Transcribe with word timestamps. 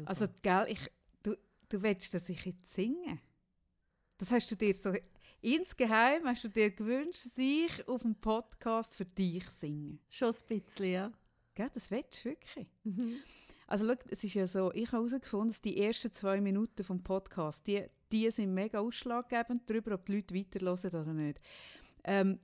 super. 0.00 0.10
Also, 0.10 0.26
gell, 0.42 0.66
ich, 0.68 0.90
du, 1.22 1.36
du 1.68 1.82
willst, 1.82 2.12
dass 2.14 2.28
ich 2.28 2.44
jetzt 2.44 2.72
singe? 2.72 3.20
Das 4.18 4.30
hast 4.30 4.50
du 4.50 4.56
dir 4.56 4.74
so... 4.74 4.92
Insgeheim 5.42 6.26
hast 6.26 6.44
du 6.44 6.48
dir 6.48 6.70
gewünscht, 6.70 7.24
dass 7.24 7.38
ich 7.38 7.88
auf 7.88 8.02
dem 8.02 8.14
Podcast 8.14 8.94
für 8.94 9.06
dich 9.06 9.48
singe. 9.48 9.98
Schon 10.10 10.34
ein 10.34 10.60
bisschen, 10.60 10.92
ja. 10.92 11.12
Gell, 11.54 11.70
das 11.72 11.90
willst 11.90 12.24
du 12.24 12.28
wirklich. 12.28 12.68
Also 13.66 13.86
schau, 13.86 13.94
es 14.10 14.24
ist 14.24 14.34
ja 14.34 14.46
so, 14.46 14.72
ich 14.74 14.92
habe 14.92 15.06
herausgefunden, 15.08 15.48
dass 15.48 15.62
die 15.62 15.78
ersten 15.78 16.12
zwei 16.12 16.40
Minuten 16.40 16.84
vom 16.84 17.02
Podcast, 17.02 17.66
die, 17.66 17.86
die 18.12 18.30
sind 18.30 18.52
mega 18.52 18.80
ausschlaggebend 18.80 19.62
darüber, 19.70 19.94
ob 19.94 20.04
die 20.06 20.16
Leute 20.16 20.34
weiterhören 20.34 21.02
oder 21.02 21.14
nicht. 21.14 21.40
Ähm, 22.04 22.38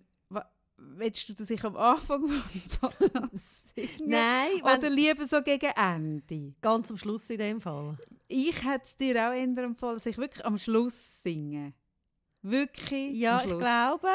willst 0.78 1.28
du, 1.28 1.34
dass 1.34 1.50
ich 1.50 1.62
am 1.64 1.76
Anfang 1.76 2.28
vom 2.80 2.90
Podcast 2.90 3.74
singe? 3.74 4.06
Nein, 4.06 4.62
Oder 4.62 4.90
lieber 4.90 5.26
so 5.26 5.42
gegen 5.42 5.70
Ende? 5.76 6.54
Ganz 6.60 6.90
am 6.90 6.98
Schluss 6.98 7.28
in 7.30 7.38
dem 7.38 7.60
Fall. 7.60 7.96
Ich 8.28 8.64
hätte 8.64 8.84
es 8.84 8.96
dir 8.96 9.14
auch 9.16 9.32
eher 9.32 9.58
empfohlen, 9.58 9.94
dass 9.94 10.06
ich 10.06 10.18
wirklich 10.18 10.44
am 10.44 10.58
Schluss 10.58 11.22
singe. 11.22 11.72
Wirklich 12.42 13.16
Ja, 13.16 13.38
ich 13.40 13.58
glaube, 13.58 14.08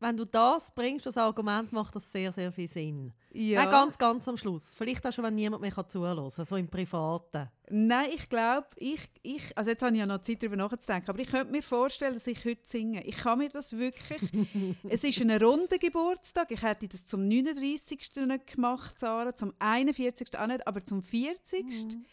wenn 0.00 0.16
du 0.16 0.24
das 0.24 0.72
bringst, 0.74 1.06
das 1.06 1.16
Argument, 1.16 1.72
macht 1.72 1.96
das 1.96 2.10
sehr, 2.10 2.32
sehr 2.32 2.52
viel 2.52 2.68
Sinn. 2.68 3.12
Ja. 3.30 3.62
Nein, 3.62 3.70
ganz, 3.70 3.98
ganz 3.98 4.26
am 4.26 4.36
Schluss. 4.36 4.74
Vielleicht 4.76 5.06
auch 5.06 5.12
schon, 5.12 5.24
wenn 5.24 5.34
niemand 5.34 5.60
mehr 5.60 5.88
zuhören 5.88 6.30
kann, 6.30 6.44
so 6.44 6.56
im 6.56 6.68
Privaten. 6.68 7.48
Nein, 7.70 8.10
ich 8.14 8.28
glaube, 8.28 8.66
ich, 8.76 9.00
ich, 9.22 9.56
also 9.56 9.70
jetzt 9.70 9.82
habe 9.82 9.92
ich 9.92 9.98
ja 9.98 10.06
noch 10.06 10.20
Zeit, 10.20 10.42
darüber 10.42 10.56
nachzudenken, 10.56 11.10
aber 11.10 11.20
ich 11.20 11.28
könnte 11.28 11.52
mir 11.52 11.62
vorstellen, 11.62 12.14
dass 12.14 12.26
ich 12.26 12.44
heute 12.44 12.62
singe. 12.64 13.04
Ich 13.04 13.18
kann 13.18 13.38
mir 13.38 13.50
das 13.50 13.76
wirklich... 13.76 14.22
es 14.88 15.04
ist 15.04 15.20
ein 15.20 15.30
runder 15.30 15.78
Geburtstag. 15.78 16.50
Ich 16.50 16.62
hätte 16.62 16.88
das 16.88 17.04
zum 17.04 17.28
39. 17.28 18.10
nicht 18.26 18.46
gemacht, 18.46 18.98
Sarah, 18.98 19.34
zum 19.34 19.52
41. 19.58 20.38
auch 20.38 20.46
nicht, 20.46 20.66
aber 20.66 20.82
zum 20.84 21.02
40. 21.02 21.64
Mhm. 21.64 22.06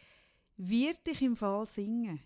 wird 0.57 1.07
ich 1.07 1.21
im 1.21 1.37
Fall 1.37 1.65
singen. 1.65 2.19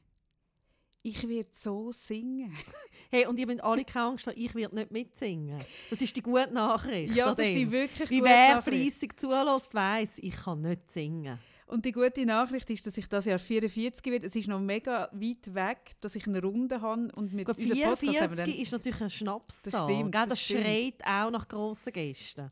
Ich 1.02 1.27
werde 1.27 1.49
so 1.52 1.91
singen. 1.91 2.55
Hey, 3.11 3.25
und 3.25 3.39
ihr 3.39 3.47
müsst 3.47 3.64
alle 3.64 3.83
keine 3.86 4.05
Angst 4.05 4.28
haben, 4.28 4.38
ich 4.38 4.53
werde 4.53 4.75
nicht 4.75 4.92
mitsingen. 4.92 5.59
Das 5.89 6.00
ist 6.00 6.16
die 6.16 6.22
gute 6.22 6.53
Nachricht. 6.53 7.16
Ja, 7.16 7.33
das 7.33 7.47
ist 7.47 7.55
die 7.55 7.72
wirklich 7.72 8.08
Wie 8.11 8.19
gute 8.19 8.30
wer 8.30 8.61
fleissig 8.61 9.20
zulässt, 9.20 9.73
weiss, 9.73 10.20
ich 10.20 10.36
kann 10.36 10.61
nicht 10.61 10.92
singen. 10.92 11.39
Und 11.66 11.86
die 11.86 11.92
gute 11.92 12.23
Nachricht 12.27 12.70
ist, 12.70 12.86
dass 12.86 12.97
ich 13.00 13.08
das 13.08 13.25
Jahr 13.25 13.39
44 13.39 14.11
werde. 14.11 14.27
Es 14.27 14.36
ist 14.36 14.47
noch 14.47 14.59
mega 14.59 15.09
weit 15.11 15.55
weg, 15.55 15.92
dass 16.02 16.14
ich 16.14 16.27
eine 16.27 16.39
Runde 16.39 16.81
habe. 16.81 17.11
Und 17.16 17.33
mit 17.33 17.47
Gut, 17.47 17.58
unserem 17.58 17.80
Podcast 17.81 18.22
haben 18.22 18.38
wir 18.38 18.45
44 18.45 18.45
dann, 18.45 18.64
ist 18.64 18.72
natürlich 18.72 19.02
ein 19.02 19.09
Schnapszahl. 19.09 19.72
Das 19.72 19.83
stimmt, 19.83 20.16
das 20.16 20.30
das 20.30 20.42
stimmt. 20.42 20.66
schreit 20.66 21.05
auch 21.05 21.31
nach 21.31 21.47
grossen 21.47 21.94
Gästen. 21.94 22.52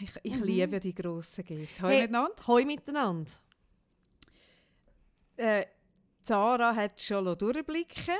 ich, 0.00 0.10
ich 0.22 0.40
liebe 0.40 0.80
die 0.80 0.94
grossen 0.94 1.44
Gäste. 1.44 1.82
Hallo 1.82 1.92
Hey, 1.92 2.02
miteinander. 2.02 2.46
Hoi 2.48 2.64
miteinander. 2.64 3.30
Äh, 5.36 5.66
Zara 6.28 6.76
hat 6.76 7.00
schon 7.00 7.24
durchblicken 7.38 8.14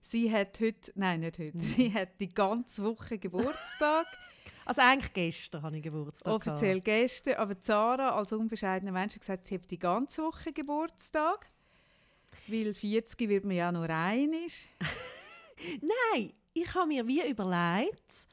Sie 0.00 0.32
hat 0.32 0.58
heute, 0.58 0.90
nein, 0.94 1.20
nicht 1.20 1.38
heute, 1.38 1.60
sie 1.60 1.92
hat 1.92 2.18
die 2.18 2.30
ganze 2.30 2.82
Woche 2.82 3.18
Geburtstag. 3.18 4.06
Also 4.64 4.80
eigentlich 4.80 5.12
gestern 5.12 5.62
habe 5.62 5.76
ich 5.76 5.82
Geburtstag. 5.82 6.32
offiziell 6.32 6.80
gestern. 6.80 7.34
Aber 7.34 7.60
Zara 7.60 8.10
als 8.10 8.32
unbescheidener 8.32 8.92
Mensch 8.92 9.14
hat 9.14 9.20
gesagt, 9.20 9.46
sie 9.48 9.56
hat 9.56 9.68
die 9.68 9.78
ganze 9.78 10.22
Woche 10.22 10.52
Geburtstag. 10.52 11.50
Weil 12.46 12.72
40 12.72 13.28
wird 13.28 13.44
man 13.44 13.56
ja 13.56 13.72
nur 13.72 13.90
einig. 13.90 14.68
gehabt. 14.78 15.82
Nein, 16.14 16.32
ich 16.54 16.72
habe 16.76 16.86
mir 16.86 17.08
wie 17.08 17.28
überlegt, 17.28 18.28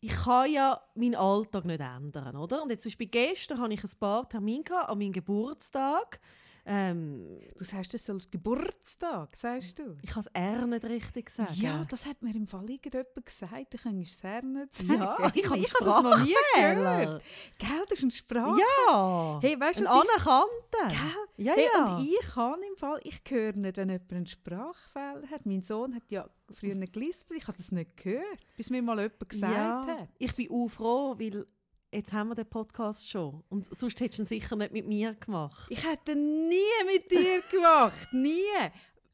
ich 0.00 0.12
kann 0.12 0.50
ja 0.50 0.80
meinen 0.96 1.14
Alltag 1.14 1.64
nicht 1.64 1.80
ändern, 1.80 2.34
oder? 2.34 2.64
Und 2.64 2.70
jetzt 2.70 2.82
zum 2.82 2.90
Beispiel 2.90 3.06
gestern 3.06 3.60
hatte 3.60 3.74
ich 3.74 3.84
ein 3.84 3.98
paar 4.00 4.28
Termine 4.28 4.64
gehabt, 4.64 4.88
an 4.88 4.98
meinem 4.98 5.12
Geburtstag. 5.12 6.20
Ähm, 6.66 7.40
Du 7.58 7.64
sagst 7.64 7.92
das 7.94 8.08
als 8.08 8.30
Geburtstag, 8.30 9.36
sagst 9.36 9.78
du? 9.78 9.96
ich 10.02 10.10
kann 10.10 10.22
es 10.22 10.26
R 10.32 10.66
nicht 10.66 10.84
richtig 10.84 11.30
sagen. 11.30 11.52
Ja, 11.54 11.84
das 11.88 12.06
hat 12.06 12.22
mir 12.22 12.34
im 12.34 12.46
Fall 12.46 12.68
irgendjemand 12.68 13.24
gesagt. 13.26 13.72
Du 13.74 13.78
könntest 13.78 14.12
es 14.12 14.18
sehr 14.20 14.42
nicht 14.42 14.72
sagen. 14.74 14.98
Ja, 15.00 15.30
ich 15.34 15.44
habe 15.48 15.60
habe 15.60 15.84
das 15.84 16.02
noch 16.02 16.24
nie 16.24 16.34
gehört. 16.54 17.22
Gell, 17.58 17.82
das 17.88 17.98
ist 17.98 18.04
ein 18.04 18.10
Sprach. 18.10 18.56
Ja, 18.58 19.38
Hey, 19.42 19.58
weißt 19.60 19.80
ein 19.80 19.86
Anerkannter. 19.86 20.88
Gell? 20.88 21.44
Ja, 21.46 21.52
hey, 21.54 21.68
ja. 21.74 21.96
Und 21.96 22.06
ich 22.06 22.26
kann 22.34 22.60
im 22.62 22.76
Fall, 22.76 23.00
ich 23.04 23.20
höre 23.28 23.52
nicht, 23.56 23.76
wenn 23.76 23.88
jemand 23.90 24.12
einen 24.12 24.26
Sprachfehler 24.26 25.22
hat. 25.30 25.46
Mein 25.46 25.62
Sohn 25.62 25.94
hat 25.94 26.10
ja 26.10 26.28
früher 26.52 26.74
gelispelt, 26.76 27.40
ich 27.40 27.46
habe 27.48 27.56
das 27.58 27.72
nicht 27.72 27.96
gehört, 27.96 28.38
bis 28.56 28.70
mir 28.70 28.82
mal 28.82 28.98
jemand 29.00 29.28
gesagt 29.28 29.54
ja, 29.54 29.86
hat. 29.86 30.08
ich 30.18 30.32
bin 30.34 30.50
auch 30.50 30.68
froh, 30.68 31.14
weil 31.18 31.46
jetzt 31.94 32.12
haben 32.12 32.28
wir 32.28 32.34
den 32.34 32.48
Podcast 32.48 33.08
schon. 33.08 33.42
Und 33.48 33.74
sonst 33.74 34.00
hättest 34.00 34.18
du 34.18 34.22
ihn 34.22 34.26
sicher 34.26 34.56
nicht 34.56 34.72
mit 34.72 34.86
mir 34.86 35.14
gemacht. 35.14 35.66
Ich 35.70 35.84
hätte 35.88 36.14
nie 36.16 36.58
mit 36.86 37.10
dir 37.10 37.40
gemacht, 37.50 38.08
nie. 38.12 38.40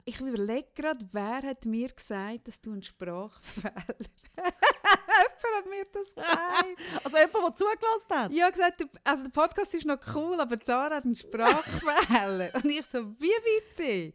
Ich 0.07 0.19
überlege 0.21 0.67
gerade, 0.75 1.07
wer 1.13 1.43
hat 1.43 1.65
mir 1.67 1.89
gesagt, 1.91 2.49
dass 2.49 2.61
du 2.61 2.73
einen 2.73 2.83
Sprachfehler 2.83 3.75
hast. 3.77 4.11
Jemand 4.41 5.57
hat 5.57 5.67
mir 5.69 5.85
das 5.93 6.15
gesagt. 6.15 6.81
Also 7.05 7.17
jemand, 7.19 7.35
der 7.35 7.57
zugelassen 7.57 8.11
hat? 8.15 8.33
Ich 8.33 8.41
habe 8.43 8.53
gesagt, 8.53 8.81
der- 8.81 8.89
also 9.05 9.23
der 9.25 9.31
Podcast 9.31 9.75
ist 9.75 9.87
noch 9.87 9.99
cool, 10.15 10.41
aber 10.41 10.59
Zara 10.59 10.97
hat 10.97 11.05
einen 11.05 11.15
Sprachfehler. 11.15 12.55
Und 12.55 12.65
ich 12.65 12.85
so, 12.87 13.05
wie 13.21 13.77
bitte? 13.77 14.15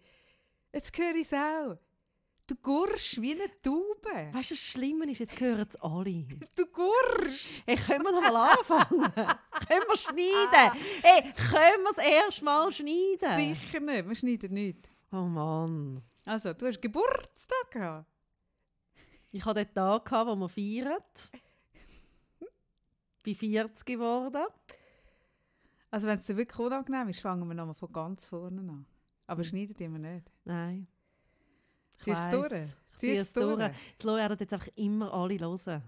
Jetzt 0.73 0.97
höre 0.97 1.15
ich 1.15 1.27
es 1.31 1.33
auch. 1.33 1.77
Du 2.47 2.55
gurst 2.57 3.19
wie 3.21 3.31
eine 3.31 3.49
Taube. 3.63 4.29
Weißt 4.33 4.51
du, 4.51 4.53
das 4.53 4.59
Schlimme 4.63 5.09
ist, 5.09 5.17
jetzt 5.17 5.39
hören 5.39 5.65
es 5.67 5.75
alle. 5.77 6.27
Du 6.55 6.67
gurst. 6.67 7.63
Hey, 7.65 7.75
können 7.75 8.03
wir 8.03 8.11
noch 8.11 8.21
mal 8.21 8.49
anfangen? 8.51 9.01
können 9.67 9.83
wir 9.87 9.97
schneiden? 9.97 10.79
Hey, 11.01 11.33
können 11.33 11.83
wir 11.83 11.91
es 11.91 11.97
erst 11.97 12.43
mal 12.43 12.71
schneiden? 12.71 13.55
Sicher 13.55 13.79
nicht, 13.79 14.07
wir 14.07 14.15
schneiden 14.15 14.53
nicht. 14.53 14.87
Oh 15.11 15.23
Mann. 15.23 16.03
Also, 16.23 16.53
du 16.53 16.67
hast 16.67 16.81
Geburtstag 16.81 17.71
gehabt. 17.71 18.07
Ich 19.31 19.43
hatte 19.43 19.65
den 19.65 19.73
Tag, 19.73 20.05
gehabt, 20.05 20.29
wo 20.29 20.35
wir 20.35 20.49
feiern. 20.49 21.01
bin 23.23 23.35
40 23.35 23.85
geworden. 23.85 24.45
Also, 25.89 26.05
wenn 26.05 26.19
es 26.19 26.27
dir 26.27 26.37
wirklich 26.37 26.59
unangenehm 26.59 27.09
ist, 27.09 27.21
fangen 27.21 27.47
wir 27.47 27.55
nochmal 27.55 27.73
von 27.73 27.91
ganz 27.91 28.29
vorne 28.29 28.61
an. 28.61 28.85
Aber 29.25 29.43
schneiden 29.43 29.75
wir 29.79 29.99
nicht. 29.99 30.31
Nein. 30.43 30.87
Ich 32.07 32.13
Ziehst 32.13 32.31
du 32.31 32.41
es 32.41 32.49
durch? 32.49 32.61
Ziehst 32.97 33.35
du 33.35 33.39
durch. 33.41 33.57
durch? 33.57 33.71
Die 34.01 34.05
Leute 34.05 34.17
werden 34.19 34.37
jetzt 34.39 34.53
einfach 34.53 34.69
immer 34.75 35.13
alle 35.13 35.39
hören. 35.39 35.83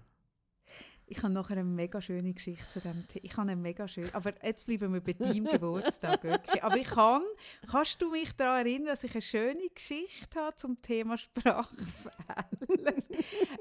Ich 1.10 1.22
habe 1.22 1.32
nachher 1.32 1.52
eine 1.56 1.64
mega 1.64 2.02
schöne 2.02 2.34
Geschichte 2.34 2.68
zu 2.68 2.80
dem 2.80 3.08
Thema. 3.08 3.24
Ich 3.24 3.32
habe 3.38 3.50
eine 3.50 3.56
mega 3.58 3.88
schön. 3.88 4.12
Aber 4.14 4.34
jetzt 4.44 4.66
bleiben 4.66 4.92
wir 4.92 5.00
bei 5.00 5.14
deinem 5.14 5.44
Geburtstag. 5.50 6.22
Wirklich. 6.22 6.62
Aber 6.62 6.76
ich 6.76 6.86
kann, 6.86 7.22
kannst 7.66 8.02
du 8.02 8.10
mich 8.10 8.30
daran 8.36 8.66
erinnern, 8.66 8.88
dass 8.88 9.04
ich 9.04 9.12
eine 9.12 9.22
schöne 9.22 9.68
Geschichte 9.74 10.38
habe 10.38 10.54
zum 10.56 10.80
Thema 10.82 11.16
Sprachfehler? 11.16 12.44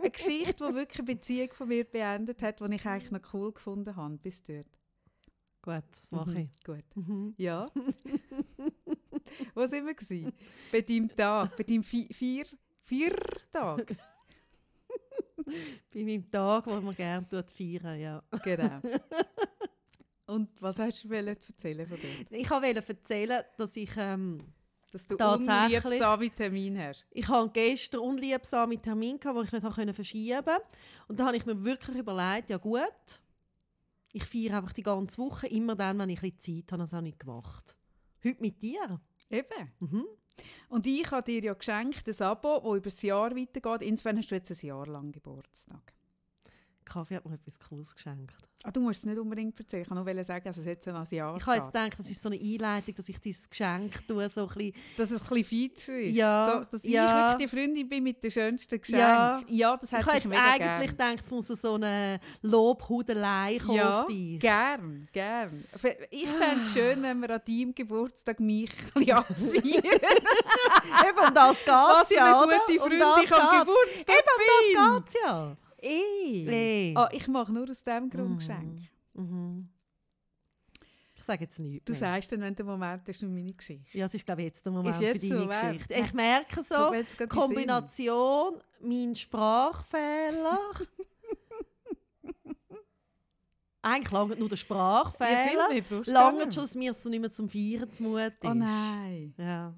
eine 0.01 0.11
Geschichte, 0.11 0.67
die 0.67 0.75
wirklich 0.75 0.99
eine 0.99 1.05
Beziehung 1.05 1.53
von 1.53 1.69
mir 1.69 1.85
beendet 1.85 2.41
hat, 2.41 2.59
die 2.59 2.75
ich 2.75 2.85
eigentlich 2.85 3.11
noch 3.11 3.33
cool 3.33 3.53
gefunden 3.53 3.95
habe. 3.95 4.17
Bis 4.17 4.43
dort. 4.43 4.67
Gut, 5.61 5.83
das 5.89 6.11
mache 6.11 6.31
Mhm, 6.31 6.37
ich. 6.37 6.63
Gut. 6.65 6.83
Mhm. 6.95 7.33
Ja. 7.37 7.67
Wo 9.53 9.65
sind 9.65 9.85
wir? 9.85 9.93
Gewesen? 9.93 10.33
Bei 10.71 10.81
deinem 10.81 11.15
Tag, 11.15 11.55
bei 11.55 11.63
deinem 11.63 11.83
Vi- 11.83 12.13
vier, 12.13 12.45
Viertag. 12.81 13.95
Bei 15.93 16.03
meinem 16.03 16.29
Tag, 16.29 16.65
wo 16.67 16.81
man 16.81 16.95
gerne 16.95 17.25
feiern 17.55 17.99
ja. 17.99 18.23
Genau. 18.43 18.79
Und 20.25 20.49
was 20.61 20.77
hast 20.79 21.03
du 21.05 21.09
erzählen 21.13 21.87
von 21.87 21.97
dem? 21.97 22.25
Ich 22.31 22.49
wollte 22.49 22.83
erzählen, 22.87 23.43
dass 23.57 23.75
ich, 23.77 23.89
ähm, 23.95 24.39
Dass 24.91 25.07
du 25.07 25.15
unliebsame 25.15 26.29
Termin 26.31 26.77
hast. 26.77 27.05
ich 27.11 27.27
hatte 27.29 27.49
gestern 27.53 28.01
unliebsame 28.01 28.77
Termin, 28.77 29.19
den 29.19 29.43
ich 29.43 29.51
nicht 29.51 29.95
verschieben 29.95 30.43
konnte. 30.43 30.61
Und 31.07 31.19
da 31.19 31.27
habe 31.27 31.37
ich 31.37 31.45
mir 31.45 31.63
wirklich 31.63 31.97
überlegt, 31.97 32.49
ja 32.49 32.57
gut, 32.57 32.81
ich 34.11 34.23
feiere 34.25 34.57
einfach 34.57 34.73
die 34.73 34.83
ganze 34.83 35.17
Woche, 35.19 35.47
immer 35.47 35.75
dann, 35.75 35.97
wenn 35.99 36.09
ich 36.09 36.21
ein 36.21 36.31
bisschen 36.31 36.65
Zeit 36.65 36.71
habe, 36.73 36.83
das 36.83 36.91
habe 36.93 37.07
ich 37.07 37.17
gemacht. 37.17 37.77
Heute 38.23 38.41
mit 38.41 38.61
dir. 38.61 38.99
Eben. 39.29 39.71
Mhm. 39.79 40.05
Und 40.69 40.85
ich 40.85 41.09
habe 41.11 41.23
dir 41.23 41.41
ja 41.41 41.53
geschenkt 41.53 42.07
ein 42.07 42.27
Abo, 42.27 42.57
das 42.57 42.77
über 42.77 42.81
das 42.81 43.01
Jahr 43.01 43.35
weitergeht. 43.35 43.87
Insofern 43.87 44.17
hast 44.17 44.31
du 44.31 44.35
jetzt 44.35 44.51
ein 44.51 44.67
Jahr 44.67 44.87
lang 44.87 45.11
Geburtstag. 45.11 45.96
Kaffee 46.87 47.15
hat 47.15 47.25
mir 47.25 47.35
etwas 47.35 47.59
Cooles 47.59 47.93
geschenkt. 47.93 48.35
Ah, 48.63 48.71
du 48.71 48.81
musst 48.81 48.99
es 48.99 49.05
nicht 49.05 49.19
unbedingt 49.19 49.57
erzählen. 49.59 49.83
Ich 49.83 49.87
kann 49.89 50.03
nur 50.03 50.23
sagen, 50.23 50.43
dass 50.43 50.57
es 50.57 50.65
jetzt 50.65 50.87
ein 50.87 50.95
Jahr 51.11 51.37
Ich 51.37 51.45
habe 51.45 51.57
jetzt 51.57 51.71
geht. 51.71 51.73
gedacht, 51.73 51.99
das 51.99 52.09
ist 52.09 52.21
so 52.21 52.29
eine 52.29 52.39
Einleitung, 52.41 52.95
dass 52.95 53.07
ich 53.07 53.19
dein 53.19 53.35
Geschenk 53.49 54.07
tue, 54.07 54.29
so 54.29 54.41
ein 54.41 54.47
bisschen 54.47 54.73
Dass 54.97 55.11
es 55.11 55.21
ein 55.21 55.27
bisschen 55.29 55.43
Feature 55.69 56.01
ist. 56.01 56.15
Ja, 56.15 56.51
so, 56.51 56.65
dass 56.71 56.83
ja. 56.83 57.05
ich 57.33 57.39
wirklich 57.39 57.51
die 57.51 57.55
Freundin 57.57 57.87
bin 57.87 58.03
mit 58.03 58.23
den 58.23 58.31
schönsten 58.31 58.81
Geschenken. 58.81 58.99
Ja. 59.07 59.41
Ja, 59.47 59.77
das 59.77 59.91
Ich 59.91 59.97
hätte 59.97 60.05
habe 60.07 60.17
ich, 60.17 60.23
jetzt 60.23 60.29
mega 60.31 60.41
eigentlich 60.43 60.97
gern. 60.97 61.11
gedacht, 61.15 61.25
es 61.25 61.31
muss 61.31 61.47
so 61.47 61.75
eine 61.75 62.19
Lobhudelei 62.41 63.59
kommen 63.63 63.77
Ja, 63.77 64.01
auf 64.01 64.07
dich. 64.07 64.39
gern, 64.39 65.07
gern. 65.11 65.63
Ich 66.09 66.27
fände 66.29 66.63
es 66.63 66.73
schön, 66.73 67.03
wenn 67.03 67.19
wir 67.21 67.29
an 67.29 67.41
deinem 67.47 67.75
Geburtstag 67.75 68.39
mich 68.39 68.71
ein 68.95 69.05
bisschen 69.05 69.11
abfeiern. 69.17 69.83
Eben 71.07 71.27
um 71.27 71.33
das 71.33 71.57
geht 71.63 72.07
für 72.07 72.13
ja, 72.15 72.41
eine 72.41 72.57
gute 72.67 72.79
Freundin 72.79 72.99
das 72.99 73.23
ich 73.23 73.31
am. 73.33 73.59
Geburtstag 73.59 74.15
Eben 74.15 74.27
um 74.35 74.95
das 74.95 75.05
geht's 75.13 75.23
ja. 75.23 75.57
Eh. 75.79 76.91
Eh. 76.91 76.93
Ah, 76.95 77.09
ich 77.11 77.27
mache 77.27 77.51
nur 77.51 77.69
aus 77.69 77.83
dem 77.83 78.09
Grund 78.09 78.35
Mm. 78.35 78.37
Geschenk. 78.39 78.79
Mhm. 79.13 79.69
Ich 81.15 81.23
sage 81.23 81.43
jetzt 81.43 81.59
nichts 81.59 81.85
Du 81.85 81.91
mehr. 81.93 81.99
sagst 81.99 82.31
dann, 82.31 82.41
wenn 82.41 82.55
der 82.55 82.65
Moment 82.65 83.07
ist, 83.09 83.21
nur 83.21 83.31
meine 83.31 83.51
Geschichte. 83.53 83.97
Ja, 83.97 84.05
es 84.05 84.13
ist, 84.13 84.25
glaube 84.25 84.41
ich, 84.41 84.47
jetzt 84.47 84.65
der 84.65 84.71
Moment 84.71 84.99
jetzt 84.99 85.21
für 85.21 85.27
deine 85.29 85.41
so, 85.41 85.47
Geschichte. 85.47 85.93
Ich 85.95 86.13
merke 86.13 86.63
so, 86.63 86.93
So. 86.93 87.27
Kombination, 87.27 88.55
mein 88.81 89.13
Sprachfehler. 89.15 90.59
Eigentlich 93.81 94.11
langt 94.11 94.39
nur 94.39 94.49
der 94.49 94.57
Ja, 94.57 94.63
Sprachfehler. 94.63 95.69
langt 96.05 96.39
gar 96.39 96.51
schon, 96.51 96.63
dass 96.63 96.75
mir 96.75 96.93
so 96.93 97.09
nicht 97.09 97.21
mehr 97.21 97.31
zum 97.31 97.47
Feiern 97.49 97.89
zumute 97.91 98.25
ist. 98.25 98.45
Oh 98.45 98.53
nein. 98.53 99.33
Ja. 99.37 99.73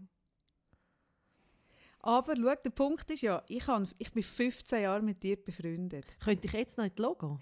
Aber 2.01 2.35
schau, 2.35 2.55
der 2.55 2.69
Punkt 2.69 3.09
ist 3.11 3.21
ja, 3.21 3.43
ich, 3.47 3.67
han, 3.67 3.87
ich 3.97 4.11
bin 4.11 4.23
15 4.23 4.81
Jahre 4.83 5.01
mit 5.01 5.21
dir 5.21 5.35
befreundet. 5.35 6.05
Könnte 6.23 6.47
ich 6.47 6.53
jetzt 6.53 6.77
noch 6.77 6.85
in 6.85 6.95
die 6.95 7.01
Logo? 7.01 7.39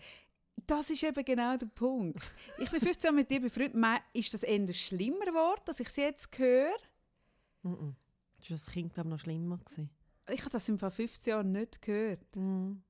Das 0.65 0.89
ist 0.89 1.03
eben 1.03 1.23
genau 1.23 1.55
der 1.55 1.67
Punkt. 1.67 2.19
Ich 2.57 2.69
bin 2.69 2.79
15 2.79 3.03
Jahre 3.09 3.15
mit 3.15 3.29
dir 3.29 3.39
befreundet. 3.39 4.01
Ist 4.13 4.33
das 4.33 4.43
eher 4.43 4.73
schlimmer 4.73 5.25
geworden, 5.25 5.61
dass 5.65 5.79
ich 5.79 5.87
es 5.87 5.95
jetzt 5.95 6.37
höre? 6.37 6.71
Mhm. 7.61 7.95
Das 8.39 8.49
war 8.49 8.55
als 8.55 8.65
Kind, 8.67 8.93
glaube 8.93 9.09
ich, 9.09 9.11
noch 9.11 9.19
schlimmer. 9.19 9.57
Gewesen. 9.59 9.89
Ich 10.29 10.41
habe 10.41 10.49
das 10.49 10.67
im 10.67 10.79
Fall 10.79 10.91
15 10.91 11.31
Jahre 11.31 11.45
nicht 11.45 11.81
gehört. 11.81 12.35
Mhm. 12.35 12.81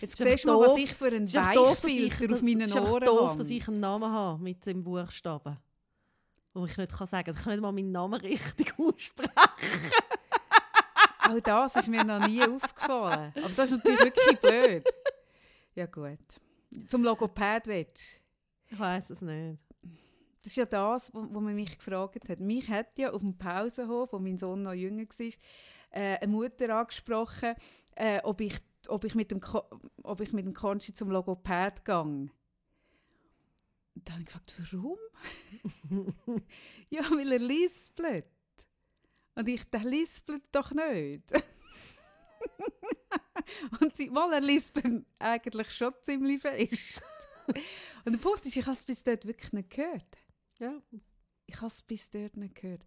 Jetzt 0.00 0.18
ist 0.18 0.26
siehst 0.26 0.44
du 0.44 0.48
mal, 0.48 0.60
was 0.60 0.76
ich 0.76 0.94
für 0.94 1.06
einen 1.06 1.24
Es 1.24 1.30
ist 1.30 1.36
Weichfilter 1.36 2.34
auf 2.34 2.42
meinen 2.42 2.60
es 2.62 2.70
ist 2.70 2.76
einfach 2.76 2.90
Ohren 2.92 3.04
doof, 3.04 3.28
habe. 3.30 3.38
dass 3.38 3.50
ich 3.50 3.68
einen 3.68 3.80
Namen 3.80 4.10
habe 4.10 4.42
mit 4.42 4.64
dem 4.66 4.82
Buchstaben. 4.82 5.58
Wo 6.52 6.66
ich 6.66 6.76
nicht 6.76 6.92
kann 6.92 7.06
sagen 7.06 7.24
kann. 7.26 7.36
Ich 7.36 7.42
kann 7.42 7.52
nicht 7.52 7.62
mal 7.62 7.72
meinen 7.72 7.92
Namen 7.92 8.20
richtig 8.20 8.74
aussprechen. 8.78 9.32
Auch 11.30 11.40
das 11.40 11.76
ist 11.76 11.88
mir 11.88 12.04
noch 12.04 12.26
nie 12.26 12.42
aufgefallen. 12.42 13.32
Aber 13.36 13.48
das 13.48 13.70
ist 13.70 13.84
natürlich 13.84 14.00
wirklich 14.00 14.40
blöd. 14.40 14.84
Ja 15.74 15.86
gut. 15.86 16.18
Zum 16.88 17.04
Logopäd 17.04 17.66
willst 17.66 18.20
Ich 18.68 18.78
weiß 18.78 19.10
es 19.10 19.22
nicht. 19.22 19.58
Das 20.42 20.52
ist 20.52 20.56
ja 20.56 20.64
das, 20.64 21.12
wo, 21.14 21.26
wo 21.30 21.40
man 21.40 21.54
mich 21.54 21.78
gefragt 21.78 22.28
hat. 22.28 22.40
Mich 22.40 22.68
hat 22.68 22.96
ja 22.96 23.12
auf 23.12 23.20
dem 23.20 23.36
Pausenhof, 23.36 24.12
wo 24.12 24.18
mein 24.18 24.38
Sohn 24.38 24.62
noch 24.62 24.72
jünger 24.72 25.04
war, 25.04 25.32
äh, 25.90 26.18
eine 26.18 26.32
Mutter 26.32 26.74
angesprochen, 26.74 27.54
äh, 27.94 28.20
ob, 28.22 28.40
ich, 28.40 28.56
ob, 28.88 29.04
ich 29.04 29.14
mit 29.14 29.30
dem 29.30 29.40
Ko 29.40 29.62
ob 30.02 30.20
ich 30.20 30.32
mit 30.32 30.46
dem 30.46 30.54
Konsti 30.54 30.94
zum 30.94 31.10
Logopäd 31.10 31.84
gehe. 31.84 32.00
Und 32.00 32.30
Dann 33.94 34.14
habe 34.14 34.22
ich 34.22 34.26
gefragt, 34.26 34.54
warum? 34.72 34.98
ja, 36.90 37.02
weil 37.10 37.32
er 37.32 37.38
lispelt. 37.38 38.26
Und 39.40 39.48
ich, 39.48 39.64
der 39.64 39.84
lispelt 39.84 40.44
doch 40.52 40.70
nicht. 40.72 41.24
Und 43.80 43.96
sie, 43.96 44.10
mal 44.10 44.30
er 44.34 44.42
lispelt 44.42 45.06
eigentlich 45.18 45.70
schon 45.70 45.94
ziemlich 46.02 46.42
fest. 46.42 47.02
Und 48.04 48.12
der 48.12 48.18
Punkt 48.18 48.44
ist, 48.44 48.54
ich 48.54 48.66
habe 48.66 48.74
es 48.74 48.84
bis 48.84 49.02
dort 49.02 49.26
wirklich 49.26 49.50
nicht 49.54 49.70
gehört. 49.70 50.18
Ja. 50.58 50.74
Ich 51.46 51.56
habe 51.56 51.68
es 51.68 51.80
bis 51.80 52.10
dort 52.10 52.36
nicht 52.36 52.54
gehört. 52.54 52.82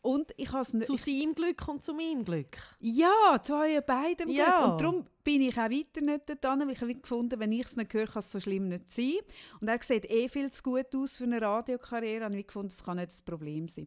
Und 0.00 0.32
ich 0.38 0.50
habe 0.52 0.62
es 0.62 0.72
nicht... 0.72 0.86
Zu 0.86 0.96
seinem 0.96 1.34
Glück 1.34 1.68
und 1.68 1.84
zu 1.84 1.92
meinem 1.92 2.24
Glück. 2.24 2.56
Ja, 2.78 3.38
zu 3.42 3.56
euch 3.56 3.82
beidem 3.82 4.28
Glück. 4.28 4.38
Ja. 4.38 4.64
Und 4.64 4.80
darum 4.80 5.04
bin 5.22 5.42
ich 5.42 5.58
auch 5.58 5.68
weiter 5.68 6.00
nicht 6.00 6.30
dort 6.30 6.44
weil 6.44 6.70
ich 6.70 6.80
habe 6.80 6.94
gefunden, 6.94 7.38
wenn 7.38 7.52
ich 7.52 7.66
es 7.66 7.76
nicht 7.76 7.92
höre, 7.92 8.06
kann 8.06 8.20
es 8.20 8.32
so 8.32 8.40
schlimm 8.40 8.68
nicht 8.68 8.90
sein. 8.90 9.18
Und 9.60 9.68
er 9.68 9.82
sieht 9.82 10.10
eh 10.10 10.30
viel 10.30 10.50
zu 10.50 10.62
gut 10.62 10.94
aus 10.94 11.18
für 11.18 11.24
eine 11.24 11.42
Radiokarriere. 11.42 12.24
Und 12.24 12.32
ich 12.32 12.46
gefunden, 12.46 12.70
das 12.70 12.82
kann 12.82 12.96
nicht 12.96 13.10
das 13.10 13.20
Problem 13.20 13.68
sein. 13.68 13.86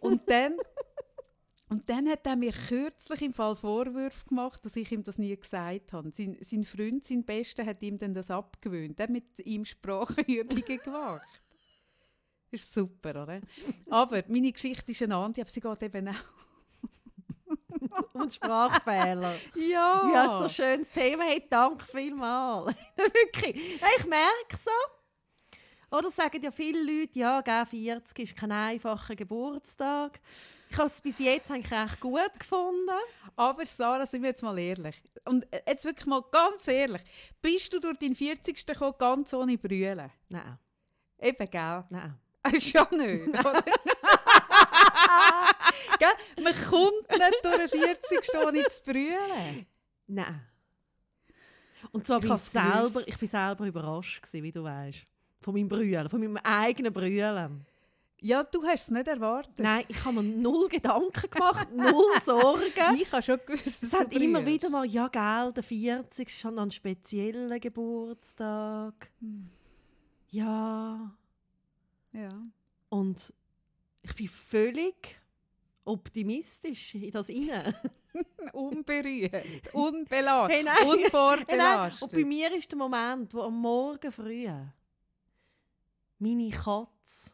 und 0.00 0.22
dann... 0.30 0.56
Und 1.70 1.88
dann 1.90 2.08
hat 2.08 2.26
er 2.26 2.36
mir 2.36 2.52
kürzlich 2.52 3.20
im 3.22 3.34
Fall 3.34 3.54
Vorwürfe 3.54 4.24
gemacht, 4.26 4.64
dass 4.64 4.76
ich 4.76 4.90
ihm 4.90 5.04
das 5.04 5.18
nie 5.18 5.36
gesagt 5.36 5.92
habe. 5.92 6.10
Sein, 6.12 6.38
sein 6.40 6.64
Freund, 6.64 7.04
sein 7.04 7.24
Bester, 7.24 7.66
hat 7.66 7.82
ihm 7.82 7.98
dann 7.98 8.14
das 8.14 8.30
abgewöhnt. 8.30 8.98
Er 8.98 9.04
hat 9.04 9.10
mit 9.10 9.38
ihm 9.44 9.64
Sprachenübungen 9.64 10.78
gemacht. 10.84 11.42
Ist 12.50 12.72
super, 12.72 13.22
oder? 13.22 13.42
Aber 13.90 14.22
meine 14.28 14.50
Geschichte 14.50 14.92
ist 14.92 15.02
eine 15.02 15.16
andere, 15.16 15.42
aber 15.42 15.50
sie 15.50 15.60
geht 15.60 15.82
eben 15.82 16.08
auch. 16.08 16.14
Und 18.14 18.32
Sprachfehler. 18.32 19.34
Ja! 19.54 20.10
Ja, 20.12 20.28
so 20.38 20.44
ein 20.44 20.50
schönes 20.50 20.90
Thema. 20.90 21.24
Hey, 21.24 21.44
danke 21.48 21.84
vielmals. 21.84 22.74
Wirklich. 22.96 23.56
Ich 23.98 24.06
merke 24.06 24.56
so. 24.56 24.70
Oder 25.90 26.10
sagen 26.10 26.42
ja 26.42 26.50
viele 26.50 26.80
Leute, 26.82 27.18
ja, 27.18 27.40
gell, 27.40 27.66
40 27.66 28.18
ist 28.18 28.36
kein 28.36 28.52
einfacher 28.52 29.16
Geburtstag. 29.16 30.20
Ich 30.70 30.76
habe 30.76 30.86
es 30.86 31.00
bis 31.00 31.18
jetzt 31.18 31.50
eigentlich 31.50 31.72
recht 31.72 32.00
gut 32.00 32.38
gefunden. 32.38 32.90
Aber 33.36 33.64
Sarah, 33.66 34.04
sind 34.06 34.22
wir 34.22 34.30
jetzt 34.30 34.42
mal 34.42 34.58
ehrlich. 34.58 34.96
Und 35.24 35.46
jetzt 35.66 35.84
wirklich 35.84 36.06
mal 36.06 36.22
ganz 36.30 36.68
ehrlich. 36.68 37.02
Bist 37.40 37.72
du 37.72 37.80
durch 37.80 37.96
deinen 37.98 38.14
40. 38.14 38.66
gekommen, 38.66 38.94
ganz 38.98 39.32
ohne 39.32 39.56
Brüllen? 39.56 40.10
Nein, 40.28 40.58
Eben, 41.20 41.50
gell? 41.50 41.84
nein. 41.90 42.14
Schon 42.60 42.86
nicht, 42.96 43.28
oder? 43.28 43.62
gell? 45.98 46.14
Man 46.42 46.54
kommt 46.70 47.10
nicht 47.10 47.44
durch 47.44 47.70
den 47.70 47.80
40. 47.80 48.20
ohne 48.46 48.64
zu 48.64 48.82
brüllen. 48.84 49.66
Nein. 50.06 50.46
Und 51.92 52.06
zwar 52.06 52.18
Ich 52.18 52.26
bin 52.26 52.34
ich, 52.36 52.40
selber, 52.42 53.00
ich 53.06 53.16
bin 53.16 53.28
selber 53.28 53.66
überrascht 53.66 54.22
gewesen, 54.22 54.42
wie 54.44 54.52
du 54.52 54.62
weißt. 54.62 55.06
Von 55.40 55.54
meinem 55.54 55.68
Brüllen, 55.68 56.08
von 56.08 56.20
meinem 56.20 56.36
eigenen 56.38 56.92
Brüllen. 56.92 57.66
Ja, 58.20 58.42
du 58.42 58.64
hast 58.64 58.82
es 58.82 58.90
nicht 58.90 59.06
erwartet. 59.06 59.58
Nein, 59.58 59.84
ich 59.86 60.04
habe 60.04 60.20
mir 60.20 60.22
null 60.24 60.68
Gedanken 60.68 61.30
gemacht, 61.30 61.68
null 61.72 62.12
Sorgen. 62.22 62.96
Ich 62.96 63.12
habe 63.12 63.22
schon 63.22 63.38
gewusst, 63.46 63.82
Es 63.82 63.92
hat 63.92 64.12
immer 64.12 64.44
wieder 64.44 64.68
mal, 64.70 64.84
ja, 64.84 65.06
gell, 65.06 65.52
der 65.52 65.62
40 65.62 66.28
ist 66.28 66.38
schon 66.38 66.58
ein 66.58 66.70
spezieller 66.72 67.60
Geburtstag. 67.60 69.10
Hm. 69.20 69.48
Ja. 70.30 71.14
Ja. 72.12 72.42
Und 72.88 73.32
ich 74.02 74.14
bin 74.14 74.28
völlig 74.28 75.20
optimistisch 75.84 76.96
in 76.96 77.12
das 77.12 77.28
hinein. 77.28 77.72
Unberührt, 78.52 79.44
unbelastet, 79.72 80.56
Hey, 80.56 80.64
nein. 80.64 80.76
Hey, 80.80 81.04
unvorbelastet. 81.04 82.02
Und 82.02 82.12
bei 82.12 82.24
mir 82.24 82.52
ist 82.56 82.70
der 82.70 82.78
Moment, 82.78 83.32
wo 83.32 83.42
am 83.42 83.60
Morgen 83.60 84.10
früh 84.10 84.48
meine 86.18 86.50
Katze 86.50 87.30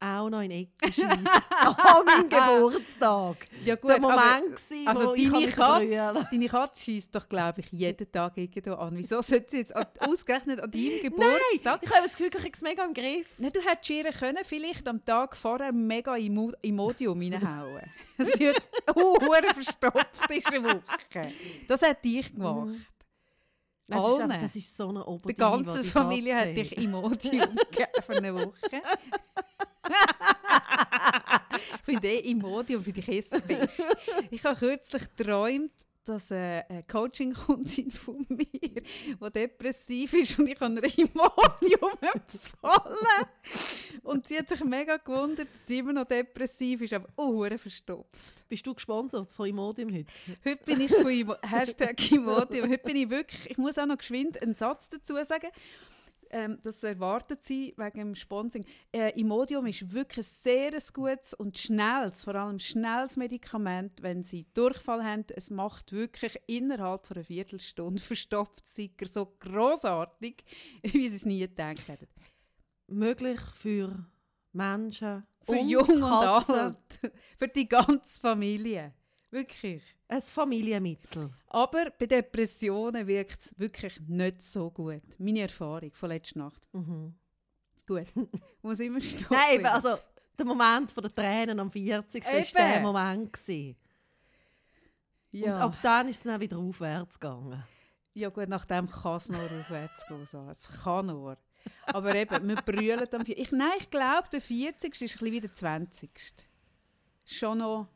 auch 0.00 0.30
noch 0.30 0.40
in 0.42 0.50
Ecke 0.52 0.92
schießt. 0.92 1.08
an 1.08 2.04
meinem 2.06 2.28
Geburtstag. 2.28 3.36
ja, 3.64 3.74
gut, 3.76 3.90
der 3.90 3.96
aber- 3.96 4.08
Moment 4.14 4.56
gewesen, 4.56 4.86
Also 4.88 5.06
wo 5.08 5.14
ich 5.14 5.30
deine 5.30 5.46
kann 5.48 5.90
Katze, 5.90 6.26
deine 6.30 6.48
Katze 6.48 6.84
schießt 6.84 7.14
doch, 7.14 7.28
glaube 7.28 7.60
ich, 7.60 7.66
jeden 7.72 8.12
Tag 8.12 8.36
irgendwo 8.36 8.74
an. 8.74 8.96
Wieso 8.96 9.20
sollte 9.22 9.46
sie 9.50 9.56
jetzt 9.58 9.74
ausgerechnet 10.00 10.60
an 10.60 10.70
deinem 10.70 11.02
Geburtstag? 11.02 11.80
Ich 11.82 11.90
habe 11.90 12.02
das 12.04 12.12
Gefühl, 12.16 12.28
ich 12.32 12.38
habe 12.38 12.50
es 12.52 12.62
mega 12.62 12.84
im 12.84 12.94
Griff. 12.94 13.26
Nein, 13.38 13.52
du 13.52 13.60
hättest 13.60 13.90
ihr 13.90 14.04
können 14.12 14.38
vielleicht 14.44 14.86
am 14.88 15.04
Tag 15.04 15.36
vorher 15.36 15.72
mega 15.72 16.16
Imo 16.16 16.52
Imodium 16.62 17.20
reinhauen. 17.20 17.82
Sie 18.18 18.48
hat 18.48 18.62
hure 18.94 19.42
verstopft 19.54 20.20
eine 20.30 20.64
Woche. 20.64 21.32
Das 21.66 21.82
hat 21.82 22.04
dich 22.04 22.32
gemacht. 22.34 22.70
Das 23.88 24.06
ist, 24.06 24.20
einfach, 24.20 24.42
das 24.42 24.54
ist 24.56 24.76
so 24.76 24.88
eine 24.90 25.00
Die 25.00 25.06
Oberdiva, 25.06 25.50
ganze 25.50 25.82
die 25.82 25.88
Familie 25.88 26.36
hat 26.36 26.54
dich 26.54 26.76
Imodium 26.76 27.56
gegeben 27.70 28.02
für 28.04 28.16
eine 28.16 28.34
Woche. 28.34 28.52
ich 31.74 31.84
finde 31.84 32.08
eh 32.08 32.30
Imodium 32.30 32.84
für 32.84 32.92
dich 32.92 33.08
erst 33.08 33.46
best. 33.46 33.82
Ich 34.30 34.44
habe 34.44 34.56
kürzlich 34.56 35.02
geträumt, 35.16 35.72
dass 36.08 36.30
äh, 36.30 36.62
eine 36.68 36.82
Coaching-Kundin 36.84 37.90
von 37.90 38.24
mir, 38.28 38.46
die 38.50 39.30
depressiv 39.32 40.14
ist 40.14 40.38
und 40.38 40.48
ich 40.48 40.58
habe 40.60 40.74
ihr 40.74 40.98
Imodium 40.98 41.92
empfohlen. 42.14 43.26
Und 44.02 44.26
sie 44.26 44.38
hat 44.38 44.48
sich 44.48 44.64
mega 44.64 44.96
gewundert, 44.96 45.48
dass 45.52 45.66
sie 45.66 45.78
immer 45.78 45.92
noch 45.92 46.06
depressiv 46.06 46.80
ist, 46.80 46.94
aber 46.94 47.08
oh, 47.16 47.28
hure 47.28 47.58
verstopft. 47.58 48.48
Bist 48.48 48.66
du 48.66 48.74
gesponsert 48.74 49.32
von 49.32 49.46
Imodium 49.46 49.92
heute? 49.92 50.10
Heute 50.44 50.64
bin 50.64 50.80
ich 50.80 50.94
von 50.94 51.10
Imo 51.10 51.34
Hashtag 51.42 52.10
Imodium. 52.10 52.70
Heute 52.70 52.84
bin 52.84 52.96
ich 52.96 53.10
wirklich, 53.10 53.50
ich 53.50 53.58
muss 53.58 53.78
auch 53.78 53.86
noch 53.86 53.98
geschwind 53.98 54.40
einen 54.42 54.54
Satz 54.54 54.88
dazu 54.88 55.14
sagen. 55.24 55.48
Ähm, 56.30 56.58
das 56.62 56.82
erwartet 56.82 57.42
sie 57.44 57.74
wegen 57.76 57.98
dem 57.98 58.14
Sponsoring. 58.14 58.66
Äh, 58.92 59.18
Imodium 59.18 59.66
ist 59.66 59.92
wirklich 59.92 60.26
ein 60.26 60.30
sehr 60.30 60.72
gutes 60.92 61.34
und 61.34 61.58
schnelles, 61.58 62.24
vor 62.24 62.34
allem 62.34 62.58
schnelles 62.58 63.16
Medikament, 63.16 64.02
wenn 64.02 64.22
sie 64.22 64.46
Durchfall 64.54 65.04
haben. 65.04 65.24
Es 65.34 65.50
macht 65.50 65.92
wirklich 65.92 66.36
innerhalb 66.46 67.06
von 67.06 67.16
einer 67.16 67.24
Viertelstunde 67.24 68.00
verstopft 68.02 68.66
Sicker 68.66 69.08
so 69.08 69.34
großartig, 69.38 70.44
wie 70.82 71.08
sie 71.08 71.16
es 71.16 71.24
nie 71.24 71.40
gedacht 71.40 71.88
hätten. 71.88 72.08
Möglich 72.88 73.40
für 73.54 74.06
Menschen 74.52 75.26
Für 75.42 75.52
und 75.52 75.68
jung 75.68 76.02
und 76.02 76.02
alt, 76.02 76.76
für 77.38 77.48
die 77.48 77.68
ganze 77.68 78.20
Familie. 78.20 78.94
Wirklich. 79.30 79.82
Ein 80.08 80.22
Familienmittel. 80.22 81.30
Aber 81.48 81.90
bei 81.98 82.06
Depressionen 82.06 83.06
wirkt 83.06 83.40
es 83.40 83.58
wirklich 83.58 84.00
nicht 84.08 84.40
so 84.40 84.70
gut. 84.70 85.02
Meine 85.18 85.40
Erfahrung 85.40 85.92
von 85.92 86.08
letzter 86.08 86.38
Nacht. 86.38 86.62
Mhm. 86.72 87.14
Gut. 87.86 88.06
Muss 88.62 88.80
immer 88.80 89.00
stoppen. 89.00 89.36
Nein, 89.36 89.66
also 89.66 89.98
der 90.38 90.46
Moment 90.46 90.92
von 90.92 91.02
der 91.02 91.14
Tränen 91.14 91.60
am 91.60 91.70
40. 91.70 92.24
war 92.24 92.32
Eben. 92.32 92.46
der 92.54 92.80
Moment. 92.80 93.32
Gewesen. 93.32 93.76
Und 95.30 95.40
ja. 95.40 95.58
ab 95.58 95.76
dann 95.82 96.08
ist 96.08 96.16
es 96.16 96.22
dann 96.22 96.40
wieder 96.40 96.56
aufwärts 96.56 97.20
gegangen. 97.20 97.62
ja 98.14 98.30
gut, 98.30 98.48
nach 98.48 98.64
dem 98.64 98.88
kann 98.88 99.16
es 99.16 99.28
nur 99.28 99.42
aufwärts 99.42 100.06
gehen. 100.06 100.26
Es 100.50 100.82
kann 100.82 101.06
nur. 101.06 101.36
Aber 101.84 102.14
eben, 102.14 102.48
wir 102.48 102.56
brüllen 102.56 103.06
am 103.12 103.24
40. 103.24 103.38
Ich, 103.38 103.52
nein, 103.52 103.68
ich 103.78 103.90
glaube, 103.90 104.28
der 104.32 104.40
40. 104.40 104.94
ist 104.94 105.02
ein 105.02 105.06
bisschen 105.06 105.32
wie 105.32 105.40
der 105.40 105.52
20. 105.52 106.10
Schon 107.26 107.58
noch 107.58 107.88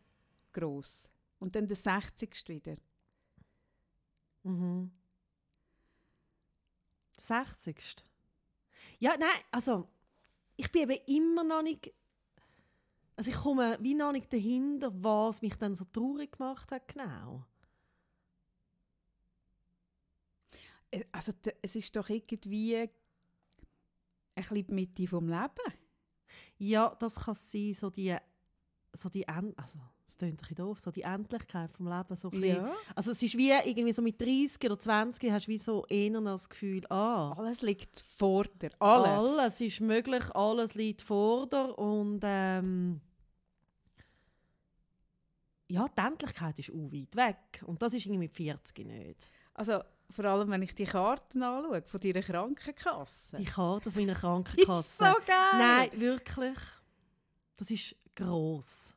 gross. 0.53 1.09
Und 1.43 1.57
dann 1.57 1.67
der 1.67 1.77
60. 1.77 2.49
wieder. 2.49 2.77
Mhm. 4.45 4.93
60. 7.19 7.97
Ja, 9.01 9.17
nein, 9.19 9.29
also 9.51 9.89
ich 10.57 10.71
bin 10.71 10.89
eben 10.89 11.05
immer 11.09 11.43
noch 11.43 11.63
nicht. 11.63 11.93
Also 13.17 13.31
ich 13.31 13.37
komme 13.37 13.77
wie 13.81 13.95
noch 13.95 14.13
nicht 14.13 14.33
dahinter, 14.33 14.93
was 15.03 15.43
mich 15.43 15.57
dann 15.57 15.75
so 15.75 15.85
traurig 15.87 16.31
gemacht 16.31 16.71
hat, 16.71 16.87
genau. 16.87 17.45
Äh, 20.93 21.05
Also 21.11 21.33
es 21.61 21.75
ist 21.75 21.97
doch 21.97 22.09
irgendwie 22.09 22.77
ein 22.77 22.91
bisschen 24.37 24.65
die 24.65 24.73
Mitte 24.75 25.09
vom 25.09 25.27
Leben. 25.27 25.75
Ja, 26.59 26.95
das 27.01 27.17
kann 27.17 27.35
sein, 27.35 27.75
so 27.75 27.91
die, 27.91 28.17
so 28.93 29.09
die 29.09 29.25
End 29.25 29.59
also 29.59 29.81
es 30.13 30.19
klingt 30.19 30.35
ein 30.35 30.37
bisschen 30.37 30.57
doof, 30.57 30.79
so 30.79 30.91
die 30.91 31.03
Endlichkeit 31.03 31.73
vom 31.73 31.89
Leben. 31.89 32.17
So 32.17 32.29
ein 32.31 32.41
bisschen. 32.41 32.69
Also 32.95 33.13
es 33.13 33.23
ist 33.23 33.37
wie 33.37 33.51
irgendwie 33.51 33.93
so 33.93 34.03
mit 34.03 34.21
30 34.21 34.63
oder 34.65 34.79
20 34.79 35.31
hast 35.31 35.47
du 35.47 35.51
wie 35.51 35.59
so 35.59 35.87
eher 35.87 36.21
das 36.21 36.49
Gefühl, 36.49 36.83
ah, 36.91 37.33
Alles 37.33 37.63
liegt 37.63 37.99
vor 38.01 38.45
dir. 38.45 38.71
Alles. 38.79 39.09
alles 39.25 39.61
ist 39.61 39.81
möglich, 39.81 40.23
alles 40.35 40.75
liegt 40.75 41.03
vor 41.03 41.49
dir 41.49 41.79
und 41.79 42.21
ähm, 42.23 43.01
ja, 45.69 45.87
die 45.89 46.01
Endlichkeit 46.01 46.59
ist 46.59 46.71
auch 46.71 46.93
weit 46.93 47.17
weg 47.17 47.63
und 47.67 47.81
das 47.81 47.95
ist 47.95 48.05
irgendwie 48.05 48.27
mit 48.27 48.35
40 48.35 48.87
nicht. 48.87 49.31
Also 49.55 49.81
vor 50.11 50.25
allem, 50.27 50.51
wenn 50.51 50.61
ich 50.63 50.75
die 50.75 50.85
Karten 50.85 51.43
anschaue 51.43 51.83
von 51.87 52.01
deiner 52.01 52.23
Krankenkasse. 52.23 53.39
Die 53.39 53.45
Karte 53.45 53.89
auf 53.89 53.97
meiner 53.97 54.13
ist 54.13 54.21
Krankenkasse. 54.21 55.05
so 55.05 55.13
geil. 55.27 55.59
Nein, 55.59 55.91
wirklich. 55.95 56.59
Das 57.57 57.71
ist 57.71 57.97
gross. 58.15 58.95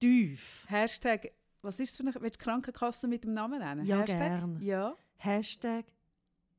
Tief. 0.00 0.64
Hashtag, 0.68 1.28
was 1.62 1.80
ist 1.80 1.90
es 1.90 1.96
für 1.96 2.02
eine 2.04 2.14
willst 2.20 2.40
du 2.40 2.44
Krankenkasse 2.44 3.08
mit 3.08 3.24
dem 3.24 3.32
Namen 3.32 3.58
nennen? 3.58 3.84
Ja, 3.84 3.98
Hashtag? 3.98 4.18
gern. 4.18 4.58
Ja. 4.62 4.96
Hashtag 5.16 5.86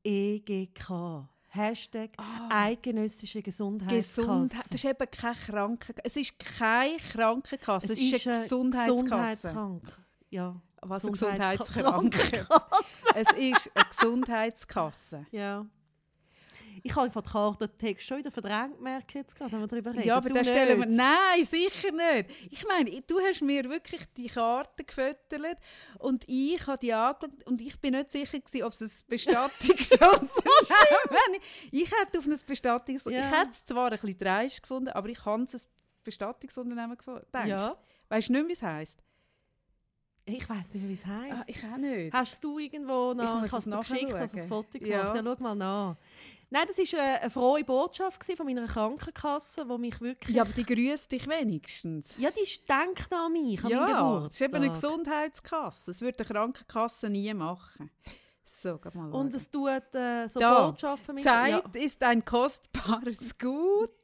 EGK. 0.04 1.28
Hashtag 1.52 2.10
Eidgenössische 2.48 3.42
Gesundheitskasse. 3.42 4.20
Gesundheit. 4.20 4.64
Das 4.66 4.72
ist 4.72 4.84
eben 4.84 5.10
keine 5.10 5.34
Krankenkasse. 5.34 6.04
Es 6.04 6.16
ist 6.16 6.38
keine 6.38 6.96
Krankenkasse. 6.98 7.92
Es, 7.92 7.98
ist, 7.98 8.26
eine 8.26 8.36
eine 8.36 8.42
Gesundheitskasse. 8.44 9.48
Gesundheitskrank. 9.48 9.82
Ja. 10.30 10.62
Was 10.82 11.02
eine 11.02 11.12
Gesundheitskrankenkasse. 11.12 12.30
Gesundheitskranke. 12.30 13.14
es 13.14 13.32
ist 13.32 13.70
eine 13.74 13.84
Gesundheitskasse. 13.88 15.26
Ja. 15.32 15.66
Ich 16.82 16.94
habe 16.96 17.10
von 17.10 17.22
der 17.22 17.32
Karte 17.32 17.68
den 17.68 17.78
Text 17.78 18.06
schon 18.06 18.18
wieder 18.18 18.30
verdrängt, 18.30 18.80
merke 18.80 19.06
ich 19.08 19.14
jetzt 19.14 19.36
gerade, 19.36 19.52
wenn 19.52 19.60
wir 19.60 19.66
darüber 19.66 19.90
reden. 19.92 20.04
Ja, 20.04 20.16
aber 20.16 20.28
da 20.30 20.42
stellen 20.44 20.78
wir... 20.78 20.86
Nein, 20.86 21.44
sicher 21.44 21.92
nicht. 21.92 22.30
Ich 22.50 22.66
meine, 22.66 23.02
du 23.02 23.20
hast 23.20 23.42
mir 23.42 23.68
wirklich 23.68 24.00
die 24.16 24.28
Karte 24.28 24.84
gefüttert 24.84 25.58
und 25.98 26.24
ich 26.26 26.66
habe 26.66 26.78
die 26.78 26.92
angeschaut 26.92 27.44
und 27.46 27.60
ich 27.60 27.78
bin 27.80 27.94
nicht 27.94 28.10
sicher 28.10 28.38
gewesen, 28.38 28.62
ob 28.64 28.72
es 28.72 28.80
ein 28.80 28.90
Bestattungsunternehmen 29.08 31.40
Ich 31.70 31.90
hätte 31.92 32.18
auf 32.18 32.26
ein 32.26 32.38
Bestattungs... 32.46 33.04
Ja. 33.04 33.10
Ich 33.10 33.30
hätte 33.30 33.50
es 33.50 33.64
zwar 33.64 33.86
ein 33.92 33.98
bisschen 33.98 34.18
dreist 34.18 34.62
gefunden, 34.62 34.90
aber 34.90 35.08
ich 35.08 35.24
habe 35.24 35.42
es 35.42 35.54
ein 35.54 35.60
Bestattungsunternehmen 36.02 36.96
gefunden. 36.96 37.26
Ja. 37.46 37.76
Weißt 38.08 38.28
du 38.28 38.32
nicht, 38.32 38.48
wie 38.48 38.52
es 38.52 38.62
heisst? 38.62 39.02
Ich 40.26 40.48
weiß 40.48 40.74
nicht 40.74 40.88
wie 40.88 40.94
es 40.94 41.04
Ah, 41.04 41.22
heisst. 41.36 41.44
ich 41.48 41.64
auch 41.64 41.76
nicht. 41.76 42.12
Hast 42.12 42.44
du 42.44 42.58
irgendwo 42.58 43.14
nach? 43.14 43.36
muss 43.40 43.46
Ich 43.46 43.52
habe 43.52 43.60
es 43.60 43.66
nachschauen. 43.66 44.20
hast 44.20 44.34
ein 44.34 44.48
Foto 44.48 44.78
gemacht. 44.78 44.86
Ja. 44.88 45.14
Ja. 45.14 45.22
schau 45.24 45.42
mal 45.42 45.54
nach. 45.54 45.96
Nein, 46.52 46.66
das 46.66 46.78
war 46.78 47.00
eine, 47.00 47.20
eine 47.20 47.30
frohe 47.30 47.64
Botschaft 47.64 48.24
von 48.24 48.44
meiner 48.44 48.66
Krankenkasse, 48.66 49.64
die 49.64 49.78
mich 49.78 50.00
wirklich... 50.00 50.36
Ja, 50.36 50.42
aber 50.42 50.52
die 50.52 50.64
grüßt 50.64 51.12
dich 51.12 51.28
wenigstens. 51.28 52.16
Ja, 52.18 52.30
die 52.30 52.40
denkt 52.66 53.12
an 53.12 53.32
mich, 53.32 53.62
an 53.62 53.70
meinen 53.70 53.88
Ja, 53.88 54.26
es 54.26 54.34
ist 54.34 54.40
eben 54.40 54.56
eine. 54.56 54.70
Gesundheitskasse. 54.70 55.92
Das 55.92 56.00
würde 56.00 56.18
eine 56.18 56.28
Krankenkasse 56.28 57.08
nie 57.08 57.32
machen. 57.34 57.90
So, 58.44 58.78
geh 58.78 58.90
mal 58.94 59.12
Und 59.12 59.32
es 59.32 59.48
tut 59.48 59.94
äh, 59.94 60.26
so 60.26 60.40
Da, 60.40 60.66
Botschaften 60.66 61.14
mit... 61.14 61.22
Zeit 61.22 61.76
ist 61.76 62.02
ein 62.02 62.24
kostbares 62.24 63.38
Gut. 63.38 63.90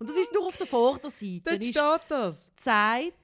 Und 0.00 0.10
das 0.10 0.16
ist 0.16 0.32
nur 0.32 0.46
auf 0.46 0.56
der 0.56 0.66
Vorderseite. 0.66 1.42
Dort 1.44 1.62
steht 1.62 2.10
das. 2.10 2.50
Zeit 2.56 3.14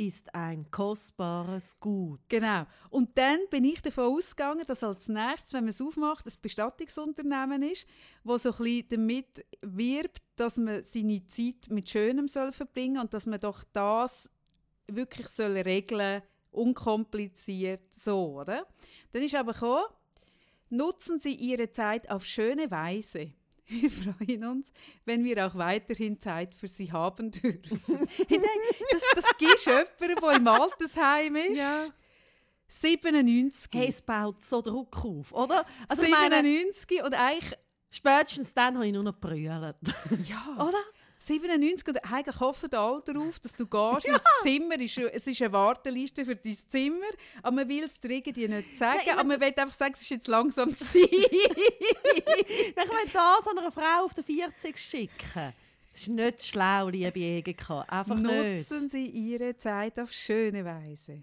ist 0.00 0.34
ein 0.34 0.70
kostbares 0.70 1.78
Gut. 1.78 2.20
Genau. 2.30 2.64
Und 2.88 3.18
dann 3.18 3.38
bin 3.50 3.64
ich 3.64 3.82
davon 3.82 4.16
ausgegangen, 4.16 4.64
dass 4.66 4.82
als 4.82 5.10
nächstes, 5.10 5.52
wenn 5.52 5.64
man 5.64 5.70
es 5.70 5.82
aufmacht, 5.82 6.26
ein 6.26 6.32
Bestattungsunternehmen 6.40 7.62
ist, 7.62 7.86
das 8.24 8.44
so 8.44 8.50
ein 8.50 8.56
bisschen 8.56 8.86
damit 8.88 9.44
wirbt, 9.60 10.22
dass 10.36 10.56
man 10.56 10.82
seine 10.84 11.26
Zeit 11.26 11.68
mit 11.68 11.90
Schönem 11.90 12.28
soll 12.28 12.50
verbringen 12.52 12.98
und 12.98 13.12
dass 13.12 13.26
man 13.26 13.40
doch 13.40 13.62
das 13.74 14.30
wirklich 14.88 15.28
soll 15.28 15.58
regeln, 15.58 16.22
unkompliziert, 16.50 17.92
so, 17.92 18.40
oder? 18.40 18.66
Dann 19.12 19.22
ist 19.22 19.34
aber 19.34 19.52
gekommen, 19.52 19.84
nutzen 20.70 21.20
Sie 21.20 21.34
Ihre 21.34 21.70
Zeit 21.70 22.10
auf 22.10 22.24
schöne 22.24 22.70
Weise. 22.70 23.34
Wir 23.70 23.88
freuen 23.88 24.44
uns, 24.44 24.72
wenn 25.04 25.24
wir 25.24 25.46
auch 25.46 25.54
weiterhin 25.54 26.18
Zeit 26.18 26.54
für 26.56 26.66
Sie 26.66 26.90
haben 26.90 27.30
dürfen. 27.30 27.80
ich 28.18 28.26
denke, 28.26 28.48
das, 28.90 29.02
das 29.14 29.24
gibst 29.38 29.66
jemandem, 29.66 30.16
der 30.20 30.36
im 30.36 30.48
Altersheim 30.48 31.36
ist. 31.36 31.56
Ja. 31.56 31.86
97. 32.66 33.70
Hey, 33.72 33.88
es 33.88 34.02
baut 34.02 34.42
so 34.42 34.60
Druck 34.60 35.04
auf, 35.04 35.32
oder? 35.32 35.64
Also 35.88 36.02
ich 36.02 36.10
meine, 36.10 36.36
97 36.36 37.02
und 37.02 37.14
eigentlich, 37.14 37.52
spätestens 37.90 38.54
dann 38.54 38.74
habe 38.74 38.86
ich 38.86 38.92
nur 38.92 39.02
noch 39.02 39.20
gebrüllt. 39.20 39.76
ja, 40.24 40.56
oder? 40.58 40.78
97 41.22 41.86
und 41.88 42.12
eigentlich 42.12 42.40
hoffen 42.40 42.72
alle 42.72 43.02
darauf, 43.02 43.38
dass 43.38 43.54
du 43.54 43.66
gehst, 43.66 44.04
weil 44.08 44.14
das 44.14 44.24
Zimmer 44.42 44.80
ist, 44.80 44.96
es 44.96 45.26
ist 45.26 45.42
eine 45.42 45.52
Warteliste 45.52 46.24
für 46.24 46.34
dein 46.34 46.56
Zimmer, 46.66 47.10
aber 47.42 47.56
man 47.56 47.68
will 47.68 47.84
es 47.84 48.00
dir 48.00 48.10
irgendwie 48.10 48.48
nicht 48.48 48.74
sagen, 48.74 49.00
Nein, 49.04 49.18
aber 49.18 49.24
man 49.24 49.40
will 49.40 49.52
einfach 49.54 49.72
sagen, 49.74 49.92
es 49.94 50.02
ist 50.02 50.10
jetzt 50.10 50.28
langsam 50.28 50.76
Zeit. 50.78 51.04
Ich 51.12 52.74
meine, 52.76 53.10
das 53.12 53.46
an 53.46 53.58
einer 53.58 53.70
Frau 53.70 54.04
auf 54.04 54.14
den 54.14 54.24
40 54.24 54.78
schicken, 54.78 55.52
das 55.92 56.02
ist 56.02 56.08
nicht 56.08 56.44
schlau, 56.46 56.88
liebe 56.88 57.20
EGK. 57.20 57.84
Einfach 57.86 58.16
Nutzen 58.16 58.82
nicht. 58.82 58.90
Sie 58.90 59.06
Ihre 59.06 59.56
Zeit 59.56 59.98
auf 59.98 60.12
schöne 60.12 60.64
Weise. 60.64 61.22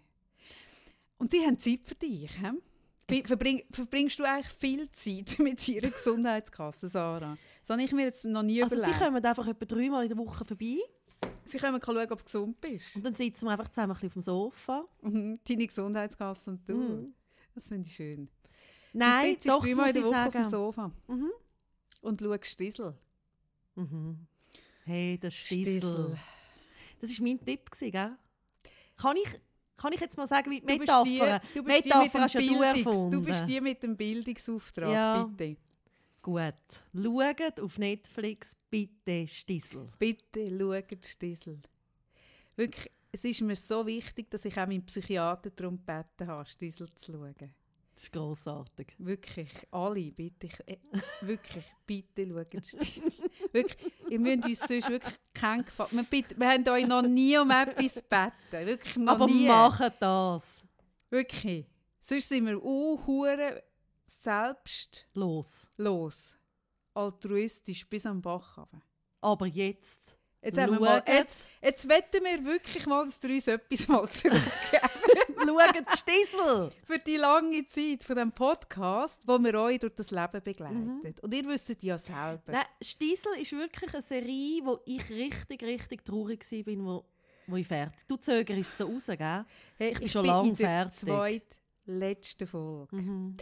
Und 1.17 1.31
sie 1.31 1.43
haben 1.43 1.57
Zeit 1.57 1.79
für 1.83 1.95
dich. 1.95 2.29
He? 2.29 3.23
Verbring, 3.23 3.63
verbringst 3.71 4.19
du 4.19 4.25
eigentlich 4.25 4.47
viel 4.47 4.91
Zeit 4.91 5.39
mit 5.39 5.67
Ihrer 5.67 5.89
Gesundheitskasse, 5.89 6.89
Sarah? 6.89 7.37
Das 7.67 7.75
habe 7.75 7.83
ich 7.83 7.91
mir 7.91 8.03
jetzt 8.05 8.23
noch 8.25 8.43
nie 8.43 8.63
Also 8.63 8.75
sie 8.75 8.81
überlegt. 8.81 8.99
kommen 9.03 9.25
einfach 9.25 9.47
etwa 9.47 9.65
dreimal 9.65 10.03
in 10.03 10.09
der 10.09 10.17
Woche 10.17 10.45
vorbei 10.45 10.77
Sie 11.45 11.57
können 11.57 11.79
schauen, 11.83 11.97
ob 11.97 12.17
du 12.19 12.23
gesund 12.23 12.61
bist. 12.61 12.95
und 12.95 13.05
dann 13.05 13.15
sitzen 13.15 13.45
wir 13.45 13.51
einfach 13.51 13.69
zusammen 13.69 13.91
ein 13.91 13.93
bisschen 13.95 14.07
auf 14.09 14.13
dem 14.13 14.21
Sofa. 14.21 14.85
Mhm. 15.01 15.39
Deine 15.47 15.67
Gesundheitskasse 15.67 16.51
und 16.51 16.69
du. 16.69 16.75
Mhm. 16.77 17.13
Das 17.55 17.67
finde 17.69 17.87
ich 17.87 17.95
schön. 17.95 18.29
Nein, 18.93 19.23
du 19.23 19.29
sitzt 19.31 19.47
doch, 19.49 19.63
dreimal 19.63 19.87
muss 19.87 19.95
in 19.95 20.01
der 20.01 20.11
Woche 20.11 20.17
auf 20.27 20.33
dem 20.33 20.43
sagen. 20.43 20.49
Sofa 20.49 20.91
Mhm. 21.07 21.31
und 22.01 22.21
schaust 22.21 22.45
Stissel. 22.45 22.97
Mhm. 23.75 24.27
Hey, 24.85 25.17
das 25.19 25.33
Stissel. 25.33 25.79
Stissel. 25.81 26.17
Das 27.01 27.11
war 27.19 27.27
mein 27.27 27.45
Tipp, 27.45 27.69
gewesen, 27.71 27.91
gell? 27.91 28.17
Kann 28.97 29.15
ich, 29.17 29.39
kann 29.77 29.93
ich 29.93 29.99
jetzt 29.99 30.17
mal 30.17 30.27
sagen, 30.27 30.49
wie 30.51 30.59
die 30.61 30.65
Du 30.67 30.77
bist 30.79 30.91
die, 31.05 31.19
Metapher? 31.19 31.41
du 31.53 31.63
bist 31.63 31.85
die 31.85 31.89
mit 31.89 32.13
Metapher 32.13 32.27
dem 32.27 32.47
du 32.47 32.59
Bildungs, 32.73 33.09
du 33.09 33.21
bist 33.23 33.47
die 33.47 33.61
mit 33.61 33.83
dem 33.83 33.95
Bildungsauftrag, 33.97 34.89
Ja. 34.89 35.23
bitte. 35.23 35.59
Gut. 36.27 36.53
Schaut 36.93 37.59
auf 37.61 37.77
Netflix 37.77 38.53
bitte 38.69 39.25
Stissel. 39.29 39.87
Bitte 39.97 40.49
schaut 40.59 41.05
Stissel. 41.05 41.57
Wirklich, 42.57 42.91
es 43.13 43.23
ist 43.23 43.39
mir 43.39 43.55
so 43.55 43.85
wichtig, 43.85 44.29
dass 44.29 44.43
ich 44.43 44.59
auch 44.59 44.67
meinen 44.67 44.85
Psychiater 44.85 45.51
darum 45.51 45.77
gebeten 45.77 46.27
habe, 46.27 46.45
Stissel 46.45 46.93
zu 46.95 47.13
schauen. 47.13 47.33
Das 47.93 48.03
ist 48.03 48.11
grossartig. 48.11 48.93
Wirklich, 48.97 49.49
alle, 49.71 50.11
bitte. 50.11 50.49
Äh, 50.65 50.75
wirklich, 51.21 51.63
bitte 51.85 52.27
schaut 52.27 52.65
Stissel. 52.65 53.09
Wirklich, 53.53 53.93
ihr 54.09 54.19
müsst 54.19 54.43
uns 54.43 54.59
sonst 54.59 54.89
wirklich 54.89 55.15
keinen 55.33 55.63
Gefallen... 55.63 55.91
Wir, 55.93 56.03
bitte- 56.03 56.37
wir 56.37 56.49
haben 56.49 56.67
euch 56.67 56.87
noch 56.87 57.03
nie 57.03 57.37
um 57.37 57.49
etwas 57.49 57.95
gebeten. 57.95 58.67
Wirklich 58.67 58.97
noch 58.97 59.13
Aber 59.13 59.27
nie. 59.27 59.47
macht 59.47 59.93
das. 60.01 60.65
Wirklich. 61.09 61.65
Sonst 62.01 62.27
sind 62.27 62.47
wir 62.47 62.61
uh, 62.61 62.97
selbstlos, 64.09 65.67
Los. 65.77 66.35
altruistisch 66.93 67.87
bis 67.87 68.05
am 68.05 68.21
Bach 68.21 68.57
runter. 68.57 68.81
Aber 69.21 69.45
jetzt. 69.45 70.17
Jetzt, 70.41 70.57
haben 70.59 70.73
wir 70.73 70.79
mal, 70.79 71.03
jetzt, 71.07 71.49
jetzt 71.61 71.89
wetten 71.89 72.23
wir 72.23 72.45
wirklich 72.45 72.85
mal, 72.85 73.03
dass 73.05 73.21
ihr 73.23 73.31
uns 73.31 73.47
etwas 73.47 73.87
mal 73.87 74.07
zurückgeben. 74.07 74.47
Schaut 75.47 75.97
Stissel. 75.97 76.71
Für 76.85 76.99
die 76.99 77.17
lange 77.17 77.65
Zeit 77.65 78.03
von 78.03 78.15
diesem 78.15 78.31
Podcast, 78.31 79.27
wo 79.27 79.39
wir 79.39 79.59
euch 79.59 79.79
durch 79.79 79.95
das 79.95 80.11
Leben 80.11 80.41
begleitet. 80.43 80.77
Mhm. 80.77 81.13
Und 81.21 81.33
ihr 81.33 81.45
wisst 81.47 81.81
ja 81.83 81.97
selber. 81.97 82.51
Nein, 82.51 82.65
Stissel 82.81 83.33
ist 83.41 83.51
wirklich 83.53 83.93
eine 83.93 84.03
Serie, 84.03 84.61
wo 84.63 84.79
ich 84.85 85.09
richtig, 85.09 85.63
richtig 85.63 86.05
traurig 86.05 86.43
war, 86.51 86.85
wo, 86.85 87.05
wo 87.47 87.55
ich 87.55 87.67
fertig 87.67 88.05
Du 88.07 88.17
zögerst 88.17 88.77
so 88.77 88.85
raus, 88.87 89.05
gell? 89.07 89.45
hey, 89.77 89.91
ich 89.91 89.99
bin 89.99 90.09
schon 90.09 90.25
lang 90.25 90.47
in 90.47 90.55
der 90.55 90.89
fertig. 90.89 90.99
zweitletzten 91.85 92.47
Folge. 92.47 92.95
Mhm. 92.95 93.37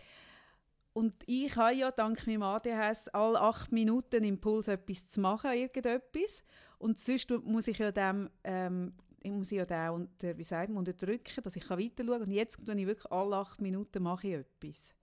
Und 0.95 1.13
ich 1.25 1.53
habe 1.57 1.75
ja 1.75 1.91
dank 1.91 2.25
meinem 2.25 2.43
ADHS 2.43 3.09
alle 3.09 3.41
acht 3.41 3.73
Minuten 3.73 4.23
Impuls, 4.23 4.69
etwas 4.69 5.09
zu 5.09 5.19
machen, 5.19 5.51
irgendetwas. 5.51 6.41
Und 6.79 7.01
sonst 7.01 7.29
muss 7.43 7.67
ich 7.67 7.79
ja 7.79 7.91
dem, 7.91 8.29
ähm, 8.45 8.93
ich 9.21 9.31
muss 9.31 9.51
ja 9.51 9.65
den 9.65 9.89
unter, 9.89 10.37
wie 10.37 10.43
sagt 10.45 10.69
man, 10.69 10.77
unterdrücken, 10.77 11.43
dass 11.43 11.57
ich 11.57 11.69
weiter 11.69 12.05
schauen 12.05 12.07
kann. 12.07 12.21
Und 12.21 12.31
jetzt 12.31 12.65
tue 12.65 12.79
ich 12.79 12.87
wirklich 12.87 13.11
alle 13.11 13.35
acht 13.35 13.59
Minuten 13.59 14.03
mache 14.03 14.27
ich 14.27 14.33
etwas. 14.35 14.93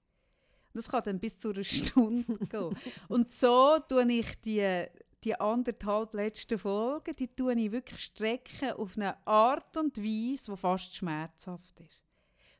Das 0.72 0.88
kann 0.88 1.02
dann 1.04 1.20
bis 1.20 1.38
zu 1.38 1.50
einer 1.50 1.62
Stunde 1.64 2.38
gehen. 2.38 2.74
Und 3.08 3.30
so 3.30 3.78
tue 3.86 4.10
ich 4.10 4.40
die, 4.40 4.86
die 5.22 5.38
anderthalb 5.38 6.14
letzten 6.14 6.58
Folgen, 6.58 7.14
die 7.18 7.36
tue 7.36 7.52
ich 7.52 7.70
wirklich 7.70 8.00
strecken 8.00 8.72
auf 8.72 8.96
eine 8.96 9.26
Art 9.26 9.76
und 9.76 9.98
Weise, 9.98 10.52
die 10.52 10.56
fast 10.56 10.96
schmerzhaft 10.96 11.80
ist. 11.80 12.02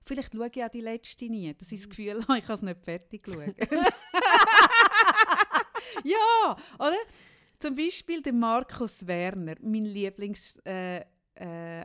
Vielleicht 0.05 0.33
schaue 0.33 0.51
ich 0.53 0.65
auch 0.65 0.69
die 0.69 0.81
letzte 0.81 1.27
nie, 1.27 1.53
dass 1.55 1.73
ich 1.73 1.81
das 1.81 1.89
Gefühl 1.89 2.23
habe, 2.23 2.39
ich 2.39 2.45
kann 2.45 2.55
es 2.55 2.63
nicht 2.63 2.85
fertig 2.85 3.23
schauen. 3.25 3.55
ja, 6.05 6.57
oder? 6.79 6.97
Zum 7.59 7.75
Beispiel 7.75 8.23
der 8.23 8.33
Markus 8.33 9.07
Werner, 9.07 9.57
mein 9.61 9.85
Lieblingsautor. 9.85 10.65
Äh, 10.65 11.05
äh, 11.05 11.85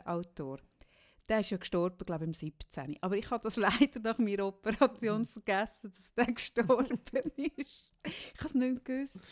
der 1.28 1.40
ist 1.40 1.50
ja 1.50 1.58
gestorben, 1.58 2.04
glaube 2.06 2.24
ich, 2.24 2.28
im 2.28 2.34
17. 2.34 2.96
Aber 3.02 3.16
ich 3.16 3.30
habe 3.30 3.44
das 3.44 3.56
leider 3.56 4.00
nach 4.00 4.18
meiner 4.18 4.46
Operation 4.46 5.26
vergessen, 5.26 5.92
dass 5.94 6.14
der 6.14 6.26
gestorben 6.32 7.00
ist. 7.56 7.92
Ich 8.02 8.34
habe 8.38 8.46
es 8.46 8.54
nicht 8.54 8.84
gewusst. 8.84 9.22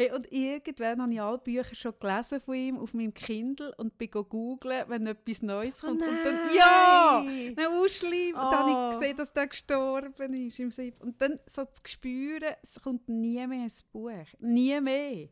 Hey, 0.00 0.12
und 0.12 0.32
irgendwann 0.32 1.02
habe 1.02 1.12
ich 1.12 1.20
alle 1.20 1.38
Bücher 1.38 1.74
schon 1.74 1.92
gelesen 1.98 2.40
von 2.40 2.54
ihm 2.54 2.78
auf 2.78 2.94
meinem 2.94 3.12
Kindle 3.12 3.74
und 3.78 3.98
bin 3.98 4.08
googeln, 4.12 4.84
wenn 4.86 5.08
etwas 5.08 5.42
Neues 5.42 5.80
kommt. 5.80 6.00
Oh 6.00 6.04
und 6.04 6.24
dann, 6.24 6.54
ja! 6.54 7.24
Dann 7.56 7.66
ausschreiben. 7.66 8.34
Oh. 8.34 8.48
Dann 8.48 8.58
habe 8.60 8.70
ich 8.92 9.00
gesehen, 9.00 9.16
dass 9.16 9.32
der 9.32 9.48
gestorben 9.48 10.34
ist 10.34 10.60
im 10.60 10.70
Sieb. 10.70 11.02
Und 11.02 11.20
dann 11.20 11.40
so 11.46 11.64
zu 11.64 11.82
spüren, 11.84 12.54
es 12.62 12.80
kommt 12.80 13.08
nie 13.08 13.44
mehr 13.44 13.64
ein 13.64 13.72
Buch. 13.90 14.12
Nie 14.38 14.80
mehr. 14.80 15.30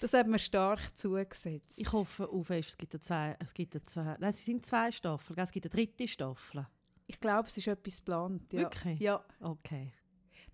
Das 0.00 0.12
hat 0.12 0.26
mir 0.26 0.40
stark 0.40 0.98
zugesetzt. 0.98 1.78
Ich 1.78 1.92
hoffe 1.92 2.28
auf 2.28 2.50
es 2.50 2.76
gibt 2.76 3.04
zwei, 3.04 3.36
es 3.38 3.54
gibt 3.54 3.78
zwei, 3.88 4.16
nein, 4.18 4.30
es 4.30 4.44
sind 4.44 4.66
zwei 4.66 4.90
Staffeln, 4.90 5.38
es 5.38 5.52
gibt 5.52 5.66
eine 5.66 5.70
dritte 5.70 6.08
Staffel. 6.08 6.66
Ich 7.06 7.20
glaube, 7.20 7.46
es 7.46 7.56
ist 7.56 7.68
etwas 7.68 7.98
geplant. 7.98 8.52
Ja. 8.52 8.62
Wirklich? 8.62 8.98
Ja. 8.98 9.24
Okay. 9.38 9.92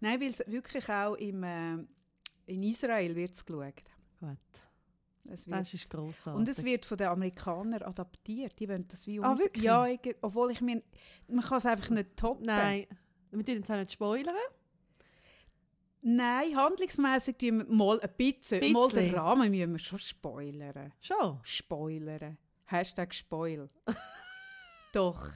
Nein, 0.00 0.20
weil 0.20 0.28
es 0.28 0.42
wirklich 0.46 0.86
auch 0.90 1.14
im... 1.14 1.42
Äh, 1.42 1.86
in 2.46 2.62
Israel 2.62 3.14
wird 3.14 3.32
es 3.32 3.44
geschaut. 3.44 3.82
Gut. 4.20 4.38
Es 5.28 5.46
wird, 5.46 5.58
das 5.58 5.74
ist 5.74 5.90
grossartig. 5.90 6.38
Und 6.38 6.48
es 6.48 6.64
wird 6.64 6.86
von 6.86 6.98
den 6.98 7.08
Amerikanern 7.08 7.82
adaptiert. 7.82 8.58
Die 8.58 8.68
wollen 8.68 8.86
das 8.86 9.06
wie 9.06 9.20
ah, 9.20 9.36
wirklich? 9.36 9.64
Ja, 9.64 9.86
ich, 9.86 10.00
obwohl 10.20 10.52
ich 10.52 10.60
mir... 10.60 10.82
Man 11.28 11.44
kann 11.44 11.58
es 11.58 11.66
einfach 11.66 11.90
nicht 11.90 12.16
toppen. 12.16 12.46
Nein. 12.46 12.86
Wir 13.30 13.42
dürfen 13.42 13.64
es 13.64 13.70
auch 13.70 13.76
nicht 13.76 13.92
spoilern. 13.92 14.34
Nein, 16.02 16.56
handlungsmässig 16.56 17.36
tun 17.36 17.58
wir 17.58 17.64
mal 17.66 18.00
ein 18.00 18.10
bisschen. 18.16 18.60
bisschen. 18.60 18.72
Mal 18.72 18.90
den 18.90 19.14
Rahmen 19.14 19.50
müssen 19.50 19.72
wir 19.72 19.78
schon 19.78 19.98
spoilern. 19.98 20.92
Schon? 21.00 21.40
Spoilern. 21.42 22.38
Hashtag 22.66 23.12
Spoil. 23.12 23.68
Doch. 24.92 25.28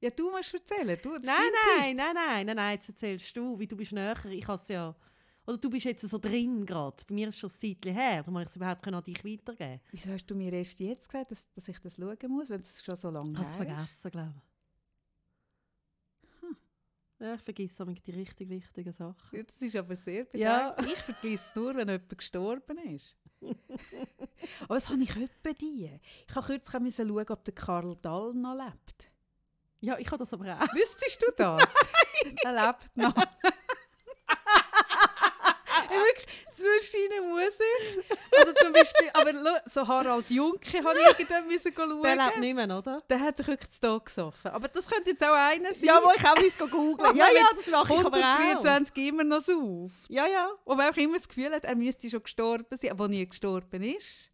ja, 0.00 0.10
du 0.10 0.30
musst 0.30 0.52
erzählen. 0.52 0.98
Du, 1.02 1.12
nein, 1.12 1.22
nein, 1.24 1.96
nein, 1.96 2.14
nein, 2.14 2.46
nein, 2.46 2.56
nein, 2.56 2.74
jetzt 2.74 2.90
erzählst 2.90 3.34
du, 3.34 3.58
wie 3.58 3.66
du 3.66 3.76
bist 3.76 3.92
näher. 3.92 4.22
Ich 4.26 4.46
habe 4.46 4.60
es 4.60 4.68
ja... 4.68 4.94
Oder 5.48 5.56
du 5.56 5.70
bist 5.70 5.86
jetzt 5.86 6.06
so 6.06 6.18
drin 6.18 6.66
gerade. 6.66 6.96
Bei 7.08 7.14
mir 7.14 7.28
ist 7.28 7.36
es 7.36 7.40
schon 7.40 7.48
ein 7.48 7.56
Zeitchen 7.56 7.94
her. 7.94 8.18
Darum 8.18 8.36
ich 8.36 8.48
es 8.48 8.56
überhaupt 8.56 8.86
an 8.86 9.02
dich 9.02 9.24
weitergeben. 9.24 9.80
Wieso 9.90 10.12
hast 10.12 10.26
du 10.26 10.34
mir 10.34 10.52
erst 10.52 10.78
jetzt 10.78 11.08
gesagt, 11.08 11.30
dass, 11.30 11.50
dass 11.54 11.68
ich 11.68 11.78
das 11.78 11.96
schauen 11.96 12.18
muss, 12.28 12.50
wenn 12.50 12.60
es 12.60 12.84
schon 12.84 12.96
so 12.96 13.08
lange? 13.08 13.38
Hast 13.38 13.54
du 13.54 13.64
vergessen, 13.64 14.10
glaube 14.10 14.34
ich. 16.22 16.40
Hm. 16.42 16.56
Ja, 17.20 17.34
ich 17.34 17.40
vergesse 17.40 17.86
die 17.86 18.10
richtig 18.10 18.50
wichtigen 18.50 18.92
Sachen. 18.92 19.38
Ja, 19.38 19.42
das 19.42 19.62
ist 19.62 19.74
aber 19.74 19.96
sehr 19.96 20.24
bedenklich. 20.24 20.42
Ja. 20.42 20.78
Ich 20.80 20.98
vergesse 20.98 21.48
es 21.48 21.54
nur, 21.56 21.74
wenn 21.76 21.88
jemand 21.88 22.18
gestorben 22.18 22.78
ist. 22.94 23.16
aber 23.40 24.68
was 24.68 24.90
habe 24.90 25.02
ich 25.02 25.16
etwa 25.16 25.52
die? 25.54 25.98
Ich 26.28 26.36
habe 26.36 26.46
kürzlich 26.46 26.94
schauen, 26.94 27.26
ob 27.30 27.44
der 27.44 27.54
Karl 27.54 27.96
Dall 28.02 28.34
noch 28.34 28.54
lebt. 28.54 29.10
Ja, 29.80 29.96
ich 29.96 30.08
habe 30.08 30.18
das 30.18 30.32
aber 30.34 30.44
auch. 30.44 30.74
Wüsstest 30.74 31.22
du 31.22 31.32
das? 31.34 31.74
er 32.44 32.52
lebt 32.52 32.96
noch. 32.98 33.14
Zwischenrein 36.90 37.28
muss 37.28 37.58
ich. 37.60 38.18
Also 38.38 38.52
zum 38.52 38.72
Beispiel, 38.72 39.10
aber 39.14 39.32
so 39.66 39.86
Harald 39.88 40.30
Junke 40.30 40.84
habe 40.84 40.96
ich 40.98 41.18
irgendwann 41.18 41.48
müssen 41.48 41.72
schauen. 41.74 42.02
Der 42.02 42.16
lebt 42.16 42.38
nicht 42.38 42.54
mehr, 42.54 42.76
oder? 42.76 43.02
Der 43.08 43.20
hat 43.20 43.36
sich 43.36 43.48
wirklich 43.48 43.70
zu 43.70 43.80
Tod 43.80 44.04
gesoffen. 44.04 44.50
Aber 44.52 44.68
das 44.68 44.86
könnte 44.86 45.10
jetzt 45.10 45.24
auch 45.24 45.34
einer 45.34 45.72
sein. 45.74 45.86
Ja, 45.86 46.00
wo 46.02 46.12
ich 46.16 46.24
auch 46.24 46.36
muss 46.36 46.70
googeln. 46.70 47.16
ja, 47.16 47.26
ja, 47.32 47.48
das 47.56 47.66
mache 47.66 47.94
ich 47.94 47.98
aber 48.04 48.16
auch. 48.16 48.38
123 48.38 49.08
immer 49.08 49.24
noch 49.24 49.40
so 49.40 49.84
auf. 49.84 49.92
Ja, 50.08 50.26
ja. 50.26 50.50
Und 50.64 50.78
wer 50.78 50.90
auch 50.90 50.96
immer 50.96 51.14
das 51.14 51.26
Gefühl 51.26 51.50
hat, 51.50 51.64
er 51.64 51.74
müsste 51.74 52.08
schon 52.08 52.22
gestorben 52.22 52.76
sein, 52.76 52.90
aber 52.92 53.08
nie 53.08 53.26
gestorben 53.26 53.82
ist. 53.82 54.30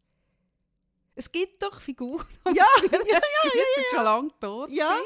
Es 1.14 1.30
gibt 1.30 1.62
doch 1.62 1.80
Figuren, 1.80 2.26
ja, 2.46 2.52
ja, 2.52 2.64
ja, 2.82 2.90
ja, 2.92 3.20
ja, 3.44 3.50
ja. 3.54 3.82
schon 3.94 4.04
lange 4.04 4.30
tot 4.40 4.68
ja. 4.70 4.88
Sein. 4.88 5.02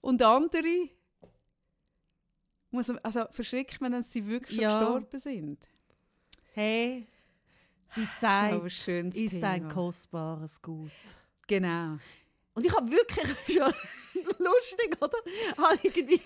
Und 0.00 0.22
andere 0.22 0.88
muss, 2.70 2.90
also 3.02 3.24
verschrickt 3.30 3.80
man, 3.80 3.92
dass 3.92 4.12
sie 4.12 4.26
wirklich 4.26 4.60
ja. 4.60 4.78
gestorben 4.78 5.18
sind. 5.18 5.58
Hey, 6.60 7.06
die 7.94 8.08
Zeit 8.16 8.64
ist 8.64 8.84
Thema. 9.30 9.48
ein 9.48 9.68
kostbares 9.68 10.60
Gut. 10.60 10.90
Genau. 11.46 11.98
Und 12.52 12.66
ich 12.66 12.76
habe 12.76 12.90
wirklich 12.90 13.28
schon 13.46 13.72
lustig, 14.40 14.96
oder? 15.00 15.18
Habe 15.56 15.78
irgendwie 15.84 16.20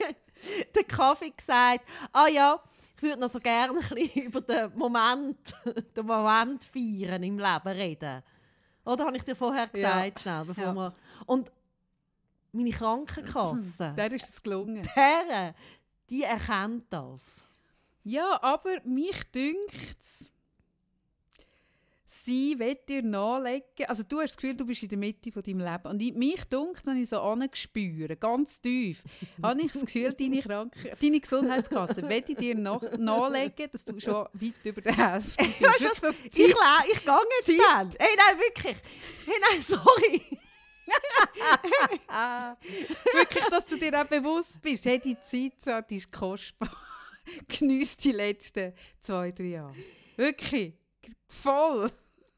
den 0.75 0.88
Kaffee 0.88 1.35
gesagt, 1.37 1.87
ah 2.14 2.29
ja, 2.29 2.59
ich 2.97 3.03
würde 3.03 3.21
noch 3.21 3.29
so 3.29 3.40
gerne 3.40 3.79
ein 3.79 3.95
bisschen 3.95 4.23
über 4.27 4.40
den 4.40 4.75
Moment, 4.75 5.55
den 5.97 6.07
Moment 6.07 6.64
feiern 6.64 7.23
im 7.23 7.38
Leben 7.38 7.68
reden. 7.68 8.23
Oder 8.87 9.05
habe 9.05 9.18
ich 9.18 9.25
dir 9.25 9.37
vorher 9.37 9.66
gesagt, 9.66 10.16
ja. 10.16 10.23
schnell, 10.23 10.45
bevor 10.47 10.64
ja. 10.64 10.75
wir... 10.75 10.95
Und 11.27 11.53
meine 12.53 12.71
Krankenkasse... 12.71 13.92
Der 13.99 14.11
ist 14.12 14.31
es 14.31 14.42
gelungen. 14.42 14.88
Der, 14.97 15.55
die 16.09 16.23
erkennt 16.23 16.87
das. 16.88 17.45
Ja, 18.05 18.43
aber 18.43 18.81
mich 18.85 19.23
dünkt 19.33 20.33
sie 22.12 22.59
will 22.59 22.77
dir 22.88 23.03
nachlegen. 23.03 23.87
Also 23.87 24.03
du 24.03 24.21
hast 24.21 24.31
das 24.31 24.37
Gefühl, 24.37 24.57
du 24.57 24.67
bist 24.67 24.83
in 24.83 24.91
der 24.91 24.99
Mitte 24.99 25.33
von 25.33 25.43
deinem 25.43 25.61
Leben. 25.61 25.87
Und 25.87 26.01
ich, 26.01 26.15
mich 26.15 26.45
dünkt, 26.45 26.87
wenn 26.87 27.03
ich 27.03 27.09
so 27.09 27.21
angespüre, 27.21 28.17
ganz 28.17 28.61
tief, 28.61 29.03
habe 29.43 29.62
ich 29.62 29.73
das 29.73 29.83
Gefühl, 29.83 30.12
deine, 30.12 30.43
Kranken 30.43 30.91
deine 31.01 31.21
Gesundheitskasse 31.21 32.09
will 32.09 32.25
ich 32.27 32.37
dir 32.37 32.55
nach 32.55 32.83
nachlegen, 32.99 33.71
dass 33.73 33.85
du 33.85 33.99
schon 33.99 34.27
weit 34.33 34.55
über 34.65 34.81
der 34.83 34.97
Hälfte 34.97 35.45
bist. 35.45 35.61
Ja, 35.61 35.73
das 36.01 36.21
ich, 36.21 36.27
ich 36.27 36.33
gehe 36.33 36.47
jetzt 36.49 37.62
dann. 37.67 37.91
Hey, 37.99 38.17
nein, 38.17 38.38
wirklich. 38.38 38.77
Hey, 39.27 39.35
nein, 39.51 39.62
sorry. 39.62 40.38
Wirklich, 43.15 43.45
dass 43.45 43.67
du 43.67 43.77
dir 43.79 44.01
auch 44.01 44.07
bewusst 44.07 44.61
bist, 44.61 44.85
hey, 44.85 44.99
die 44.99 45.19
Zeit 45.21 45.88
die 45.88 45.97
ist 45.97 46.12
kostbar. 46.12 46.69
Genieß 47.49 47.97
die 47.99 48.13
letzten 48.13 48.73
zwei, 49.01 49.33
drei 49.33 49.45
Jahre. 49.45 49.75
Wirklich. 50.17 50.75
Voll. 51.29 51.91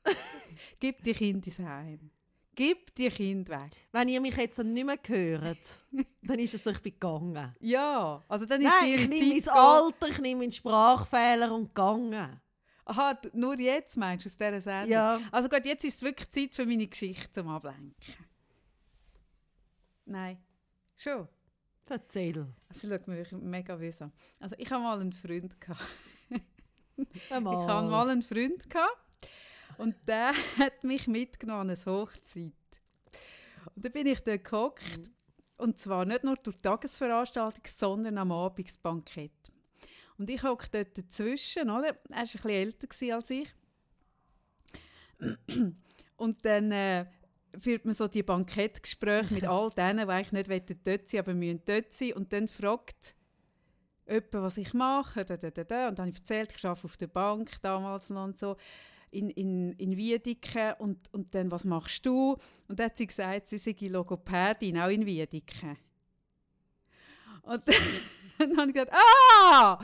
Gib 0.80 1.02
die 1.02 1.14
Kind 1.14 1.46
ins 1.46 1.58
Heim. 1.58 2.10
Gib 2.54 2.94
die 2.94 3.10
Kind 3.10 3.48
weg. 3.48 3.72
Wenn 3.90 4.08
ihr 4.08 4.20
mich 4.20 4.36
jetzt 4.36 4.58
nicht 4.58 4.86
mehr 4.86 4.98
hört, 5.06 5.58
dann 6.22 6.38
ist 6.38 6.54
es 6.54 6.64
bin 6.64 6.92
gegangen. 6.92 7.54
Ja, 7.58 8.22
also 8.28 8.46
dann 8.46 8.60
ist 8.60 8.72
Nein, 8.80 8.90
ihre 8.92 9.00
ich 9.02 9.08
nehme 9.08 9.40
mein 9.40 9.48
Alter, 9.48 10.08
ich 10.08 10.20
nehme 10.20 10.40
meinen 10.40 10.52
Sprachfehler 10.52 11.52
und 11.52 11.74
gegangen. 11.74 12.40
Aha, 12.86 13.18
nur 13.32 13.58
jetzt 13.58 13.96
meinst 13.96 14.24
du 14.24 14.28
aus 14.28 14.36
dieser 14.36 14.60
Sendung? 14.60 14.90
Ja. 14.90 15.20
Also 15.32 15.48
gut, 15.48 15.64
jetzt 15.64 15.84
ist 15.84 15.96
es 15.96 16.02
wirklich 16.02 16.30
Zeit 16.30 16.54
für 16.54 16.66
meine 16.66 16.86
Geschichte 16.86 17.30
zum 17.32 17.48
Ablenken. 17.48 17.94
Nein. 20.04 20.38
Schon? 20.96 21.26
Erzähl. 21.88 22.46
Also 22.68 22.88
schau 22.88 23.10
mich 23.10 23.32
mega 23.32 23.76
böse 23.76 24.04
an. 24.04 24.12
Also 24.40 24.56
ich 24.58 24.70
habe 24.70 24.82
mal 24.82 25.00
einen 25.00 25.12
Freund 25.12 25.60
gehabt. 25.60 25.80
Einmal. 27.30 27.54
Ich 27.54 27.68
hatte 27.70 27.88
mal 27.88 28.08
einen 28.08 28.22
Freund 28.22 28.70
gehabt, 28.70 29.04
und 29.78 29.96
der 30.06 30.32
hat 30.58 30.84
mich 30.84 31.06
mitgenommen 31.06 31.70
an 31.70 31.76
eine 31.76 31.86
Hochzeit. 31.86 32.52
Und 33.74 33.84
dann 33.84 33.92
bin 33.92 34.06
ich 34.06 34.20
dort 34.20 34.44
gehockt. 34.44 35.10
Und 35.56 35.78
zwar 35.78 36.04
nicht 36.04 36.24
nur 36.24 36.36
durch 36.36 36.56
die 36.56 36.62
Tagesveranstaltung, 36.62 37.62
sondern 37.66 38.18
am 38.18 38.32
Abendsbankett. 38.32 39.30
Und 40.18 40.28
ich 40.30 40.42
hocke 40.42 40.68
dort 40.70 40.98
dazwischen, 40.98 41.70
oder? 41.70 41.88
Er 41.88 41.94
war 42.08 42.18
ein 42.18 42.24
bisschen 42.24 42.50
älter 42.50 43.14
als 43.14 43.30
ich. 43.30 43.48
Und 46.16 46.44
dann 46.44 46.70
äh, 46.72 47.06
führt 47.58 47.84
man 47.84 47.94
so 47.94 48.08
die 48.08 48.22
Bankettgespräche 48.22 49.32
mit 49.32 49.46
all 49.46 49.70
denen, 49.70 50.06
die 50.06 50.12
eigentlich 50.12 50.48
nicht 50.48 50.86
dort 50.86 51.08
sein 51.08 51.20
aber 51.20 51.34
müssen 51.34 51.62
dort 51.64 51.92
sein. 51.92 52.12
Und 52.12 52.32
dann 52.32 52.48
fragt 52.48 53.14
jemand, 54.06 54.32
was 54.32 54.56
ich 54.56 54.74
mache. 54.74 55.24
Da, 55.24 55.36
da, 55.36 55.50
da, 55.50 55.64
da. 55.64 55.88
Und 55.88 55.98
dann 55.98 56.06
habe 56.06 56.10
ich 56.10 56.20
erzählt, 56.20 56.52
ich 56.56 56.64
arbeite 56.64 56.84
auf 56.84 56.96
der 56.96 57.06
Bank 57.06 57.50
damals 57.62 58.10
noch 58.10 58.24
und 58.24 58.38
so 58.38 58.56
in, 59.10 59.30
in, 59.30 59.72
in 59.74 59.96
Wiedeke. 59.96 60.76
Und, 60.78 61.12
und 61.12 61.34
dann, 61.34 61.50
was 61.50 61.64
machst 61.64 62.04
du? 62.06 62.36
Und 62.68 62.78
dann 62.78 62.86
hat 62.86 62.96
sie 62.96 63.06
gesagt, 63.06 63.46
sie 63.46 63.58
sei 63.58 63.76
Logopädin, 63.80 64.78
auch 64.78 64.88
in 64.88 65.06
Wiedeke. 65.06 65.76
Und 67.42 67.62
dann 68.38 68.56
habe 68.56 68.70
ich 68.70 68.74
gesagt, 68.74 68.92
ah! 68.92 69.78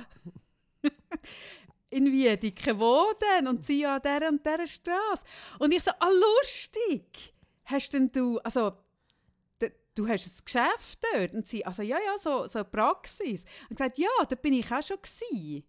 in 1.90 2.06
Wiedeke, 2.06 2.78
wo 2.78 3.12
denn? 3.20 3.48
Und 3.48 3.64
sie 3.64 3.84
an 3.84 4.00
dieser 4.02 4.28
und 4.28 4.44
dieser 4.44 4.66
Straße. 4.66 5.24
Und 5.58 5.74
ich 5.74 5.82
so, 5.82 5.90
ah, 5.98 6.08
lustig. 6.08 7.34
Hast 7.70 7.90
denn 7.94 8.08
du, 8.08 8.38
also, 8.40 8.72
du 9.94 10.08
hast 10.08 10.26
ein 10.26 10.44
Geschäft 10.44 10.98
dort? 11.12 11.34
Und 11.34 11.46
sie, 11.46 11.64
also, 11.64 11.82
ja, 11.82 11.98
ja, 12.04 12.18
so, 12.18 12.46
so 12.46 12.64
Praxis. 12.64 13.44
Und 13.68 13.76
gesagt, 13.78 13.98
ja, 13.98 14.08
da 14.28 14.36
bin 14.36 14.54
ich 14.54 14.70
auch 14.72 14.82
schon 14.82 14.96
gewesen. 15.00 15.64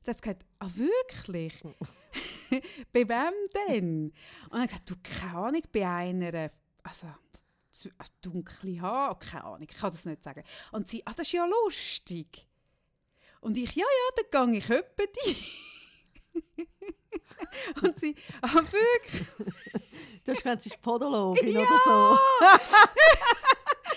Und 0.00 0.08
hat 0.08 0.22
gesagt, 0.22 0.44
ah, 0.58 0.68
wirklich? 0.74 1.54
bei 2.92 3.08
wem 3.08 3.32
denn? 3.68 4.12
Und 4.50 4.60
er 4.60 4.66
gesagt, 4.66 4.90
du, 4.90 4.94
keine 5.02 5.36
Ahnung, 5.38 5.62
bei 5.72 5.88
einer, 5.88 6.50
also, 6.82 7.06
z- 7.72 7.92
dunkle 8.20 8.80
Haare, 8.80 9.18
keine 9.18 9.44
Ahnung, 9.44 9.66
ich 9.68 9.76
kann 9.76 9.90
das 9.90 10.04
nicht 10.04 10.22
sagen. 10.22 10.42
Und 10.72 10.86
sie, 10.88 11.06
ah, 11.06 11.12
das 11.16 11.26
ist 11.26 11.32
ja 11.32 11.46
lustig. 11.46 12.46
Und 13.40 13.56
ich, 13.56 13.74
ja, 13.74 13.84
ja, 13.84 14.22
dann 14.30 14.52
gehe 14.52 14.58
ich 14.58 14.70
öppe 14.70 15.04
die. 15.08 16.66
Und 17.82 17.98
sie, 17.98 18.14
ah, 18.42 18.54
wirklich? 18.54 19.26
Du 20.24 20.32
hast 20.32 20.66
ist 20.66 20.80
Podologin 20.80 21.56
oder 21.56 21.80
so. 21.84 22.18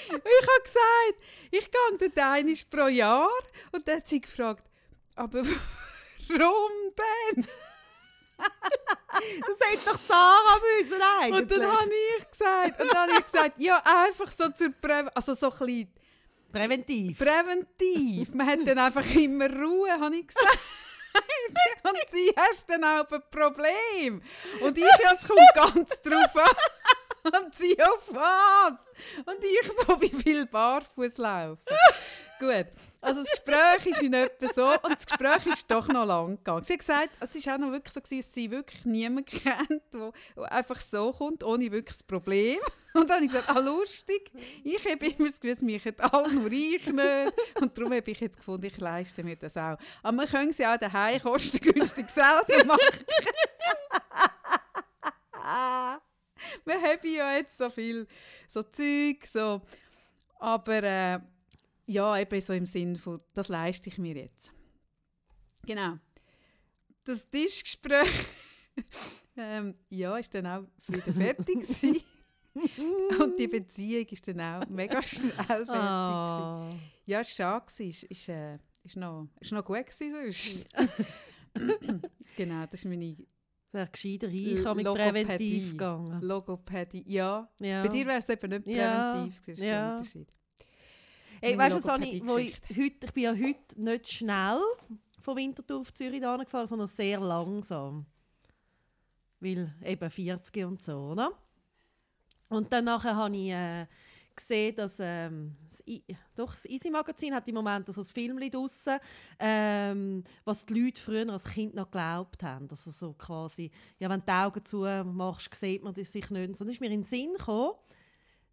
Ich 0.10 0.14
habe 0.16 0.64
gesagt, 0.64 1.18
ich 1.52 1.72
gehe 1.72 1.98
dort 2.00 2.18
einmal 2.18 2.56
pro 2.70 2.88
Jahr. 2.88 3.30
Und 3.72 3.88
dann 3.88 3.98
hat 3.98 4.08
sie 4.08 4.22
gefragt, 4.22 4.64
aber 5.16 5.44
warum 6.30 6.72
denn? 7.36 7.48
Das 8.38 9.60
hätte 9.68 9.86
doch 9.86 10.00
Sarah 10.00 10.60
müssen 10.80 11.02
eigentlich. 11.02 11.42
Und 11.42 11.52
dann 11.52 11.72
habe 11.72 11.90
ich 12.20 12.30
gesagt, 12.30 12.82
und 12.82 12.94
dann 12.94 13.10
habe 13.10 13.20
ich 13.20 13.26
gesagt, 13.26 13.60
ja, 13.60 13.82
einfach 13.84 14.32
so 14.32 14.50
zur 14.50 14.70
Prä 14.70 15.06
also 15.14 15.34
so 15.34 15.52
ein 15.52 15.58
bisschen 15.58 15.94
Präventiv. 16.52 17.18
präventiv. 17.18 18.34
Man 18.34 18.48
hat 18.48 18.60
dann 18.66 18.80
einfach 18.80 19.16
immer 19.16 19.50
Ruhe, 19.50 19.92
habe 19.92 20.16
ich 20.16 20.28
gesagt. 20.28 20.60
Und 21.84 22.10
sie 22.10 22.34
hast 22.38 22.70
dann 22.70 22.84
auch 22.84 23.12
ein 23.12 23.22
Problem. 23.32 24.22
Und 24.62 24.78
ich, 24.78 24.84
es 25.14 25.28
kommt 25.28 25.40
ganz 25.56 26.02
drauf 26.02 26.36
an. 26.36 26.56
Und 27.28 27.54
sie 27.54 27.78
auf 27.82 28.14
was? 28.14 28.92
Und 29.26 29.44
ich 29.44 29.72
so, 29.86 30.02
wie 30.02 30.10
viel 30.10 30.46
barfuß 30.46 31.18
laufen. 31.18 31.60
Gut, 32.40 32.68
also 33.02 33.22
das 33.22 33.30
Gespräch 33.32 33.88
ist 33.88 34.04
in 34.04 34.14
etwa 34.14 34.48
so 34.48 34.70
und 34.84 34.94
das 34.94 35.08
Gespräch 35.08 35.48
ist 35.48 35.72
doch 35.72 35.88
noch 35.88 36.06
lang 36.06 36.38
gegangen. 36.38 36.64
Sie 36.64 36.74
hat 36.74 36.80
gesagt, 36.80 37.10
es 37.20 37.46
war 37.46 37.56
auch 37.56 37.58
noch 37.58 37.72
wirklich 37.72 37.94
so, 37.94 38.00
gewesen, 38.00 38.20
dass 38.20 38.34
sie 38.34 38.52
wirklich 38.52 38.86
niemanden 38.86 39.26
kennt, 39.26 39.82
der 39.92 40.52
einfach 40.52 40.80
so 40.80 41.12
kommt, 41.14 41.44
ohne 41.44 41.72
wirklich 41.72 41.98
das 41.98 42.04
Problem. 42.04 42.60
Und 42.94 43.10
dann 43.10 43.18
habe 43.18 43.26
ich 43.26 43.32
gesagt, 43.32 43.50
ah 43.50 43.60
lustig, 43.60 44.32
ich 44.64 44.86
habe 44.86 45.04
immer 45.06 45.28
das 45.28 45.42
Gefühl, 45.42 45.66
mich 45.66 45.84
hat 45.86 46.14
alle, 46.14 46.32
nur 46.32 46.52
ich 46.52 46.86
nicht. 46.86 47.34
Und 47.60 47.76
darum 47.76 47.94
habe 47.94 48.12
ich 48.12 48.20
jetzt 48.20 48.38
gefunden, 48.38 48.68
ich 48.68 48.78
leiste 48.78 49.24
mir 49.24 49.36
das 49.36 49.58
auch. 49.58 49.78
Aber 50.04 50.12
man 50.12 50.28
können 50.28 50.54
sie 50.54 50.66
auch 50.66 50.78
daheim 50.78 51.20
kostengünstig 51.20 52.08
selber 52.10 52.66
machen. 52.66 53.06
wir 56.66 56.82
haben 56.82 57.16
ja 57.16 57.36
jetzt 57.38 57.58
so 57.58 57.70
viel 57.70 58.08
so 58.48 58.64
Zeug, 58.64 59.26
so. 59.26 59.62
aber 60.40 60.84
äh, 60.84 61.20
ja, 61.88 62.18
eben 62.18 62.42
so 62.42 62.54
im 62.54 62.66
Sinn 62.66 62.96
von, 62.96 63.22
das 63.34 63.48
leiste 63.48 63.90
ich 63.90 63.98
mir 63.98 64.16
jetzt. 64.16 64.52
Genau. 65.66 65.98
Das 67.06 67.30
Tischgespräch, 67.30 68.26
ähm, 69.38 69.76
ja, 69.90 70.18
ist 70.18 70.34
dann 70.34 70.48
auch 70.48 70.64
wieder 70.88 71.14
fertig 71.14 71.56
gewesen. 71.56 72.02
Und 73.22 73.40
die 73.40 73.48
Beziehung 73.48 74.06
ist 74.08 74.28
dann 74.28 74.42
auch 74.42 74.68
mega 74.68 75.02
schnell 75.02 75.32
fertig. 75.32 75.70
Ah. 75.70 76.72
Ja, 77.06 77.22
es 77.22 77.40
war 77.40 77.62
schade. 77.68 77.88
Ist, 77.88 78.04
ist, 78.04 78.30
äh, 78.30 78.58
ist, 78.84 78.96
noch, 78.96 79.28
ist 79.40 79.52
noch 79.52 79.64
gut 79.64 79.86
gewesen 79.86 80.34
sonst. 80.34 80.68
genau, 82.36 82.66
das 82.66 82.74
ist 82.74 82.86
meine 82.86 83.16
Wäre 83.72 83.88
gescheiter 83.90 84.28
ich 84.30 84.66
habe 84.66 84.78
mit 84.78 84.86
präventiv 84.88 85.72
gegangen. 85.72 86.22
Logopädie. 86.22 87.04
Ja, 87.06 87.50
Ja. 87.60 87.82
bei 87.82 87.90
dir 87.90 88.06
wäre 88.08 88.20
es 88.20 88.30
eben 88.30 88.50
nicht 88.50 88.68
Ja, 88.68 89.12
präventiv 89.14 89.42
gewesen. 89.42 89.52
Das 89.52 89.58
ist 89.60 89.64
ja. 89.66 89.88
der 89.90 89.98
Unterschied. 89.98 90.28
Hey, 91.42 91.58
weißt 91.58 91.76
du, 91.76 91.80
Sani, 91.82 92.22
wo 92.26 92.38
ich, 92.38 92.56
heute, 92.70 93.06
ich 93.06 93.12
bin 93.14 93.24
ja 93.24 93.32
heute 93.32 93.82
nicht 93.82 94.08
schnell 94.12 94.60
von 95.22 95.38
Winterthur 95.38 95.82
auf 95.82 95.94
Zürich 95.94 96.22
gefahren, 96.22 96.68
sondern 96.68 96.88
sehr 96.88 97.20
langsam. 97.20 98.06
Weil 99.40 99.72
eben 99.84 100.10
40 100.10 100.66
und 100.66 100.82
so, 100.82 100.98
oder? 101.12 101.32
Und 102.50 102.72
dann 102.72 102.86
nachher 102.86 103.16
habe 103.16 103.36
ich 103.36 103.50
äh, 103.52 103.86
gesehen, 104.38 104.76
dass 104.76 104.98
ähm, 105.00 105.58
das, 105.70 105.84
I 105.86 106.04
doch, 106.36 106.52
das 106.52 106.66
Easy 106.66 106.90
Magazin 106.90 107.36
hat 107.36 107.48
im 107.48 107.56
Moment 107.56 107.92
so 107.94 108.02
ein 108.02 108.06
Film 108.06 108.40
draussen, 108.50 109.00
ähm, 109.40 110.24
was 110.46 110.66
die 110.66 110.80
Leute 110.80 111.02
früher 111.02 111.30
als 111.30 111.44
Kind 111.46 111.76
noch 111.76 111.92
geglaubt 111.92 112.44
haben. 112.44 112.68
Also 112.70 112.92
so 112.92 113.14
quasi, 113.14 113.70
ja, 114.00 114.10
wenn 114.10 114.22
du 114.22 114.26
die 114.26 114.32
Augen 114.32 114.64
zu 114.66 114.78
machst, 115.04 115.54
sieht 115.56 115.84
man 115.84 115.94
sich 115.94 116.30
nicht. 116.30 116.32
Und 116.32 116.60
dann 116.60 116.70
ist 116.70 116.80
mir 116.80 116.88
in 116.88 117.02
den 117.02 117.04
Sinn 117.04 117.34
gekommen, 117.34 117.74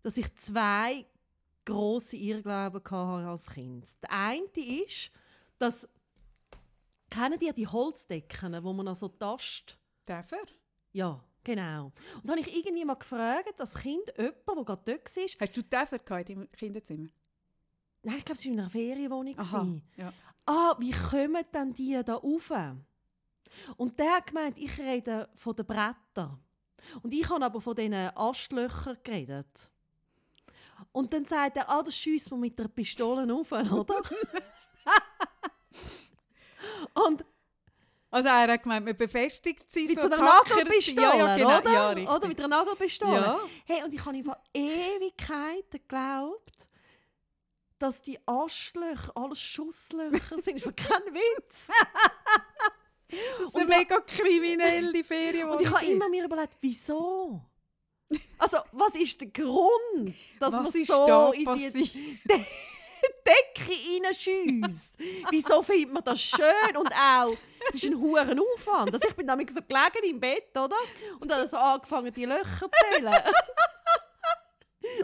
dass 0.02 0.16
ich 0.16 0.34
zwei 0.34 1.06
grosse 1.64 2.16
Irrglauben 2.16 2.82
hatte 2.82 3.28
als 3.28 3.46
Kind. 3.46 4.02
Der 4.02 4.10
eine 4.10 4.46
ist, 4.56 5.12
dass 5.58 5.88
kennen 7.10 7.38
die 7.38 7.52
die 7.52 7.66
Holzdecken, 7.66 8.62
wo 8.64 8.72
man 8.72 8.88
also 8.88 9.08
tascht? 9.08 9.78
Darf 10.04 10.32
er? 10.32 10.46
Ja, 10.92 11.24
genau. 11.44 11.92
Und 12.22 12.30
habe 12.30 12.40
ich 12.40 12.56
irgendwie 12.56 12.84
mal 12.84 12.94
gefragt, 12.94 13.60
als 13.60 13.74
Kind, 13.74 14.02
jemand, 14.16 14.46
der 14.46 14.64
gerade 14.64 14.82
dort 14.84 15.16
war, 15.16 15.24
Hast 15.40 15.56
du 15.56 15.62
Däfer 15.62 15.98
gehabt 15.98 16.30
im 16.30 16.50
Kinderzimmer? 16.52 17.08
nein, 18.02 18.16
ich 18.18 18.24
glaube, 18.24 18.38
es 18.38 18.44
war 18.44 18.52
in 18.52 18.60
einer 18.60 18.70
Ferienwohnung. 18.70 19.38
Aha. 19.38 19.66
Ja. 19.96 20.12
Ah, 20.46 20.74
wie 20.78 20.90
kommen 20.90 21.44
denn 21.52 21.72
die 21.72 22.00
da 22.04 22.14
rauf? 22.14 22.52
Und 23.76 23.98
der 23.98 24.16
hat 24.16 24.26
gemeint, 24.26 24.58
ich 24.58 24.78
rede 24.78 25.28
von 25.36 25.54
den 25.56 25.66
Brettern. 25.66 26.38
Und 27.02 27.14
ich 27.14 27.28
habe 27.30 27.44
aber 27.44 27.60
von 27.60 27.74
diesen 27.74 27.94
Astlöchern 27.94 28.98
geredet. 29.02 29.70
Und 30.92 31.12
dann 31.12 31.24
sagt 31.24 31.56
er, 31.56 31.68
ah, 31.70 31.82
das 31.82 31.96
schießt 31.96 32.30
man 32.32 32.40
mit 32.40 32.58
der 32.58 32.68
Pistole 32.68 33.32
auf, 33.32 33.52
oder? 33.52 34.02
Und 37.06 37.24
Also 38.14 38.28
er 38.28 38.52
hat 38.52 38.62
gemeint, 38.62 38.86
man 38.86 38.96
befestigt 38.96 39.70
sie 39.72 39.86
mit 39.88 40.00
so 40.00 40.06
einer 40.06 40.16
tackert- 40.18 40.56
Nagelpistole, 40.56 41.02
ja, 41.02 41.16
ja, 41.16 41.36
genau. 41.36 41.58
oder? 41.58 41.72
Ja, 41.72 41.88
richtig. 41.88 42.08
oder 42.14 42.28
mit 42.28 42.38
einer 42.38 42.48
Nagelpistole. 42.48 43.12
Ja. 43.20 43.40
Hey, 43.66 43.82
und 43.82 43.92
ich 43.92 44.04
habe 44.04 44.22
vor 44.22 44.38
Ewigkeiten 44.54 45.80
geglaubt, 45.80 46.68
dass 47.80 48.02
die 48.02 48.18
Astlöcher 48.26 49.10
alles 49.16 49.40
Schusslöcher 49.40 50.40
sind. 50.40 50.64
Das 50.64 50.66
ist 50.72 50.76
kein 50.76 51.02
Witz. 51.12 51.68
Das 53.08 53.48
ist 53.48 53.56
eine 53.56 53.66
mega 53.66 54.00
kriminelle 54.00 55.02
Ferien, 55.04 55.48
Und 55.48 55.60
ich 55.60 55.70
habe 55.70 55.84
immer 55.84 56.08
mir 56.08 56.24
überlegt, 56.24 56.56
wieso? 56.60 57.40
Also, 58.38 58.58
was 58.72 58.94
ist 58.94 59.20
der 59.20 59.28
Grund, 59.28 60.14
dass 60.38 60.52
Was 60.52 60.62
man 60.72 60.82
ist 60.82 60.86
so 60.86 61.06
da 61.06 61.30
in 61.32 61.52
die? 61.72 62.18
Decke 63.26 63.70
reinschießt? 63.70 64.94
wieso 65.30 65.62
findet 65.62 65.92
man 65.92 66.04
das 66.04 66.20
schön? 66.20 66.76
Und 66.76 66.92
auch, 66.92 67.34
das 67.66 67.82
ist 67.82 67.84
ein 67.84 67.98
hoher 67.98 68.22
Aufwand. 68.22 68.92
Also 68.92 69.08
ich 69.08 69.14
bin 69.14 69.26
nämlich 69.26 69.50
so 69.50 69.60
gelegen 69.62 70.10
im 70.10 70.20
Bett, 70.20 70.50
oder? 70.56 70.76
Und 71.20 71.30
dann 71.30 71.48
so 71.48 71.56
angefangen, 71.56 72.12
die 72.12 72.24
Löcher 72.24 72.70
zu 72.70 72.70
zählen. 72.90 73.14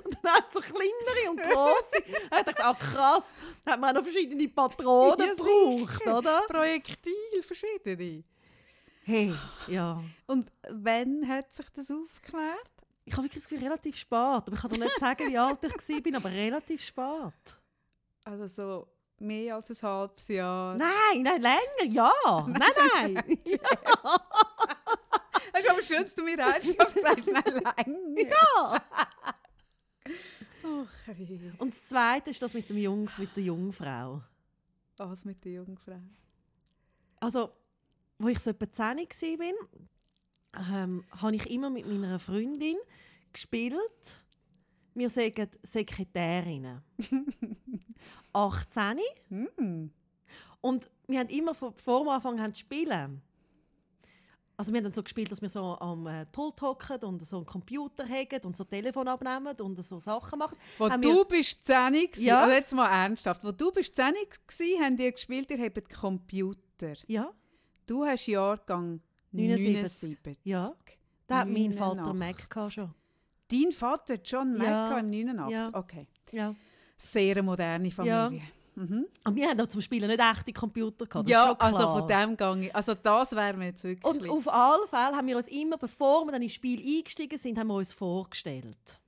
Und 0.04 0.18
dann 0.22 0.32
hat 0.34 0.52
so 0.52 0.60
kleinere 0.60 1.30
und 1.30 1.40
grosse. 1.40 2.02
Ich 2.06 2.28
dachte, 2.28 2.64
ah 2.64 2.74
krass, 2.74 3.36
da 3.64 3.72
hat 3.72 3.80
man 3.80 3.90
auch 3.90 4.00
noch 4.00 4.10
verschiedene 4.10 4.48
Patronen 4.48 5.26
Ja, 5.26 5.34
gebraucht, 5.34 6.06
oder? 6.06 6.42
Projektil, 6.48 7.42
verschiedene. 7.42 8.24
Hey, 9.04 9.34
ja. 9.66 10.02
Und 10.26 10.52
wann 10.70 11.26
hat 11.26 11.52
sich 11.52 11.66
das 11.70 11.90
aufgeklärt? 11.90 12.70
Ich 13.04 13.14
habe 13.14 13.24
wirklich 13.24 13.42
das 13.42 13.48
Gefühl, 13.48 13.64
relativ 13.66 13.96
spät. 13.96 14.18
Aber 14.18 14.52
ich 14.52 14.60
kann 14.60 14.70
dir 14.70 14.78
nicht 14.80 15.00
sagen, 15.00 15.28
wie 15.28 15.38
alt 15.38 15.58
ich 15.64 16.12
war, 16.12 16.16
aber 16.20 16.30
relativ 16.30 16.84
spät. 16.84 17.59
Also 18.30 18.46
so 18.46 18.86
mehr 19.18 19.56
als 19.56 19.70
ein 19.70 19.82
halbes 19.82 20.28
Jahr. 20.28 20.76
Nein, 20.76 21.22
nein, 21.22 21.42
länger, 21.42 21.84
ja. 21.88 22.12
Nein, 22.46 22.60
nein. 23.12 23.28
Es 25.52 25.60
ist 25.60 25.70
aber 25.70 25.82
schön, 25.82 26.02
dass 26.02 26.14
du 26.14 26.22
mir 26.22 26.38
ernsthaft 26.38 27.00
sagst, 27.00 27.32
nein, 27.32 27.42
länger. 27.44 28.30
Ja. 28.30 28.82
Ach, 30.62 31.06
Herrje. 31.06 31.54
Und 31.58 31.74
das 31.74 31.86
Zweite 31.86 32.30
ist 32.30 32.40
das 32.40 32.54
mit, 32.54 32.70
dem 32.70 32.78
Jung, 32.78 33.10
mit 33.18 33.34
der 33.34 33.42
Jungfrau. 33.42 34.22
Was 34.96 35.24
mit 35.24 35.44
der 35.44 35.52
Jungfrau? 35.52 36.00
Also, 37.18 37.50
wo 38.18 38.28
ich 38.28 38.38
so 38.38 38.50
etwa 38.50 38.70
10 38.70 38.98
war, 38.98 39.54
ähm, 40.72 41.04
habe 41.20 41.34
ich 41.34 41.50
immer 41.50 41.68
mit 41.68 41.84
meiner 41.84 42.20
Freundin 42.20 42.76
gespielt. 43.32 44.20
Wir 45.00 45.08
sagen 45.10 45.48
Sekretärinnen. 45.62 46.82
18. 48.34 48.98
Hm. 49.30 49.90
Und 50.60 50.90
wir 51.08 51.18
haben 51.20 51.28
immer, 51.30 51.54
vor- 51.54 51.74
wir 52.04 52.12
angefangen 52.12 52.40
haben 52.42 52.54
zu 52.54 52.60
spielen, 52.60 53.22
Also 54.56 54.72
wir 54.72 54.76
haben 54.78 54.84
dann 54.84 54.92
so 54.92 55.02
gespielt, 55.02 55.32
dass 55.32 55.40
wir 55.40 55.48
so 55.48 55.78
am 55.80 56.06
äh, 56.06 56.26
Pult 56.26 56.60
hocken 56.60 57.02
und 57.04 57.26
so 57.26 57.38
einen 57.38 57.46
Computer 57.46 58.06
haben 58.06 58.44
und 58.44 58.58
so 58.58 58.64
Telefon 58.64 59.08
abnehmen 59.08 59.58
und 59.60 59.82
so 59.82 59.98
Sachen 60.00 60.38
machen. 60.38 60.58
Wo 60.76 60.90
Haben 60.90 61.00
du 61.00 61.08
wir- 61.08 61.24
bist 61.24 61.64
10 61.64 61.92
gewesen, 61.94 62.26
Ja. 62.26 62.42
also 62.42 62.54
jetzt 62.54 62.74
mal 62.74 62.90
ernsthaft, 62.90 63.42
wo 63.42 63.52
du 63.52 63.72
bist 63.72 63.94
10 63.96 64.12
gewesen, 64.12 64.84
haben 64.84 64.98
ihr 64.98 65.12
gespielt, 65.12 65.50
ihr 65.50 65.64
habt 65.64 65.88
Computer. 65.94 66.92
Ja, 67.06 67.32
Du 67.86 68.04
hast 68.04 68.26
Jahrgang 68.26 69.00
79. 69.32 70.18
79. 70.18 70.38
Ja. 70.44 70.70
da 71.26 71.38
hat 71.38 71.48
mein 71.48 71.72
Vater 71.72 72.02
89. 72.12 72.48
Mac 72.54 72.70
schon. 72.72 72.94
Dein 73.50 73.72
Vater 73.72 74.14
hat 74.14 74.28
schon 74.28 74.54
Mac 74.56 74.66
Ja. 74.66 74.98
im 74.98 75.10
89? 75.10 75.52
Ja. 75.52 75.68
Okay. 75.72 76.06
Ja. 76.32 76.54
Sehr 76.96 77.42
moderne 77.42 77.90
Familie. 77.90 78.42
Mhm. 78.76 79.06
Und 79.24 79.34
wir 79.36 79.48
haben 79.48 79.60
auch 79.60 79.66
zum 79.66 79.80
Spielen 79.80 80.06
nicht 80.08 80.20
echte 80.20 80.52
Computer 80.52 81.04
gehabt. 81.04 81.28
Ja, 81.28 81.52
also 81.58 81.98
von 81.98 82.08
dem 82.08 82.36
Gang. 82.36 82.70
Also 82.74 82.94
das 82.94 83.32
wäre 83.32 83.54
mir 83.56 83.66
jetzt 83.66 83.84
wirklich... 83.84 84.04
Und 84.04 84.28
auf 84.30 84.48
alle 84.48 84.86
Fälle 84.88 85.16
haben 85.16 85.26
wir 85.26 85.36
uns 85.36 85.48
immer, 85.48 85.76
bevor 85.76 86.24
wir 86.24 86.32
dann 86.32 86.42
ins 86.42 86.52
Spiel 86.54 86.78
eingestiegen 86.80 87.36
sind, 87.38 87.58
haben 87.58 87.66
wir 87.66 87.74
uns 87.74 87.92
vorgestellt. 87.92 89.00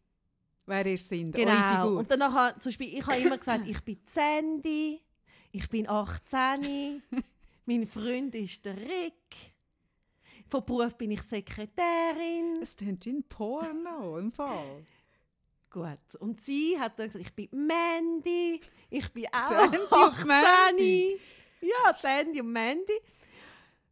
wer 0.66 0.85
ihr 0.87 0.98
sind, 0.98 1.33
Genau. 1.35 1.52
Figur. 1.85 1.98
Und 2.00 2.11
danach, 2.11 2.35
ha- 2.35 2.59
zum 2.61 2.70
Beispiel, 2.70 2.98
ich 2.98 3.07
habe 3.07 3.18
immer 3.18 3.38
gesagt, 3.38 3.66
ich 3.66 3.81
bin 3.83 3.98
Sandy, 4.05 5.00
ich 5.52 5.68
bin 5.68 5.88
18, 5.88 7.02
mein 7.66 7.87
Freund 7.87 8.35
ist 8.35 8.64
der 8.64 8.76
Rick, 8.76 9.51
von 10.52 10.64
Beruf 10.66 10.94
bin 10.98 11.10
ich 11.10 11.22
Sekretärin. 11.22 12.58
Es 12.60 12.76
klingt 12.76 13.06
wie 13.06 13.10
ein 13.10 13.22
Porno 13.22 14.18
im 14.18 14.30
Fall. 14.30 14.84
Gut. 15.70 16.20
Und 16.20 16.42
sie 16.42 16.78
hat 16.78 16.98
dann 16.98 17.06
gesagt, 17.06 17.24
ich 17.24 17.32
bin 17.32 17.48
Mandy, 17.66 18.60
ich 18.90 19.10
bin 19.14 19.28
auch 19.32 19.48
Sandy 19.48 19.78
und 19.78 19.90
18. 19.90 20.26
Mandy. 20.26 21.18
Ja, 21.62 21.96
Sandy 21.98 22.42
und 22.42 22.52
Mandy. 22.52 23.00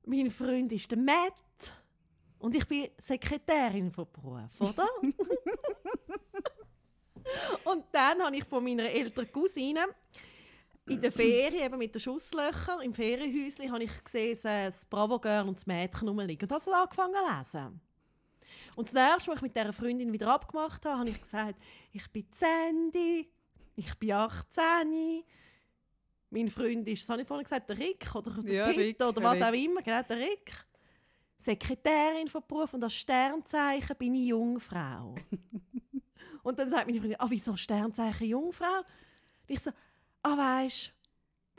Mein 0.04 0.30
Freund 0.30 0.70
ist 0.72 0.90
der 0.90 0.98
Matt 0.98 1.32
und 2.38 2.54
ich 2.54 2.68
bin 2.68 2.90
Sekretärin 2.98 3.90
von 3.90 4.06
Beruf, 4.12 4.60
oder? 4.60 4.86
und 7.64 7.86
dann 7.90 8.22
habe 8.22 8.36
ich 8.36 8.44
von 8.44 8.62
meiner 8.62 8.90
älteren 8.90 9.32
Cousine 9.32 9.86
in 10.90 11.00
der 11.00 11.12
Ferien, 11.12 11.64
eben 11.64 11.78
mit 11.78 11.94
den 11.94 12.00
Schusslöchern, 12.00 12.80
im 12.82 12.92
Ferienhäuschen, 12.92 13.70
habe 13.70 13.84
ich 13.84 14.04
gesehen, 14.04 14.38
das 14.42 14.84
Bravo 14.84 15.18
Girl 15.18 15.48
und 15.48 15.56
das 15.56 15.66
Mädchen 15.66 16.08
rumliegen. 16.08 16.48
Und 16.48 16.52
habe 16.52 16.64
dann 16.64 16.74
angefangen 16.74 17.14
zu 17.14 17.58
lesen. 17.58 17.80
Und 18.76 18.88
das 18.88 18.94
nächste, 18.94 19.30
was 19.30 19.36
ich 19.36 19.42
mit 19.42 19.56
dieser 19.56 19.72
Freundin 19.72 20.12
wieder 20.12 20.32
abgemacht 20.34 20.84
habe, 20.84 20.98
habe 20.98 21.08
ich 21.08 21.20
gesagt, 21.20 21.60
ich 21.92 22.10
bin 22.10 22.26
Sandy, 22.30 23.30
ich 23.76 23.94
bin 23.98 24.12
18, 24.12 25.22
mein 26.30 26.48
Freund 26.48 26.88
ist, 26.88 27.02
was 27.02 27.10
habe 27.10 27.22
ich 27.22 27.28
vorhin 27.28 27.44
gesagt, 27.44 27.68
der 27.68 27.78
Rick 27.78 28.14
oder 28.14 28.30
der 28.30 28.52
Ja, 28.52 28.66
Peter 28.68 28.80
Rick, 28.80 29.00
oder 29.02 29.22
was 29.22 29.34
Rick. 29.34 29.42
auch 29.42 29.52
immer, 29.52 29.82
genau, 29.82 30.02
der 30.02 30.18
Rick. 30.18 30.52
Sekretärin 31.38 32.28
von 32.28 32.42
Beruf 32.46 32.74
und 32.74 32.84
als 32.84 32.94
Sternzeichen 32.94 33.96
bin 33.96 34.14
ich 34.14 34.28
Jungfrau. 34.28 35.14
und 36.42 36.58
dann 36.58 36.70
sagt 36.70 36.86
meine 36.86 36.98
Freundin, 36.98 37.20
ah, 37.20 37.26
wieso 37.28 37.56
Sternzeichen 37.56 38.26
Jungfrau? 38.26 38.78
Und 38.78 38.86
ich 39.48 39.60
so, 39.60 39.70
ah, 40.22 40.36
weisst 40.36 40.92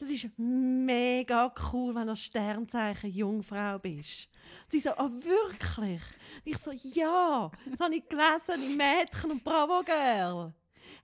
das 0.02 0.10
ist 0.10 0.28
mega 0.36 1.54
cool, 1.72 1.94
wenn 1.94 2.08
du 2.08 2.16
Sternzeichen 2.16 3.12
Jungfrau 3.12 3.78
bist. 3.78 4.28
Und 4.64 4.72
sie 4.72 4.80
so, 4.80 4.90
ah, 4.92 5.12
wirklich? 5.12 6.02
Und 6.02 6.42
ich 6.44 6.58
so, 6.58 6.72
ja, 6.72 7.52
das 7.70 7.80
habe 7.80 7.96
ich 7.96 8.10
gelesen 8.10 8.72
im 8.72 8.78
Mädchen 8.78 9.32
und 9.32 9.44
Bravo 9.44 9.84
Girl. 9.84 10.54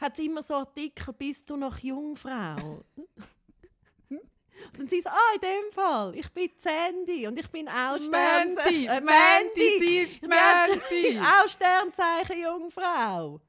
Hat 0.01 0.17
immer 0.17 0.41
so 0.41 0.55
Artikel, 0.55 1.13
bist 1.13 1.47
du 1.47 1.57
noch 1.57 1.77
Jungfrau? 1.77 2.83
Und 4.79 4.89
sie 4.89 5.01
so, 5.01 5.09
ah, 5.09 5.35
in 5.35 5.41
dem 5.41 5.71
Fall, 5.71 6.15
ich 6.15 6.29
bin 6.29 6.49
Sandy 6.57 7.27
und 7.27 7.39
ich 7.39 7.47
bin 7.49 7.69
auch 7.69 7.99
Mandy, 7.99 8.05
Sternzeichen. 8.05 8.87
äh, 8.87 9.01
Mandy, 9.01 9.79
sie 9.79 9.97
ist 9.99 10.21
Mandy. 10.27 11.19
auch 11.21 11.47
Sternzeichen 11.47 12.41
Jungfrau. 12.41 13.39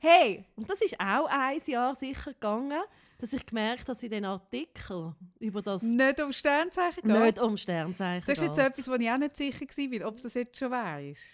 Hey, 0.00 0.46
und 0.56 0.68
das 0.68 0.80
ist 0.80 0.98
auch 0.98 1.26
ein 1.28 1.60
Jahr 1.66 1.94
sicher 1.94 2.32
gegangen, 2.32 2.82
dass 3.18 3.32
ich 3.32 3.44
gemerkt 3.44 3.80
habe, 3.82 3.86
dass 3.92 4.02
in 4.02 4.10
den 4.10 4.24
Artikel 4.24 5.14
über 5.40 5.60
das 5.60 5.82
Nicht 5.82 6.20
um 6.20 6.32
Sternzeichen 6.32 7.02
geht. 7.02 7.20
nicht 7.20 7.38
um 7.40 7.56
Sternzeichen 7.56 8.24
Das 8.26 8.38
ist 8.38 8.44
jetzt 8.44 8.56
geht. 8.56 8.66
etwas, 8.66 8.88
wo 8.88 8.94
ich 8.94 9.10
auch 9.10 9.18
nicht 9.18 9.36
sicher 9.36 9.66
war, 9.66 10.08
ob 10.08 10.20
das 10.22 10.34
jetzt 10.34 10.56
schon 10.56 10.70
weisst. 10.70 11.24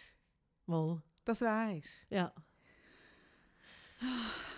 Mal, 0.66 1.02
Das 1.24 1.40
weisst. 1.42 2.06
ja. 2.10 2.32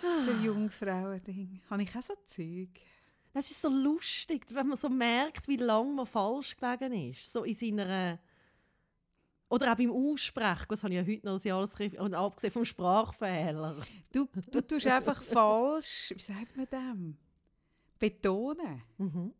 Das 0.01 0.43
Jungfrauen-Ding. 0.43 1.61
Habe 1.69 1.83
ich 1.83 1.95
auch 1.95 2.01
so 2.01 2.13
Zeug? 2.25 2.69
Das 3.33 3.49
ist 3.51 3.61
so 3.61 3.69
lustig, 3.69 4.45
wenn 4.51 4.67
man 4.67 4.77
so 4.77 4.89
merkt, 4.89 5.47
wie 5.47 5.57
lange 5.57 5.93
man 5.93 6.05
falsch 6.07 6.55
gelegen 6.57 7.09
ist. 7.11 7.31
So 7.31 7.43
in 7.43 7.53
seiner... 7.55 8.19
Oder 9.49 9.71
auch 9.71 9.77
beim 9.77 9.91
Aussprechen. 9.91 10.65
Das 10.69 10.83
habe 10.83 10.93
ich 10.93 10.99
ja 10.99 11.13
heute 11.13 11.25
noch 11.25 11.33
das 11.35 11.43
Jahresgriff. 11.45 11.93
Und 11.99 12.13
abgesehen 12.13 12.51
vom 12.51 12.65
Sprachfehler. 12.65 13.77
Du, 14.11 14.27
du 14.51 14.61
tust 14.61 14.87
einfach 14.87 15.21
falsch, 15.23 16.13
wie 16.15 16.21
sagt 16.21 16.57
man 16.57 16.65
dem? 16.65 17.17
Betonen. 17.97 18.83
Mhm. 18.97 19.33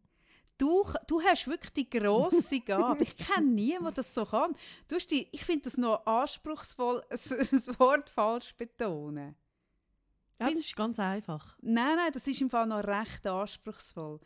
Du, 0.58 0.84
du 1.06 1.22
hast 1.22 1.48
wirklich 1.48 1.74
die 1.74 1.90
grosse 1.90 2.62
Gabe. 2.62 3.04
Ich 3.04 3.16
kenne 3.16 3.48
niemanden, 3.48 3.86
der 3.86 3.94
das 3.96 4.14
so 4.14 4.26
kann. 4.26 4.56
Du 4.88 4.96
hast 4.96 5.12
die, 5.12 5.28
ich 5.32 5.46
finde 5.46 5.64
das 5.66 5.78
noch 5.78 6.06
anspruchsvoll, 6.06 7.04
das 7.10 7.30
Wort 7.80 8.10
falsch 8.10 8.56
betonen. 8.56 9.36
Ja, 10.40 10.50
das 10.50 10.60
ist 10.60 10.76
ganz 10.76 11.00
einfach. 11.00 11.56
Nein, 11.62 11.96
nein, 11.96 12.12
das 12.12 12.28
ist 12.28 12.42
im 12.42 12.50
Fall 12.50 12.66
noch 12.66 12.84
recht 12.84 13.26
anspruchsvoll. 13.28 14.20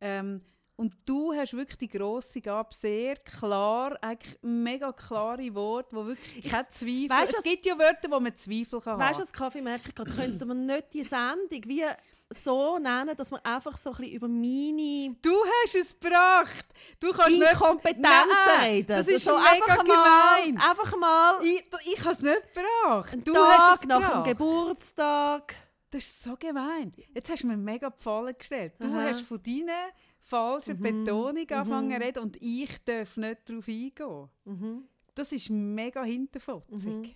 Ähm, 0.00 0.42
und 0.78 0.94
du 1.04 1.34
hast 1.34 1.54
wirklich 1.54 1.76
die 1.76 1.88
grosse 1.88 2.40
Gabe, 2.40 2.72
sehr 2.72 3.16
klar, 3.16 3.98
eigentlich 4.00 4.38
mega 4.42 4.92
klare 4.92 5.52
Worte, 5.52 5.96
wo 5.96 6.06
wirklich 6.06 6.48
kein 6.48 6.66
Zweifel... 6.70 7.10
Weisst 7.10 7.32
du, 7.32 7.38
es 7.38 7.42
gibt 7.42 7.66
ja 7.66 7.76
Wörter, 7.76 8.08
wo 8.08 8.20
man 8.20 8.34
Zweifel 8.36 8.80
kann 8.80 8.96
Weißt 8.96 9.18
du, 9.18 9.22
als 9.22 9.32
Kaffee 9.32 9.60
merke 9.60 9.88
ich 9.88 9.94
gerade, 9.96 10.10
könnte 10.12 10.46
man 10.46 10.66
nicht 10.66 10.94
die 10.94 11.02
Sendung 11.02 11.62
wie 11.66 11.84
so 12.32 12.78
nennen, 12.78 13.16
dass 13.16 13.32
man 13.32 13.40
einfach 13.44 13.76
so 13.76 13.90
ein 13.90 13.96
bisschen 13.96 14.14
über 14.14 14.28
meine 14.28 15.16
Du 15.20 15.34
hast 15.64 15.74
es 15.74 15.98
gebracht! 15.98 16.66
Du 17.00 17.10
kannst 17.10 17.30
nicht... 17.30 17.52
Inkompetenzen 17.52 18.02
Nein, 18.02 18.70
reden. 18.70 18.86
Das 18.86 19.08
ist 19.08 19.24
so 19.24 19.36
mega 19.36 19.50
einfach 19.50 19.78
gemein. 19.78 20.54
Mal, 20.54 20.70
einfach 20.70 20.96
mal 20.96 21.34
Ich, 21.42 21.64
ich 21.92 22.00
habe 22.04 22.12
es 22.12 22.22
nicht 22.22 22.54
gebracht. 22.54 23.18
Du 23.24 23.32
Tag 23.32 23.58
hast 23.58 23.80
es 23.80 23.88
nach 23.88 23.98
gebracht. 23.98 24.26
dem 24.26 24.30
Geburtstag. 24.30 25.54
Das 25.90 26.04
ist 26.04 26.22
so 26.22 26.36
gemein. 26.36 26.92
Jetzt 27.14 27.30
hast 27.30 27.42
du 27.42 27.46
mir 27.46 27.56
mega 27.56 27.88
die 27.90 28.02
Falle 28.02 28.34
gestellt. 28.34 28.74
Du 28.78 28.88
Aha. 28.88 29.08
hast 29.08 29.22
von 29.22 29.42
deinen 29.42 29.90
falschen 30.28 30.78
Betonungen 30.78 31.50
angefangen 31.50 32.00
zu 32.00 32.06
reden 32.06 32.18
und 32.20 32.36
ich 32.42 32.84
darf 32.84 33.16
nicht 33.16 33.48
darauf 33.48 33.68
eingehen. 33.68 34.28
Mhm. 34.44 34.84
Das 35.14 35.32
ist 35.32 35.50
mega 35.50 36.04
hinterfotzig. 36.04 36.92
Mhm. 36.92 37.14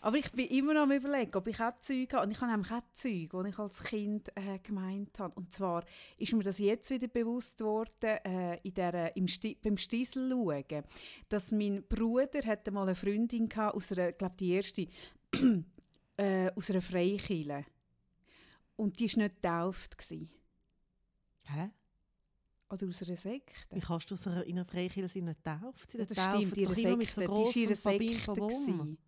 Aber 0.00 0.16
ich 0.16 0.30
bin 0.30 0.46
immer 0.48 0.74
noch 0.74 0.82
am 0.82 0.92
überlegen, 0.92 1.34
ob 1.34 1.46
ich 1.48 1.60
auch 1.60 1.76
Zeug 1.80 2.12
habe. 2.12 2.26
Und 2.26 2.30
ich 2.30 2.40
habe 2.40 2.52
nämlich 2.52 2.70
auch 2.70 2.82
Zeug, 2.92 3.30
die 3.30 3.48
ich 3.48 3.58
als 3.58 3.82
Kind 3.82 4.28
äh, 4.36 4.58
gemeint 4.62 5.18
habe. 5.18 5.34
Und 5.34 5.52
zwar 5.52 5.84
ist 6.18 6.32
mir 6.32 6.44
das 6.44 6.58
jetzt 6.58 6.90
wieder 6.90 7.08
bewusst 7.08 7.60
worden, 7.62 8.18
äh, 8.24 8.58
in 8.62 8.74
der, 8.74 9.16
im 9.16 9.26
Sti 9.26 9.58
beim 9.60 9.76
Stiesel 9.76 10.30
schauen, 10.30 10.84
dass 11.28 11.50
mein 11.50 11.82
Bruder 11.88 12.46
hatte 12.46 12.70
mal 12.70 12.82
eine 12.82 12.94
Freundin 12.94 13.48
hatte, 13.54 13.74
aus 13.74 13.90
einer, 13.90 14.12
glaube 14.12 14.36
die 14.38 14.52
erste, 14.52 14.86
äh, 16.16 16.50
aus 16.54 16.70
einer 16.70 16.82
Freikirche. 16.82 17.64
Und 18.76 19.00
die 19.00 19.08
war 19.08 19.24
nicht 19.24 19.42
getauft. 19.42 19.98
gewesen. 19.98 20.30
Hä? 21.48 21.70
Oder 22.70 22.86
aus 22.86 23.02
einer 23.02 23.16
Sekte. 23.16 23.54
Wie 23.70 23.80
kannst 23.80 24.10
du 24.10 24.14
aus 24.14 24.26
einer, 24.26 24.44
in 24.44 24.58
einer 24.58 24.66
Freikirche 24.66 25.08
sein 25.08 25.24
nicht 25.24 25.42
tauft? 25.42 25.90
Sie 25.90 25.98
das 25.98 26.08
stimmt, 26.10 26.56
ihre 26.56 26.74
Sekte. 26.74 27.12
so 27.12 27.20
die 27.22 27.26
war 27.26 27.56
ihre 27.56 27.76
Sekte. 27.76 28.32
gewesen. 28.32 28.98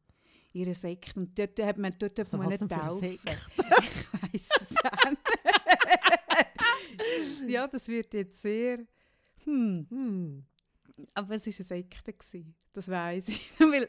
Ihre 0.52 0.74
Sekte. 0.74 1.20
Und 1.20 1.38
dort 1.38 1.58
hat 1.60 1.78
man, 1.78 1.94
dort 1.98 2.18
Also 2.18 2.38
man 2.38 2.50
eine. 2.50 2.58
Sekte? 2.98 3.36
ich 4.32 4.48
weiss 4.48 4.48
es 4.60 4.70
nicht. 4.70 5.18
ja, 7.50 7.68
das 7.68 7.86
wird 7.88 8.14
jetzt 8.14 8.40
sehr... 8.40 8.78
Hm. 9.44 9.86
Hm. 9.90 10.44
Aber 11.14 11.34
es 11.34 11.46
war 11.46 11.54
eine 11.54 11.64
Sekte. 11.64 12.12
gewesen. 12.12 12.54
Das 12.72 12.88
weiss 12.88 13.28
ich. 13.28 13.50
Weil, 13.60 13.88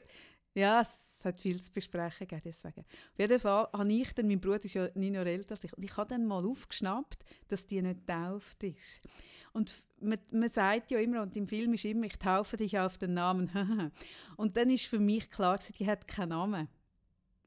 ja, 0.54 0.82
es 0.82 1.22
hat 1.24 1.40
viel 1.40 1.62
zu 1.62 1.72
besprechen 1.72 2.28
gegeben, 2.28 2.42
deswegen. 2.46 2.82
Auf 2.82 3.20
jeden 3.20 3.40
Fall 3.40 3.70
habe 3.72 3.92
ich 3.92 4.14
dann, 4.14 4.28
mein 4.28 4.42
Bruder 4.42 4.64
ist 4.64 4.74
ja 4.74 4.90
neun 4.96 5.14
Jahre 5.14 5.32
älter 5.32 5.56
als 5.56 5.64
ich, 5.64 5.74
und 5.74 5.84
ich 5.84 5.96
habe 5.96 6.10
dann 6.10 6.26
mal 6.26 6.46
aufgeschnappt, 6.46 7.24
dass 7.48 7.66
die 7.68 7.82
nicht 7.82 8.06
getauft 8.06 8.64
ist. 8.64 9.02
Und 9.54 9.84
man, 10.00 10.20
man 10.32 10.50
sagt 10.50 10.92
ja 10.92 11.00
immer, 11.00 11.22
und 11.22 11.36
im 11.38 11.48
Film 11.48 11.74
ist 11.74 11.86
immer, 11.86 12.06
ich 12.06 12.18
taufe 12.18 12.58
dich 12.58 12.78
auf 12.78 12.98
den 12.98 13.14
Namen. 13.14 13.92
und 14.38 14.58
dann 14.58 14.70
ist 14.70 14.86
für 14.86 15.00
mich 15.00 15.30
klar, 15.30 15.60
die 15.80 15.88
hat 15.88 16.08
keinen 16.08 16.30
Namen. 16.30 16.68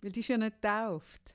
Weil 0.01 0.13
die 0.13 0.21
ist 0.21 0.29
ja 0.29 0.39
nicht 0.39 0.61
getauft. 0.61 1.35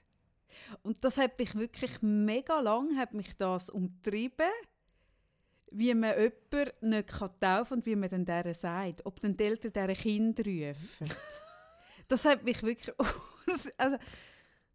Und 0.83 1.03
das 1.03 1.17
hat 1.17 1.37
mich 1.39 1.55
wirklich 1.55 2.01
mega 2.01 2.59
lang 2.59 2.97
hat 2.97 3.13
mich 3.13 3.35
das 3.37 3.69
umtrieben, 3.69 4.51
wie 5.71 5.93
man 5.93 6.17
jemanden 6.17 6.89
nicht 6.89 7.09
taufen 7.09 7.39
kann 7.39 7.77
und 7.77 7.85
wie 7.85 7.95
man 7.95 8.09
dann 8.09 8.25
der 8.25 8.53
sagt. 8.53 9.05
Ob 9.05 9.19
dann 9.19 9.37
die 9.37 9.43
Eltern 9.43 9.71
dieser 9.71 9.95
Kinder 9.95 10.43
rufen. 10.43 11.09
Das 12.09 12.25
hat 12.25 12.43
mich 12.43 12.61
wirklich 12.63 12.93
also, 13.77 13.97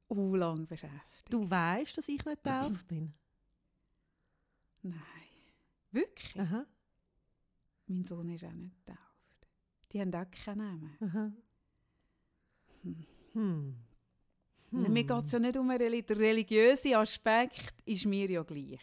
uh, 0.08 0.36
lang 0.36 0.66
beschäftigt. 0.66 1.24
Du 1.30 1.48
weißt, 1.48 1.98
dass 1.98 2.08
ich 2.08 2.24
nicht 2.24 2.42
getauft 2.42 2.86
bin? 2.88 3.12
Nein. 4.82 5.00
Wirklich? 5.90 6.40
Aha. 6.40 6.66
Mein 7.86 8.04
Sohn 8.04 8.30
ist 8.30 8.44
auch 8.44 8.52
nicht 8.52 8.74
getauft. 8.86 9.48
die 9.92 10.00
haben 10.00 10.14
auch 10.14 10.30
keinen 10.30 10.58
Namen. 10.58 10.96
Aha. 11.00 11.32
Hm. 13.32 13.76
Mir 14.70 15.04
geht 15.04 15.24
es 15.24 15.32
ja 15.32 15.38
nicht 15.38 15.56
um 15.56 15.70
einen 15.70 15.80
Reli 15.80 16.02
der 16.02 16.18
religiöse 16.18 16.96
Aspekt, 16.96 17.80
ist 17.84 18.06
mir 18.06 18.28
ja 18.28 18.42
gleich. 18.42 18.80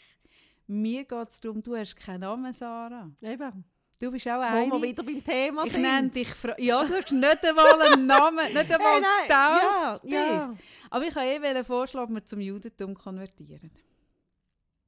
Mir 0.67 1.03
geht 1.03 1.29
es 1.29 1.39
darum, 1.39 1.61
du 1.61 1.75
hast 1.75 1.95
keinen 1.95 2.21
Namen, 2.21 2.53
Sarah. 2.53 3.11
Eben. 3.21 3.65
Du 4.01 4.09
bist 4.09 4.27
auch 4.27 4.37
Wo 4.37 4.41
eine. 4.41 4.71
wir 4.71 4.81
wieder 4.81 5.03
beim 5.03 5.23
Thema 5.23 5.63
ich 5.63 5.73
sind. 5.73 5.83
nenne 5.83 6.09
dich 6.09 6.27
Fra 6.29 6.55
Ja, 6.57 6.83
du 6.83 6.91
hast 6.95 7.11
nicht 7.11 7.45
einmal 7.45 7.81
einen 7.83 8.07
Namen, 8.07 8.51
nicht 8.51 8.71
einmal 8.73 9.01
Hey, 9.03 9.27
getauft 9.27 10.03
ja, 10.05 10.25
ja. 10.33 10.55
Aber 10.89 11.05
ich 11.05 11.15
wollte 11.15 11.59
eh 11.59 11.63
vorschlagen, 11.63 12.15
dass 12.15 12.23
wir 12.23 12.25
zum 12.25 12.39
Judentum 12.41 12.95
konvertieren. 12.95 13.69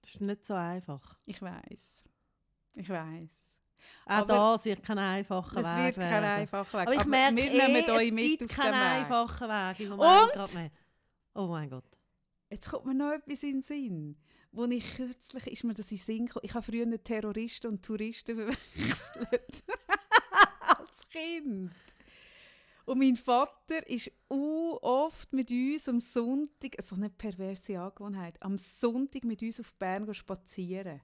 Das 0.01 0.15
ist 0.15 0.21
nicht 0.21 0.45
so 0.45 0.55
einfach. 0.55 1.19
Ich 1.25 1.39
weiß. 1.39 2.05
Ich 2.73 2.89
weiß. 2.89 3.29
Auch 4.05 4.11
Aber 4.11 4.33
das 4.33 4.65
wird 4.65 4.81
kein 4.83 4.97
einfacher 4.97 5.57
Es 5.57 5.67
Weg 5.67 5.85
wird 5.85 5.99
kein 5.99 6.11
werden. 6.11 6.25
einfacher 6.25 6.79
Weg. 6.79 6.87
Aber 6.87 6.95
ich 6.95 7.05
merke 7.05 7.35
wir 7.35 7.51
eh, 7.51 7.67
nehmen 7.67 7.89
euch 7.91 8.05
es 8.07 8.11
mit 8.11 8.39
gibt 8.39 8.51
auf 8.51 8.57
keinen 8.57 8.73
einfachen 8.73 9.47
Weg 9.47 9.79
im 9.79 9.89
Moment 9.89 10.35
Und? 10.35 10.53
mehr. 10.55 10.71
Oh 11.35 11.47
mein 11.47 11.69
Gott. 11.69 11.85
Jetzt 12.49 12.69
kommt 12.69 12.85
mir 12.85 12.95
noch 12.95 13.11
etwas 13.11 13.43
in 13.43 13.51
den 13.53 13.61
Sinn. 13.61 14.17
Wo 14.55 14.65
ich 14.65 14.95
kürzlich, 14.95 15.47
ist 15.47 15.63
mir 15.63 15.73
das 15.73 15.91
in 15.91 15.97
Sinn 15.97 16.25
gekommen, 16.27 16.45
ich 16.45 16.53
habe 16.53 16.63
früher 16.63 17.03
Terroristen 17.03 17.67
und 17.67 17.83
Touristen 17.83 18.35
verwechselt. 18.75 19.63
Als 20.77 21.09
Kind. 21.09 21.71
Und 22.85 22.99
mein 22.99 23.15
Vater 23.15 23.87
ist 23.89 24.11
oft 24.29 25.33
mit 25.33 25.49
uns 25.49 25.89
am 25.89 25.99
Sonntag, 25.99 26.75
so 26.81 26.95
eine 26.95 27.09
perverse 27.09 27.79
Angewohnheit, 27.79 28.35
am 28.41 28.57
Sonntag 28.57 29.23
mit 29.23 29.41
uns 29.41 29.59
auf 29.59 29.73
Bern 29.75 30.13
spazieren. 30.13 31.01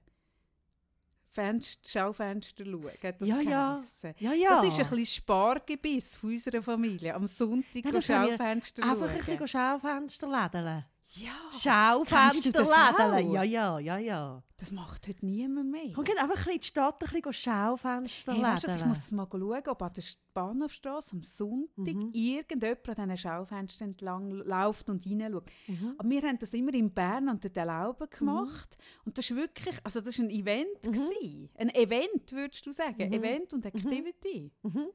Fenster, 1.26 1.88
Schaufenster 1.88 2.64
schauen, 2.64 2.90
hat 3.02 3.20
das 3.20 3.28
Ja, 3.28 3.40
ja. 3.40 3.74
geheissen. 3.74 4.14
Ja, 4.18 4.32
ja. 4.32 4.50
Das 4.56 4.64
ist 4.66 4.74
ein 4.80 4.90
bisschen 4.90 5.06
Spargebiss 5.06 6.16
von 6.18 6.30
unserer 6.30 6.62
Familie. 6.62 7.14
Am 7.14 7.26
Sonntag 7.26 7.84
Ja, 7.84 8.02
Schaufenster 8.02 8.82
Einfach 8.82 9.08
ein 9.08 9.16
schauen. 9.24 9.26
bisschen 9.38 9.48
Schaufenster 9.48 10.28
lädeln. 10.28 10.84
Ja, 11.14 11.32
Schaufenster 11.50 12.30
Kennst 12.30 12.46
du 12.46 12.52
das 12.52 12.68
lädeln. 12.68 13.28
auch? 13.28 13.32
Ja, 13.34 13.42
ja, 13.42 13.78
ja, 13.80 13.98
ja. 13.98 14.42
das 14.56 14.70
macht 14.70 15.08
heute 15.08 15.26
niemand 15.26 15.68
mehr. 15.70 15.90
Komm, 15.92 16.04
geht 16.04 16.16
einfach 16.18 16.28
ein 16.30 16.36
bisschen 16.36 16.52
in 16.52 16.60
die 16.60 16.66
Stadt, 16.68 17.02
ein 17.02 17.08
bisschen 17.10 17.32
Schaufenster 17.32 18.32
Hey, 18.32 18.42
weißt 18.42 18.62
du, 18.64 18.68
was, 18.68 18.76
ich 18.76 18.84
muss 18.86 18.98
es 18.98 19.12
mal 19.12 19.26
schauen, 19.28 19.62
ob 19.66 19.82
an 19.82 19.92
der 19.92 20.04
Bahnhofstrasse 20.34 21.16
am 21.16 21.22
Sonntag 21.22 21.94
Mhm. 21.96 22.10
irgendjemand 22.12 22.88
an 22.88 22.94
diesen 23.08 23.18
Schaufenstern 23.18 23.88
entlang 23.88 24.30
läuft 24.30 24.88
und 24.88 25.04
reinschaut. 25.04 25.50
Mhm. 25.66 25.94
Aber 25.98 26.08
wir 26.08 26.22
haben 26.22 26.38
das 26.38 26.52
immer 26.54 26.74
in 26.74 26.92
Bern 26.94 27.28
an 27.28 27.40
der 27.40 27.64
Laube 27.64 28.06
gemacht. 28.06 28.78
Und 29.04 29.18
das 29.18 29.28
ist 29.30 29.36
wirklich, 29.36 29.74
also 29.82 30.00
das 30.00 30.16
war 30.16 30.26
ein 30.26 30.30
Event. 30.30 30.86
Mhm. 30.86 30.92
Gewesen. 30.92 31.50
Ein 31.58 31.70
Event, 31.74 32.30
würdest 32.32 32.64
du 32.66 32.72
sagen. 32.72 33.08
Mhm. 33.08 33.12
Event 33.14 33.52
und 33.52 33.66
Activity. 33.66 34.52
Mhm. 34.62 34.86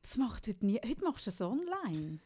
Das 0.00 0.16
macht 0.16 0.48
heute 0.48 0.66
nie. 0.66 0.80
Heute 0.84 1.04
machst 1.04 1.26
du 1.26 1.30
das 1.30 1.40
online. 1.40 2.18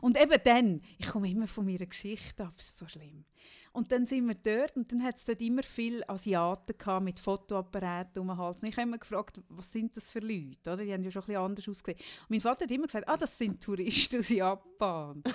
Und 0.00 0.20
eben 0.20 0.40
dann, 0.44 0.80
ich 0.98 1.08
komme 1.08 1.30
immer 1.30 1.46
von 1.46 1.64
meiner 1.64 1.86
Geschichte 1.86 2.44
ab, 2.44 2.54
das 2.56 2.66
ist 2.68 2.78
so 2.78 2.86
schlimm. 2.86 3.24
Und 3.72 3.90
dann 3.90 4.06
sind 4.06 4.28
wir 4.28 4.36
dort 4.36 4.76
und 4.76 4.92
dann 4.92 5.02
hat 5.02 5.16
es 5.16 5.24
dort 5.24 5.40
immer 5.42 5.64
viele 5.64 6.08
Asiaten 6.08 6.78
gehabt 6.78 7.04
mit 7.04 7.18
Fotoapparaten 7.18 8.22
um 8.22 8.28
den 8.28 8.38
Hals. 8.38 8.62
Und 8.62 8.68
ich 8.68 8.76
habe 8.76 8.86
immer 8.86 8.98
gefragt, 8.98 9.40
was 9.48 9.72
sind 9.72 9.96
das 9.96 10.12
für 10.12 10.20
Leute? 10.20 10.72
Oder? 10.72 10.84
Die 10.84 10.92
haben 10.92 11.02
ja 11.02 11.10
schon 11.10 11.22
ein 11.22 11.26
bisschen 11.26 11.42
anders 11.42 11.68
ausgesehen. 11.68 11.98
Und 11.98 12.30
mein 12.30 12.40
Vater 12.40 12.66
hat 12.66 12.70
immer 12.70 12.86
gesagt, 12.86 13.08
ah, 13.08 13.16
das 13.16 13.36
sind 13.36 13.60
Touristen 13.60 14.20
aus 14.20 14.28
Japan. 14.28 15.24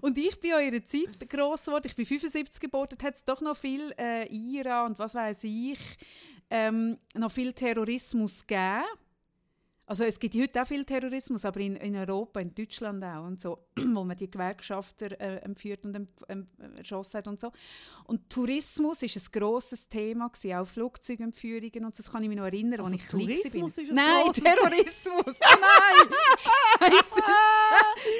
Und 0.00 0.18
ich 0.18 0.38
bin 0.40 0.50
in 0.50 0.56
einer 0.56 0.84
Zeit 0.84 1.28
gross 1.28 1.66
geworden, 1.66 1.86
ich 1.86 1.94
bin 1.94 2.06
75 2.06 2.60
geboren, 2.60 2.96
hat 3.02 3.14
es 3.14 3.24
doch 3.24 3.40
noch 3.40 3.56
viel 3.56 3.92
äh, 3.98 4.26
IRA 4.32 4.86
und 4.86 4.98
was 4.98 5.14
weiß 5.14 5.44
ich, 5.44 5.78
ähm, 6.50 6.98
noch 7.14 7.30
viel 7.30 7.52
Terrorismus 7.52 8.46
gegeben. 8.46 8.84
Also 9.90 10.04
es 10.04 10.18
gibt 10.20 10.34
heute 10.34 10.60
auch 10.62 10.66
viel 10.66 10.84
Terrorismus, 10.84 11.46
aber 11.46 11.60
in, 11.60 11.74
in 11.76 11.96
Europa, 11.96 12.40
in 12.40 12.54
Deutschland 12.54 13.02
auch 13.02 13.24
und 13.24 13.40
so, 13.40 13.68
wo 13.76 14.04
man 14.04 14.14
die 14.18 14.30
Gewerkschafter 14.30 15.18
äh, 15.18 15.36
entführt 15.38 15.86
und 15.86 15.94
em- 16.28 16.46
erschossen 16.76 17.16
hat 17.16 17.26
und 17.26 17.40
so. 17.40 17.50
Und 18.04 18.28
Tourismus 18.28 19.02
ist 19.02 19.16
ein 19.16 19.40
grosses 19.40 19.88
Thema 19.88 20.28
gewesen, 20.28 20.56
auch 20.58 20.66
Flugzeugentführungen 20.66 21.86
und 21.86 21.96
so, 21.96 22.02
das 22.02 22.12
kann 22.12 22.22
ich 22.22 22.28
mich 22.28 22.36
noch 22.36 22.44
erinnern, 22.44 22.80
Also 22.80 22.92
als 22.92 23.02
ich 23.02 23.08
klein 23.08 23.26
Tourismus 23.28 23.76
war. 23.78 23.82
ist 23.84 23.90
ein 23.90 23.94
Nein, 23.96 24.32
Terrorismus! 24.34 25.40
Oh 25.40 25.56
nein! 25.58 26.10
Scheisse! 26.38 27.22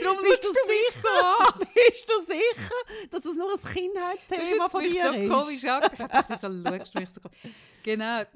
Darum 0.02 0.18
Bist 0.22 0.42
schaust 0.42 0.44
du 0.44 1.00
so 1.02 1.08
an! 1.08 1.66
Bist 1.74 2.08
du 2.10 2.22
sicher, 2.22 3.08
dass 3.10 3.24
es 3.26 3.36
nur 3.36 3.52
ein 3.52 3.60
Kindheitsthema 3.74 4.68
von 4.70 4.82
dir 4.84 5.04
so 5.04 5.12
ist? 5.12 5.30
komisch 5.30 5.64
angeschaut. 5.66 6.28
Wieso 6.30 6.64
schaust 6.78 6.94
du 6.94 7.00
mich 7.00 7.08
so 7.10 7.20
komisch? 7.20 7.54
Genau. 7.82 8.22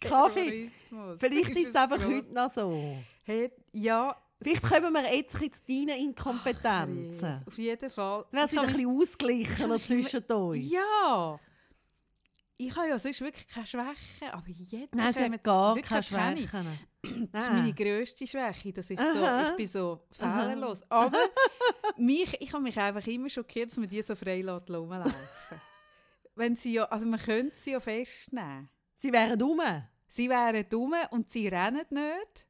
Kaffee. 0.00 0.70
Vielleicht 1.18 1.50
ist 1.56 1.68
es 1.68 1.74
einfach 1.76 1.98
gross. 1.98 2.12
heute 2.14 2.34
noch 2.34 2.50
so. 2.50 2.96
Hey, 3.24 3.50
ja. 3.72 4.16
Vielleicht 4.40 4.62
kommen 4.62 4.92
wir 4.92 5.14
jetzt 5.14 5.34
ein 5.34 5.40
bisschen 5.40 5.52
zu 5.52 5.64
deinen 5.66 6.00
Inkompetenzen. 6.00 7.42
Auf 7.46 7.58
jeden 7.58 7.90
Fall. 7.90 8.24
Wieder 8.30 8.42
habe 8.42 8.60
ein 8.60 8.66
bisschen 8.66 8.86
ausgeglichener 8.86 9.82
zwischen 9.82 10.22
uns. 10.24 10.70
Ja. 10.70 11.40
Ich 12.60 12.74
habe 12.74 12.88
ja 12.88 12.98
sonst 12.98 13.20
wirklich 13.20 13.46
keine 13.46 13.66
Schwäche, 13.66 14.32
aber 14.32 14.48
jetzt 14.48 14.94
Nein, 14.94 15.14
sie 15.14 15.22
hat 15.24 15.44
gar 15.44 15.76
keine 15.80 16.02
keine. 16.02 16.36
Schwächen. 16.36 17.28
Das 17.32 17.44
ist 17.44 17.52
meine 17.52 17.72
grösste 17.72 18.26
Schwäche, 18.26 18.72
dass 18.72 18.90
ich 18.90 18.98
so, 18.98 19.24
Aha. 19.24 19.50
ich 19.50 19.56
bin 19.56 19.66
so 19.68 20.00
fehlerlos. 20.10 20.82
Aber 20.90 21.18
mich, 21.96 22.36
ich 22.40 22.52
habe 22.52 22.62
mich 22.62 22.76
einfach 22.78 23.06
immer 23.06 23.28
schockiert, 23.28 23.70
dass 23.70 23.76
man 23.76 23.88
die 23.88 24.02
so 24.02 24.16
frei 24.16 24.44
rumlaufen. 24.44 25.12
Wenn 26.34 26.56
sie 26.56 26.74
ja, 26.74 26.84
also 26.84 27.06
man 27.06 27.20
könnte 27.20 27.56
sie 27.56 27.72
ja 27.72 27.80
festnehmen. 27.80 28.68
Sie 28.98 29.12
wären 29.12 29.38
dumm. 29.38 29.60
Sie 30.08 30.28
wären 30.28 30.68
dumm 30.68 30.94
und 31.10 31.30
sie 31.30 31.46
rennen 31.46 31.86
nicht. 31.88 32.46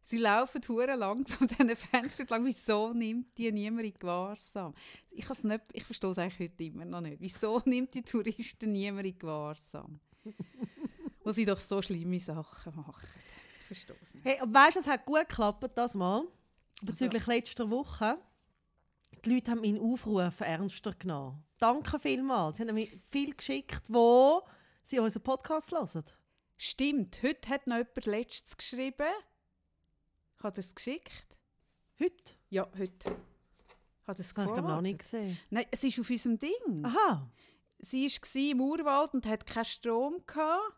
Sie 0.00 0.16
laufen 0.16 0.62
hure 0.66 0.96
langsam 0.96 1.46
diesen 1.46 1.76
Fenstern 1.76 2.26
lang. 2.30 2.44
Wieso 2.46 2.94
nimmt 2.94 3.36
die 3.36 3.52
niemand 3.52 3.84
in 3.84 3.94
Gewahrsam? 3.94 4.74
Ich, 5.10 5.28
nicht, 5.44 5.64
ich 5.74 5.84
verstehe 5.84 6.10
es 6.10 6.18
eigentlich 6.18 6.50
heute 6.50 6.64
immer 6.64 6.86
noch 6.86 7.02
nicht. 7.02 7.20
Wieso 7.20 7.60
nimmt 7.66 7.92
die 7.94 8.02
Touristen 8.02 8.72
niemand 8.72 9.06
in 9.06 9.18
Gewahrsam? 9.18 10.00
Wo 11.22 11.32
sie 11.32 11.44
doch 11.44 11.60
so 11.60 11.82
schlimme 11.82 12.18
Sachen 12.18 12.74
machen. 12.76 13.20
Ich 13.60 13.66
verstehe 13.66 13.96
es 14.00 14.14
nicht. 14.14 14.24
Hey, 14.24 14.40
weißt 14.42 14.76
du, 14.76 14.80
es 14.80 14.86
hat 14.86 15.04
gut 15.04 15.28
geklappt 15.28 15.70
das 15.76 15.94
Mal. 15.94 16.24
Bezüglich 16.80 17.26
letzter 17.26 17.70
Woche. 17.70 18.16
Die 19.22 19.34
Leute 19.34 19.50
haben 19.50 19.60
meinen 19.60 19.78
Aufruf 19.78 20.40
ernster 20.40 20.94
genommen. 20.94 21.44
Danke 21.58 21.98
vielmals. 21.98 22.56
Sie 22.56 22.62
haben 22.62 22.74
mir 22.74 22.88
viel 23.10 23.34
geschickt, 23.34 23.82
wo 23.88 24.42
sie 24.90 24.98
unseren 24.98 25.22
Podcast 25.22 25.72
hören. 25.72 26.04
Stimmt, 26.58 27.22
heute 27.22 27.48
hat 27.48 27.66
noch 27.66 27.76
jemand 27.78 28.06
letztes 28.06 28.56
geschrieben. 28.56 29.06
Hat 30.42 30.56
er 30.56 30.60
es 30.60 30.74
geschickt? 30.74 31.36
Heute? 31.98 32.34
Ja, 32.50 32.68
heute. 32.78 33.10
Hat 34.06 34.18
er 34.18 34.20
es 34.20 34.34
Das 34.34 34.36
habe 34.46 34.56
ich 34.56 34.62
noch 34.62 34.80
nicht 34.80 34.98
gesehen. 34.98 35.38
Nein, 35.50 35.64
es 35.70 35.84
ist 35.84 35.98
auf 36.00 36.10
unserem 36.10 36.38
Ding. 36.38 36.84
Aha. 36.84 37.30
Sie 37.78 38.06
war 38.06 38.50
im 38.50 38.60
Urwald 38.60 39.14
und 39.14 39.26
hat 39.26 39.46
keinen 39.46 39.64
Strom. 39.64 40.22
Gehabt. 40.26 40.74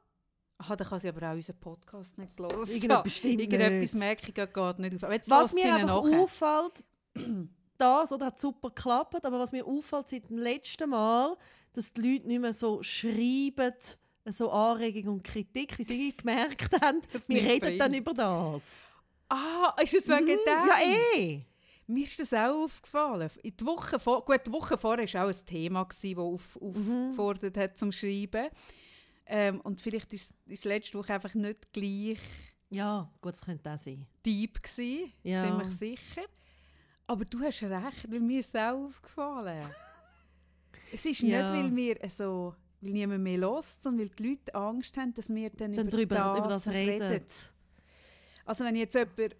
Aha, 0.58 0.76
dann 0.76 0.86
kann 0.86 1.00
sie 1.00 1.08
aber 1.08 1.28
auch 1.30 1.34
unseren 1.34 1.58
Podcast 1.58 2.18
nicht 2.18 2.38
hören. 2.38 2.50
Irgendetwas 2.68 3.16
stimmt 3.16 3.40
Irgendetwas 3.40 3.80
nicht. 3.80 3.94
merke 3.94 4.28
ich 4.28 4.34
gerade 4.52 4.80
nicht 4.80 4.94
auf. 4.94 5.04
Aber 5.04 5.14
jetzt 5.14 5.28
Was 5.30 5.52
lässt 5.52 5.64
sie 5.64 5.68
mir 5.68 5.78
ihn 5.78 5.88
einfach 5.88 6.04
nachher. 6.04 6.20
auffällt, 6.20 6.84
das 7.78 8.12
oder 8.12 8.26
hat 8.26 8.38
super 8.38 8.68
geklappt, 8.68 9.24
aber 9.26 9.40
was 9.40 9.50
mir 9.50 9.66
auffällt 9.66 10.08
seit 10.08 10.28
dem 10.28 10.38
letzten 10.38 10.90
Mal, 10.90 11.36
dass 11.72 11.92
die 11.92 12.00
Leute 12.12 12.28
nicht 12.28 12.40
mehr 12.40 12.54
so 12.54 12.80
schreiben, 12.84 13.72
so 14.26 14.50
Anregung 14.50 15.14
und 15.14 15.24
Kritik, 15.24 15.78
wie 15.78 15.84
sie 15.84 16.12
gemerkt 16.16 16.80
haben, 16.80 17.00
wir 17.26 17.42
reden 17.42 17.60
bei 17.60 17.78
dann 17.78 17.94
über 17.94 18.14
das. 18.14 18.86
Ah, 19.28 19.74
ist 19.82 19.94
es 19.94 20.08
wegen 20.08 20.24
Mhm, 20.24 20.26
dem? 20.26 20.38
Ja, 20.46 20.78
eh. 21.16 21.40
Mir 21.86 22.04
ist 22.04 22.18
das 22.20 22.32
auch 22.32 22.64
aufgefallen. 22.64 23.28
In 23.42 23.56
die 23.56 23.66
Woche 23.66 23.98
vor, 23.98 24.24
gut, 24.24 24.40
die 24.46 24.52
Woche 24.52 24.78
vorher 24.78 25.12
war 25.14 25.24
auch 25.24 25.28
ein 25.28 25.46
Thema, 25.46 25.84
das 25.84 26.04
auf, 26.16 26.58
Mhm. 26.60 27.08
aufgefordert 27.08 27.56
hat 27.56 27.78
zum 27.78 27.90
Schreiben. 27.92 28.48
Ähm, 29.26 29.60
und 29.62 29.80
vielleicht 29.80 30.12
ist, 30.12 30.34
ist 30.46 30.64
letzte 30.64 30.98
Woche 30.98 31.14
einfach 31.14 31.34
nicht 31.34 31.72
gleich 31.72 32.18
Ja, 32.70 33.10
gut, 33.20 33.32
das 33.34 33.40
könnte 33.40 33.72
auch 33.72 33.78
sein. 33.78 34.06
deep 34.24 34.62
gewesen, 34.62 35.12
Ja. 35.24 35.40
ziemlich 35.40 35.70
sicher. 35.70 36.22
Aber 37.06 37.24
du 37.24 37.40
hast 37.40 37.62
recht, 37.62 38.10
weil 38.10 38.20
mir 38.20 38.40
ist 38.40 38.54
es 38.54 38.60
auch 38.60 38.86
aufgefallen. 38.86 39.66
es 40.92 41.04
ist 41.04 41.20
Ja. 41.20 41.50
nicht, 41.50 41.52
weil 41.52 41.76
wir 41.76 42.10
so, 42.10 42.54
weil 42.82 42.92
niemand 42.92 43.22
mehr 43.22 43.38
lässt, 43.38 43.82
sondern 43.82 44.00
weil 44.00 44.08
die 44.10 44.28
Leute 44.28 44.54
Angst 44.54 44.96
haben, 44.96 45.14
dass 45.14 45.32
wir 45.34 45.50
dann, 45.50 45.72
Dann 45.74 45.88
über, 45.88 45.96
drüber, 45.96 46.14
das 46.14 46.38
über 46.38 46.48
das 46.48 46.68
reden. 46.68 47.02
reden. 47.06 47.26
Also 48.44 48.64
wenn 48.64 48.76
jetzt 48.76 48.94
jemand 48.94 49.36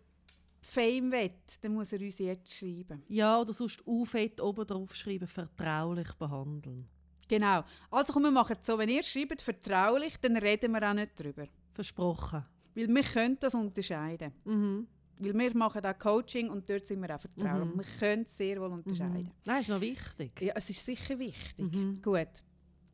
Fame 0.61 1.11
will, 1.11 1.31
dann 1.61 1.75
muss 1.75 1.93
er 1.93 2.01
uns 2.01 2.19
jetzt 2.19 2.55
schreiben. 2.55 3.03
Ja, 3.09 3.41
oder 3.41 3.53
sonst 3.53 3.83
aufet 3.85 4.41
oben 4.41 4.65
drauf 4.65 4.95
schreiben, 4.95 5.27
vertraulich 5.27 6.13
behandeln. 6.15 6.89
Genau. 7.29 7.65
Also 7.91 8.13
komm, 8.13 8.25
wir 8.25 8.31
machen 8.31 8.57
es 8.61 8.67
so, 8.67 8.79
wenn 8.79 8.89
ihr 8.89 9.03
schreibt 9.03 9.43
vertraulich, 9.43 10.17
dann 10.21 10.37
reden 10.37 10.73
wir 10.73 10.89
auch 10.89 10.95
nicht 10.95 11.19
drüber. 11.19 11.47
Versprochen. 11.73 12.45
Weil 12.75 12.89
wir 12.89 13.03
können 13.03 13.39
das 13.41 13.55
unterscheiden. 13.55 14.33
Mhm. 14.45 14.87
Weil 15.19 15.35
wir 15.35 15.57
machen 15.57 15.85
auch 15.85 15.99
Coaching 15.99 16.49
und 16.49 16.69
dort 16.69 16.87
sind 16.87 17.01
wir 17.01 17.15
auch 17.15 17.21
vertraulich. 17.21 17.75
Mhm. 17.75 17.79
Wir 17.79 17.87
können 17.99 18.23
es 18.23 18.37
sehr 18.37 18.61
wohl 18.61 18.71
unterscheiden. 18.71 19.25
Mhm. 19.25 19.31
Nein, 19.45 19.61
ist 19.61 19.69
noch 19.69 19.81
wichtig. 19.81 20.41
Ja, 20.41 20.53
es 20.57 20.71
ist 20.71 20.85
sicher 20.85 21.19
wichtig. 21.19 21.75
Mhm. 21.75 22.01
Gut. 22.01 22.29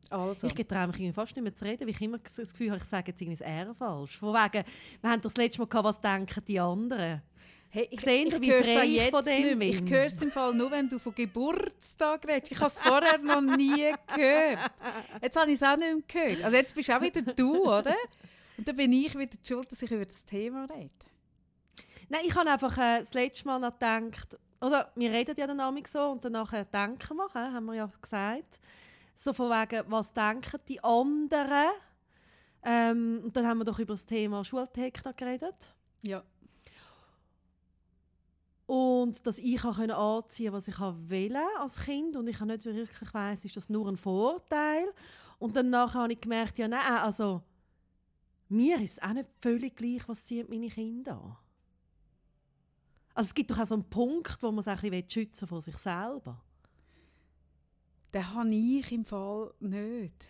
Also. 0.09 0.47
Ich 0.47 0.55
getraue 0.55 0.87
mich 0.87 1.13
fast 1.13 1.35
nicht 1.35 1.43
mehr 1.43 1.55
zu 1.55 1.65
reden, 1.65 1.81
weil 1.81 1.89
ich 1.89 2.01
immer 2.01 2.17
das 2.17 2.35
Gefühl 2.35 2.71
habe, 2.71 2.81
ich 2.81 2.87
sage 2.87 3.11
jetzt 3.11 3.21
irgendwie 3.21 3.37
das 3.37 3.47
R 3.47 3.75
falsch. 3.75 4.17
Von 4.17 4.33
wegen, 4.33 4.63
wir 5.01 5.09
haben 5.09 5.21
das 5.21 5.37
letzte 5.37 5.59
Mal 5.59 5.67
gehabt, 5.67 5.85
was 5.85 6.01
denken 6.01 6.43
die 6.47 6.59
anderen. 6.59 7.21
Hey, 7.71 7.87
ich, 7.91 8.01
Sie, 8.01 8.09
ich 8.09 8.41
wie 8.41 8.51
frei 8.51 8.59
es 8.59 8.83
ich 8.83 8.93
jetzt 8.93 9.11
von 9.11 9.23
dem 9.23 9.43
nicht 9.43 9.57
mehr. 9.57 9.69
Ich 9.69 9.77
bin? 9.77 9.89
höre 9.89 10.05
es 10.05 10.21
im 10.23 10.31
Fall 10.31 10.55
nur, 10.55 10.71
wenn 10.71 10.89
du 10.89 10.97
von 10.97 11.13
Geburtstag 11.13 12.27
redest. 12.27 12.51
Ich 12.51 12.57
habe 12.57 12.67
es 12.67 12.79
vorher 12.79 13.19
noch 13.19 13.41
nie 13.41 13.93
gehört. 14.15 14.71
Jetzt 15.21 15.35
habe 15.35 15.51
ich 15.51 15.61
es 15.61 15.63
auch 15.63 15.77
nicht 15.77 16.11
mehr 16.11 16.23
gehört. 16.25 16.43
Also 16.43 16.57
jetzt 16.57 16.73
bist 16.73 16.89
auch 16.89 17.01
wieder 17.01 17.21
du, 17.21 17.65
oder? 17.65 17.93
Und 18.57 18.67
dann 18.67 18.75
bin 18.75 18.91
ich 18.91 19.15
wieder 19.15 19.37
die 19.37 19.47
schuld, 19.47 19.71
dass 19.71 19.83
ich 19.83 19.91
über 19.91 20.05
das 20.05 20.25
Thema 20.25 20.65
rede. 20.65 20.89
Nein, 22.09 22.21
ich 22.25 22.35
habe 22.35 22.49
einfach 22.49 22.75
äh, 22.75 22.99
das 22.99 23.13
letzte 23.13 23.45
Mal 23.47 23.59
noch 23.59 23.73
gedacht, 23.73 24.37
oder 24.61 24.91
wir 24.95 25.11
reden 25.11 25.35
ja 25.37 25.45
dann 25.45 25.59
amig 25.59 25.87
so 25.87 26.09
und 26.09 26.25
danach 26.25 26.51
denken 26.51 27.17
wir, 27.17 27.27
hä, 27.33 27.53
haben 27.53 27.65
wir 27.65 27.75
ja 27.75 27.91
gesagt. 28.01 28.59
So 29.21 29.33
von 29.33 29.49
wegen, 29.49 29.83
was 29.91 30.13
denken 30.13 30.61
die 30.69 30.81
anderen? 30.81 31.71
Ähm, 32.63 33.19
und 33.21 33.35
dann 33.35 33.45
haben 33.45 33.57
wir 33.57 33.65
doch 33.65 33.77
über 33.77 33.93
das 33.93 34.05
Thema 34.05 34.45
Schultechnik 34.45 35.17
geredet. 35.17 35.75
Ja. 36.03 36.23
Und 38.65 39.27
dass 39.27 39.37
ich 39.37 39.61
auch 39.65 39.75
können 39.75 39.91
anziehen 39.91 40.53
was 40.53 40.69
ich 40.69 40.79
wollte 40.79 41.41
als 41.59 41.81
Kind 41.81 42.15
und 42.15 42.27
ich 42.27 42.39
nicht 42.39 42.63
wirklich 42.63 43.13
weiss, 43.13 43.43
ist 43.43 43.57
das 43.57 43.67
nur 43.67 43.89
ein 43.89 43.97
Vorteil. 43.97 44.87
Und 45.37 45.53
dann 45.53 45.75
habe 45.75 46.13
ich 46.13 46.21
gemerkt, 46.21 46.57
ja 46.57 46.69
nein, 46.69 47.01
also 47.01 47.43
mir 48.47 48.79
ist 48.79 48.93
es 48.93 49.01
auch 49.01 49.11
nicht 49.11 49.27
völlig 49.41 49.75
gleich, 49.75 50.07
was 50.07 50.23
ziehen 50.23 50.47
meine 50.49 50.69
Kinder 50.69 51.15
an. 51.21 51.37
Also 53.15 53.27
es 53.27 53.33
gibt 53.33 53.51
doch 53.51 53.59
auch 53.59 53.67
so 53.67 53.73
einen 53.73 53.89
Punkt, 53.89 54.41
wo 54.41 54.49
man 54.49 54.63
sich 54.63 54.71
ein 54.71 54.91
bisschen 54.91 55.09
schützen 55.09 55.45
vor 55.45 55.59
sich 55.59 55.75
selber. 55.75 56.41
Den 58.13 58.33
habe 58.33 58.49
ich 58.53 58.91
im 58.91 59.05
Fall 59.05 59.53
nicht. 59.59 60.29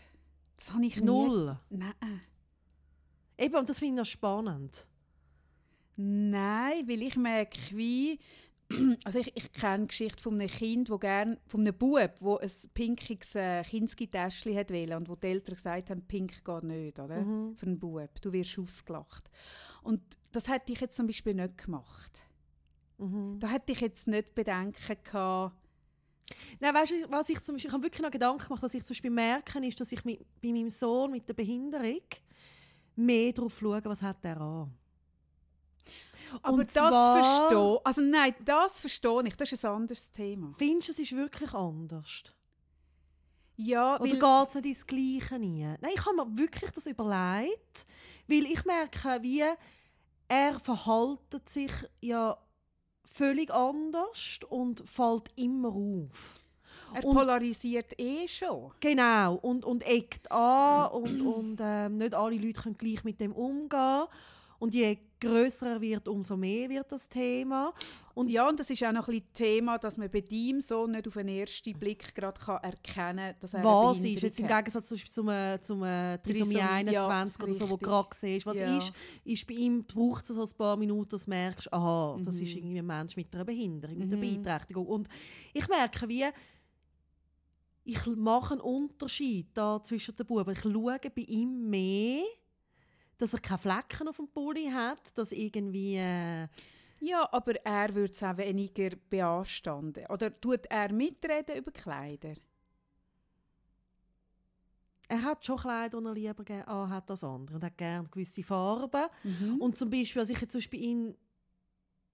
Das 0.57 0.73
habe 0.73 0.85
ich 0.85 0.97
nie- 0.97 1.05
Null. 1.05 1.57
Nein. 1.69 1.93
Eben, 3.37 3.55
und 3.55 3.69
das 3.69 3.79
finde 3.79 3.93
ich 3.93 3.97
noch 3.99 4.05
spannend. 4.11 4.85
Nein, 5.95 6.87
weil 6.87 7.01
ich 7.01 7.15
merke, 7.15 7.57
wie. 7.71 8.19
Also 9.03 9.17
ich, 9.17 9.35
ich 9.35 9.51
kenne 9.51 9.85
die 9.85 9.87
Geschichte 9.87 10.21
von 10.21 10.35
einem 10.35 10.47
Kind, 10.47 10.91
wo 10.91 10.99
gern, 10.99 11.37
von 11.47 11.61
einem 11.61 11.75
Bub, 11.75 12.11
wo 12.19 12.37
ein 12.37 12.51
pinkiges 12.75 13.33
äh, 13.33 13.63
Kinski-Täschchen 13.63 14.55
hat 14.55 14.69
wollte 14.69 14.95
und 14.95 15.09
wo 15.09 15.15
die 15.15 15.25
Eltern 15.25 15.55
gesagt 15.55 15.89
haben, 15.89 16.03
pink 16.03 16.45
geht 16.45 16.63
nicht, 16.63 16.99
oder? 16.99 17.19
Mhm. 17.21 17.55
Für 17.57 17.65
einen 17.65 17.79
Bub. 17.79 18.21
Du 18.21 18.31
wirst 18.31 18.59
ausgelacht. 18.59 19.27
Und 19.81 20.01
das 20.31 20.49
hätte 20.49 20.71
ich 20.71 20.81
jetzt 20.81 20.95
zum 20.97 21.07
Beispiel 21.07 21.33
nicht 21.33 21.57
gemacht. 21.57 22.23
Mhm. 22.99 23.39
Da 23.39 23.47
hätte 23.47 23.71
ich 23.71 23.81
jetzt 23.81 24.05
nicht 24.07 24.35
Bedenken 24.35 24.97
gehabt. 25.03 25.55
Nein, 26.59 26.73
weißt 26.73 26.91
du, 26.91 27.11
was 27.11 27.29
ich 27.29 27.41
zum 27.41 27.55
Beispiel, 27.55 27.69
ich 27.69 27.73
habe 27.73 27.83
wirklich 27.83 28.01
noch 28.01 28.11
Gedanken 28.11 28.43
gemacht, 28.43 28.61
was 28.61 28.73
ich 28.73 28.83
zum 28.83 28.89
Beispiel 28.89 29.11
merke, 29.11 29.65
ist, 29.65 29.79
dass 29.79 29.91
ich 29.91 30.03
mit, 30.05 30.19
bei 30.41 30.51
meinem 30.51 30.69
Sohn 30.69 31.11
mit 31.11 31.27
der 31.27 31.33
Behinderung 31.33 32.01
mehr 32.95 33.31
darauf 33.33 33.57
schaue, 33.57 33.81
was 33.85 34.01
hat 34.01 34.23
er 34.23 34.39
an. 34.39 34.73
Aber 36.41 36.53
Und 36.53 36.75
das 36.75 37.17
verstehe 37.17 37.79
Also 37.83 38.01
nein, 38.01 38.35
das 38.43 38.81
verstehe 38.81 39.23
ich. 39.25 39.35
Das 39.35 39.51
ist 39.51 39.65
ein 39.65 39.71
anderes 39.71 40.11
Thema. 40.11 40.53
Findest 40.57 40.89
du, 40.89 40.91
es 40.91 40.99
ist 40.99 41.15
wirklich 41.15 41.53
anders? 41.53 42.23
Ja, 43.55 43.99
Oder 43.99 44.11
geht 44.11 44.49
es 44.49 44.55
nicht 44.55 44.65
ins 44.65 44.87
Gleiche 44.87 45.35
rein? 45.35 45.77
Nein, 45.81 45.91
ich 45.93 46.05
habe 46.05 46.15
mir 46.15 46.37
wirklich 46.37 46.71
das 46.71 46.85
überlegt, 46.85 47.85
weil 48.27 48.45
ich 48.45 48.63
merke, 48.63 49.21
wie 49.21 49.43
er 50.29 50.59
verhaltet 50.59 51.49
sich 51.49 51.71
ja 51.99 52.37
völlig 53.09 53.51
anders 53.51 54.39
und 54.49 54.87
fällt 54.87 55.31
immer 55.35 55.69
auf. 55.69 56.35
er 56.93 57.03
und- 57.03 57.15
polarisiert 57.15 57.99
eh 57.99 58.27
schon. 58.27 58.71
Genau, 58.79 59.35
und, 59.35 59.65
und 59.65 59.83
eckt 59.85 60.31
an 60.31 60.91
und, 60.91 61.21
und 61.21 61.57
ähm, 61.61 61.97
nicht 61.97 62.15
alle 62.15 62.37
Leute 62.37 62.61
können 62.61 62.77
gleich 62.77 63.03
mit 63.03 63.19
dem 63.19 63.31
umgehen. 63.33 64.05
Und 64.59 64.73
je 64.73 64.97
grösser 65.19 65.73
er 65.73 65.81
wird, 65.81 66.07
umso 66.07 66.37
mehr 66.37 66.69
wird 66.69 66.91
das 66.91 67.07
Thema. 67.09 67.73
Und 68.15 68.29
Ja, 68.29 68.47
und 68.49 68.59
das 68.59 68.69
ist 68.69 68.83
auch 68.83 68.91
noch 68.91 69.07
ein 69.07 69.21
Thema, 69.33 69.77
dass 69.77 69.97
man 69.97 70.09
bei 70.09 70.21
deinem 70.21 70.61
Sohn 70.61 70.91
nicht 70.91 71.07
auf 71.07 71.13
den 71.13 71.27
ersten 71.29 71.77
Blick 71.77 72.13
gerade 72.15 72.39
kann 72.39 72.57
erkennen 72.63 73.17
kann, 73.31 73.35
dass 73.39 73.53
er 73.53 73.63
was 73.63 74.03
ist, 74.03 74.21
jetzt 74.21 74.39
im. 74.39 74.47
Gegensatz 74.47 74.87
zum, 74.87 74.97
zum, 74.97 75.29
äh, 75.29 75.59
zum 75.61 75.83
äh, 75.83 76.17
Trisomie 76.19 76.55
Trisom- 76.55 76.91
ja, 76.91 77.07
21 77.07 77.43
oder 77.43 77.53
so, 77.53 77.59
wo 77.61 77.65
du 77.65 77.73
richtig. 77.75 77.87
gerade 77.87 78.09
siehst, 78.13 78.45
was 78.45 78.59
Ja. 78.59 78.77
ist, 78.77 78.91
ist 79.23 79.47
bei 79.47 79.53
ihm 79.53 79.83
braucht 79.85 80.29
es 80.29 80.37
ein 80.37 80.57
paar 80.57 80.75
Minuten, 80.77 81.09
dass 81.09 81.25
du 81.25 81.29
merkst, 81.29 81.71
aha, 81.73 82.17
das 82.23 82.37
Mhm. 82.37 82.43
ist 82.43 82.55
irgendwie 82.55 82.79
ein 82.79 82.85
Mensch 82.85 83.15
mit 83.15 83.33
einer 83.33 83.45
Behinderung, 83.45 83.97
mit 83.97 84.07
einer 84.11 84.17
Mhm. 84.17 84.21
Beeinträchtigung. 84.43 84.85
Und 84.87 85.07
ich 85.53 85.67
merke, 85.67 86.07
wie 86.09 86.25
ich 87.85 88.05
mache 88.17 88.53
einen 88.53 88.61
Unterschied 88.61 89.47
da 89.55 89.81
zwischen 89.83 90.15
den 90.15 90.25
Buben. 90.25 90.51
Ich 90.53 90.61
schaue 90.61 90.99
bei 90.99 91.21
ihm 91.21 91.69
mehr, 91.69 92.21
dass 93.19 93.33
er 93.33 93.39
keine 93.39 93.59
Flecken 93.59 94.07
auf 94.07 94.17
dem 94.17 94.27
Pulli 94.27 94.71
hat, 94.71 95.15
dass 95.15 95.31
irgendwie... 95.31 95.97
Äh, 95.97 96.47
Ja, 97.01 97.29
aber 97.31 97.55
er 97.63 97.93
würde 97.93 98.11
es 98.11 98.23
auch 98.23 98.35
weniger 98.37 98.89
beanstanden. 99.09 100.05
Oder 100.09 100.37
tut 100.41 100.65
er 100.69 100.91
mitreden 100.91 101.57
über 101.57 101.71
Kleider? 101.71 102.33
er 105.09 105.23
hat 105.23 105.43
schon 105.43 105.57
Kleider, 105.57 105.99
die 105.99 106.05
er 106.05 106.13
lieber 106.13 106.67
anhat 106.67 107.09
als 107.09 107.23
andere 107.23 107.55
und 107.55 107.63
hat 107.63 107.77
gerne 107.77 108.07
gewisse 108.07 108.43
Farben. 108.43 109.07
Mhm. 109.23 109.55
Und 109.59 109.77
zum 109.77 109.89
Beispiel, 109.89 110.21
als 110.21 110.29
ich 110.29 110.39
jetzt 110.39 110.51
zum 110.51 110.59
Beispiel 110.59 110.81
ihn 110.81 111.17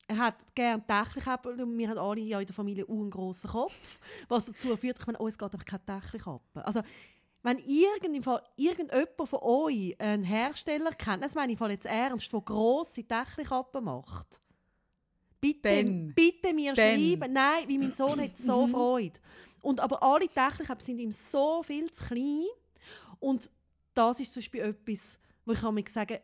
er 0.07 0.17
hat 0.17 0.55
gerne 0.55 0.85
Tächlichkappe 0.85 1.49
und 1.49 1.77
wir 1.79 1.89
haben 1.89 1.97
alle 1.97 2.21
ja 2.21 2.39
in 2.39 2.45
der 2.45 2.53
Familie 2.53 2.87
einen 2.87 3.09
grossen 3.09 3.49
Kopf, 3.49 3.99
was 4.27 4.45
dazu 4.45 4.77
führt, 4.77 4.99
ich 4.99 5.07
meine, 5.07 5.17
oh, 5.17 5.27
es 5.27 5.35
geht 5.35 5.51
einfach 5.51 5.65
keine 5.65 6.01
Tächlichkappe. 6.01 6.63
Also, 6.63 6.81
wenn 7.45 7.59
irgend, 7.59 8.15
im 8.15 8.23
Fall, 8.23 8.41
irgendjemand 8.55 9.29
von 9.29 9.39
euch 9.39 9.95
einen 10.01 10.23
Hersteller 10.23 10.89
kennt, 10.91 11.23
das 11.23 11.35
meine 11.35 11.53
ich 11.53 11.59
Fall 11.59 11.69
jetzt 11.69 11.85
ernst, 11.85 12.33
der 12.33 12.41
grosse 12.41 13.03
Tächlichkappen 13.03 13.83
macht, 13.83 14.41
bitte, 15.39 15.61
Dann. 15.61 16.11
bitte 16.15 16.55
mir 16.55 16.73
Dann. 16.73 16.99
schreiben. 16.99 17.31
Nein, 17.31 17.67
wie 17.67 17.77
mein 17.77 17.93
Sohn 17.93 18.19
hat 18.19 18.35
so 18.35 18.67
Freude. 18.67 19.19
Und 19.61 19.79
aber 19.79 20.01
alle 20.01 20.27
Tächlichkappen 20.27 20.83
sind 20.83 20.97
ihm 20.97 21.11
so 21.11 21.61
viel 21.61 21.91
zu 21.91 22.05
klein 22.05 22.45
und 23.19 23.51
das 23.93 24.19
ist 24.19 24.33
zum 24.33 24.41
Beispiel 24.41 24.61
etwas, 24.61 25.19
wo 25.45 25.51
ich 25.51 25.61
mir 25.61 25.83
sagen 25.87 26.17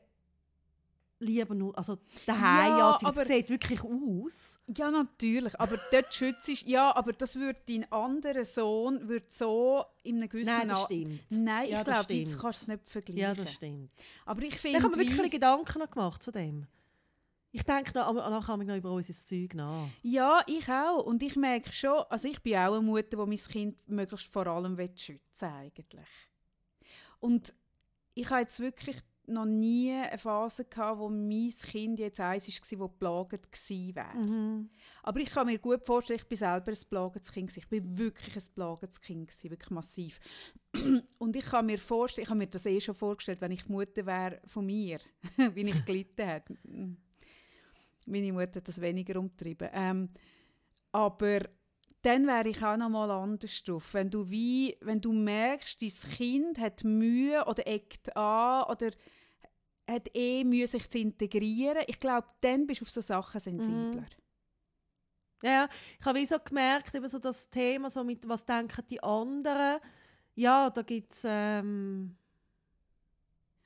lieber 1.22 1.56
nur, 1.56 1.78
also 1.78 1.98
daheim 2.26 2.72
Ja, 2.72 2.78
ja, 2.78 2.96
es 2.98 3.04
aber- 3.06 3.26
sieht 3.26 3.50
wirklich 3.50 3.82
aus. 3.84 4.60
Ja, 4.76 4.92
natürlich. 4.92 5.58
Aber 5.60 5.80
dort 5.92 6.14
schützt 6.14 6.50
ist 6.50 6.68
ja, 6.68 6.96
aber 6.96 7.14
das 7.14 7.36
würde 7.36 7.60
dein 7.68 7.90
anderer 7.92 8.44
Sohn 8.44 9.08
würde 9.08 9.26
so 9.30 9.86
in 10.04 10.18
einem 10.18 10.30
gewissen 10.30 10.58
Nein, 10.58 10.68
das 10.68 10.84
stimmt. 10.84 11.22
Nein, 11.30 11.70
Ja, 11.70 11.80
ich 11.80 11.86
glaube, 11.86 12.14
jetzt 12.14 12.40
kannst 12.40 12.62
du 12.62 12.64
es 12.64 12.68
nicht 12.68 12.90
vergleichen. 12.90 13.22
Ja, 13.22 13.34
das 13.34 13.54
stimmt. 13.54 13.92
Aber 14.26 14.42
ich 14.42 14.56
Ich 14.56 14.60
finde, 14.60 14.82
habe 14.84 14.96
mir 14.98 15.06
wirklich 15.08 15.32
Gedanken 15.32 15.90
gemacht 15.90 16.22
zu 16.24 16.32
dem. 16.32 16.68
Ich 17.54 17.64
denke 17.64 17.92
noch, 17.98 18.14
nachher 18.14 18.56
noch 18.58 18.76
über 18.78 18.92
unser 18.94 19.14
Zeug 19.14 19.54
nach. 19.56 19.88
Ja, 20.04 20.42
ich 20.48 20.70
auch. 20.70 21.04
Und 21.04 21.22
ich 21.22 21.36
merke 21.36 21.72
schon, 21.74 22.04
also 22.10 22.28
ich 22.30 22.42
bin 22.42 22.56
auch 22.56 22.74
eine 22.74 22.82
Mutter, 22.82 23.18
die 23.18 23.18
mein 23.18 23.38
Kind 23.38 23.90
möglichst 23.90 24.28
vor 24.32 24.48
allem 24.48 24.78
will 24.78 24.90
schützen 24.96 25.50
eigentlich. 25.50 26.08
Und 27.20 27.54
ich 28.14 28.30
habe 28.30 28.42
jetzt 28.42 28.60
wirklich 28.62 28.98
noch 29.32 29.46
nie 29.46 29.92
eine 29.92 30.18
Phase 30.18 30.66
gehabt, 30.66 31.00
wo 31.00 31.10
mein 31.10 31.50
Kind 31.50 32.00
jetzt 32.00 32.20
eins 32.20 32.48
war, 32.48 32.54
das 32.54 32.70
gewesen 32.70 33.96
wäre. 33.96 34.16
Mhm. 34.16 34.70
Aber 35.04 35.20
ich 35.20 35.30
kann 35.30 35.48
mir 35.48 35.60
gut 35.60 35.86
vorstellen, 35.86 36.20
ich 36.22 36.28
bin 36.28 36.38
selber 36.38 36.72
ein 36.72 36.90
plagendes 36.90 37.32
Kind. 37.32 37.56
Ich 37.56 37.68
bin 37.68 37.98
wirklich 37.98 38.36
ein 38.36 38.54
plagendes 38.54 39.00
Kind, 39.00 39.28
gewesen, 39.28 39.50
wirklich 39.50 39.72
massiv. 39.72 40.20
Und 41.18 41.36
ich 41.36 41.46
kann 41.46 41.66
mir 41.66 41.80
vorstellen, 41.80 42.24
ich 42.24 42.30
habe 42.30 42.38
mir 42.38 42.48
das 42.48 42.66
eh 42.66 42.80
schon 42.80 42.96
vorgestellt, 42.96 43.42
wenn 43.42 43.52
ich 43.52 43.68
Mutter 43.68 44.06
wäre 44.06 44.42
von 44.46 44.66
mir, 44.66 45.00
wie 45.54 45.70
ich 45.70 45.86
gelitten 45.86 46.28
habe. 46.28 46.56
Meine 48.06 48.34
Mutter 48.34 48.58
hat 48.58 48.68
das 48.68 48.82
weniger 48.82 49.20
umtrieben. 49.20 49.70
Ähm, 49.74 50.10
aber 50.92 51.42
dann 52.02 52.26
wäre 52.26 52.50
ich 52.50 52.64
auch 52.64 52.78
noch 52.78 52.90
mal 52.90 53.12
anders 53.12 53.64
drauf. 53.64 53.94
Wenn 53.94 54.10
du, 54.10 54.30
wie, 54.30 54.76
wenn 54.82 55.02
du 55.02 55.14
merkst, 55.14 55.82
dein 55.82 56.12
Kind 56.16 56.60
hat 56.60 56.84
Mühe 56.84 57.46
oder 57.46 57.68
eckt 57.68 58.16
an 58.18 58.64
oder 58.70 58.92
hat 59.90 60.16
eh 60.16 60.44
Mühe, 60.44 60.68
sich 60.68 60.88
zu 60.90 61.00
integrieren, 61.00 61.84
ich 61.88 62.00
glaube, 62.00 62.28
dann 62.42 62.66
bist 62.68 62.82
du 62.82 62.86
auf 62.86 62.92
so 62.92 63.02
Sachen 63.02 63.40
sensibler. 63.40 64.06
Ja, 65.44 65.52
ja, 65.52 65.70
ich 66.00 66.06
habe 66.06 66.20
wie 66.20 66.26
so 66.26 66.38
gemerkt, 66.40 66.94
eben 66.94 67.08
so 67.10 67.18
das 67.20 67.50
Thema, 67.50 67.90
so 67.90 68.04
mit 68.04 68.28
was 68.30 68.46
denken 68.46 68.86
die 68.90 69.02
anderen. 69.02 69.80
Ja, 70.36 70.70
da 70.70 70.82
gibt 70.84 71.14
es... 71.14 71.24
Ähm, 71.26 72.16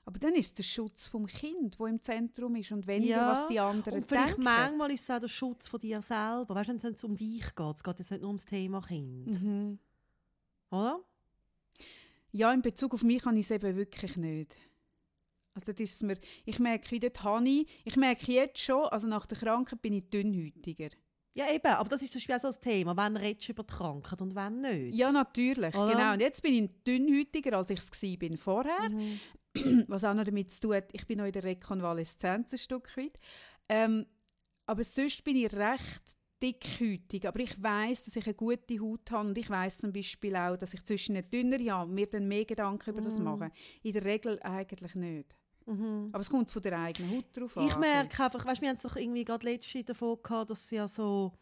Aber 0.05 0.17
dann 0.19 0.33
ist 0.35 0.47
es 0.47 0.53
der 0.53 0.63
Schutz 0.63 1.07
vom 1.07 1.25
Kind, 1.25 1.77
wo 1.79 1.85
im 1.85 2.01
Zentrum 2.01 2.55
ist 2.55 2.71
und 2.71 2.87
weniger, 2.87 3.17
Ja, 3.17 3.31
was 3.31 3.47
die 3.47 3.59
anderen 3.59 3.95
und 3.99 4.07
vielleicht 4.07 4.37
denken. 4.37 4.43
manchmal 4.43 4.91
ist 4.91 5.01
es 5.01 5.09
auch 5.09 5.19
der 5.19 5.27
Schutz 5.27 5.67
von 5.67 5.79
dir 5.79 6.01
selber. 6.01 6.55
Weißt 6.55 6.69
du, 6.69 6.83
wenn 6.83 6.93
es 6.93 7.03
um 7.03 7.15
dich 7.15 7.53
geht, 7.55 7.75
es 7.75 7.83
geht 7.83 7.99
jetzt 7.99 8.11
nicht 8.11 8.21
nur 8.21 8.29
ums 8.29 8.45
Thema 8.45 8.81
Kind. 8.81 9.41
Mhm. 9.41 9.79
Oder? 10.71 10.99
Ja, 12.31 12.53
in 12.53 12.61
Bezug 12.61 12.93
auf 12.93 13.03
mich 13.03 13.21
kann 13.21 13.35
ich 13.37 13.45
es 13.45 13.51
eben 13.51 13.75
wirklich 13.75 14.15
nicht. 14.15 14.55
Also 15.55 15.71
das 15.71 15.81
ist 15.81 16.03
mir, 16.03 16.17
ich 16.45 16.59
merke, 16.59 16.91
wie 16.91 16.99
dort 16.99 17.23
habe 17.23 17.47
ich, 17.47 17.95
merke 17.95 18.31
jetzt 18.31 18.59
schon, 18.59 18.85
also 18.89 19.07
nach 19.07 19.25
der 19.25 19.37
Krankheit 19.37 19.81
bin 19.81 19.93
ich 19.93 20.09
dünnhäutiger. 20.09 20.89
Ja, 21.33 21.51
eben, 21.51 21.67
aber 21.67 21.89
das 21.89 22.01
ist 22.01 22.11
zum 22.11 22.19
Beispiel 22.19 22.35
auch 22.35 22.39
so 22.39 22.47
das 22.47 22.59
Thema. 22.59 22.95
Wann 22.95 23.17
redest 23.17 23.47
du 23.49 23.51
über 23.53 23.63
die 23.63 23.73
Krankheit 23.73 24.21
und 24.21 24.35
wann 24.35 24.61
nicht? 24.61 24.95
Ja, 24.95 25.11
natürlich. 25.11 25.75
Oder? 25.75 25.91
Genau. 25.93 26.13
Und 26.13 26.21
jetzt 26.21 26.41
bin 26.41 26.53
ich 26.53 26.83
dünnhäutiger, 26.83 27.57
als 27.57 27.69
ich 27.71 27.79
es 27.79 28.19
bin 28.19 28.37
vorher. 28.37 28.89
Mhm. 28.89 29.19
Was 29.87 30.03
auch 30.03 30.13
noch 30.13 30.23
damit 30.23 30.51
zu 30.51 30.61
tun 30.61 30.75
hat, 30.75 30.89
ich 30.93 31.05
bin 31.07 31.17
noch 31.17 31.25
in 31.25 31.31
der 31.33 31.43
Rekonvaleszenz 31.43 32.53
ein 32.53 32.57
Stück 32.59 32.95
weit. 32.97 33.17
Ähm, 33.67 34.05
aber 34.65 34.83
sonst 34.83 35.23
bin 35.23 35.35
ich 35.35 35.53
recht 35.53 36.17
dickhütig. 36.41 37.27
Aber 37.27 37.39
ich 37.39 37.61
weiß, 37.61 38.05
dass 38.05 38.15
ich 38.15 38.25
eine 38.25 38.33
gute 38.33 38.79
Haut 38.79 39.11
habe. 39.11 39.29
Und 39.29 39.37
ich 39.37 39.49
weiß 39.49 39.79
zum 39.79 39.91
Beispiel 39.93 40.35
auch, 40.35 40.57
dass 40.57 40.73
ich 40.73 40.83
zwischen 40.83 41.21
dünnere 41.29 41.71
habe 41.71 41.89
und 41.89 41.95
mir 41.95 42.07
dann 42.07 42.27
mehr 42.27 42.45
Gedanken 42.45 42.91
über 42.91 43.01
das 43.01 43.19
Mhm. 43.19 43.25
mache. 43.25 43.51
In 43.83 43.93
der 43.93 44.05
Regel 44.05 44.39
eigentlich 44.41 44.95
nicht. 44.95 45.35
Mhm. 45.65 46.09
Aber 46.11 46.21
es 46.21 46.29
kommt 46.29 46.49
von 46.49 46.61
der 46.61 46.79
eigenen 46.79 47.17
Haut 47.17 47.25
drauf 47.33 47.57
an. 47.57 47.67
Ich 47.67 47.77
merke 47.77 48.23
einfach, 48.23 48.45
weißt, 48.45 48.61
wir 48.61 48.69
haben 48.69 48.75
es 48.75 48.83
doch 48.83 48.95
irgendwie 48.95 49.25
gerade 49.25 49.45
letzte 49.45 49.83
davon 49.83 50.17
gehabt, 50.21 50.51
dass 50.51 50.69
ja 50.71 50.87
so, 50.87 51.33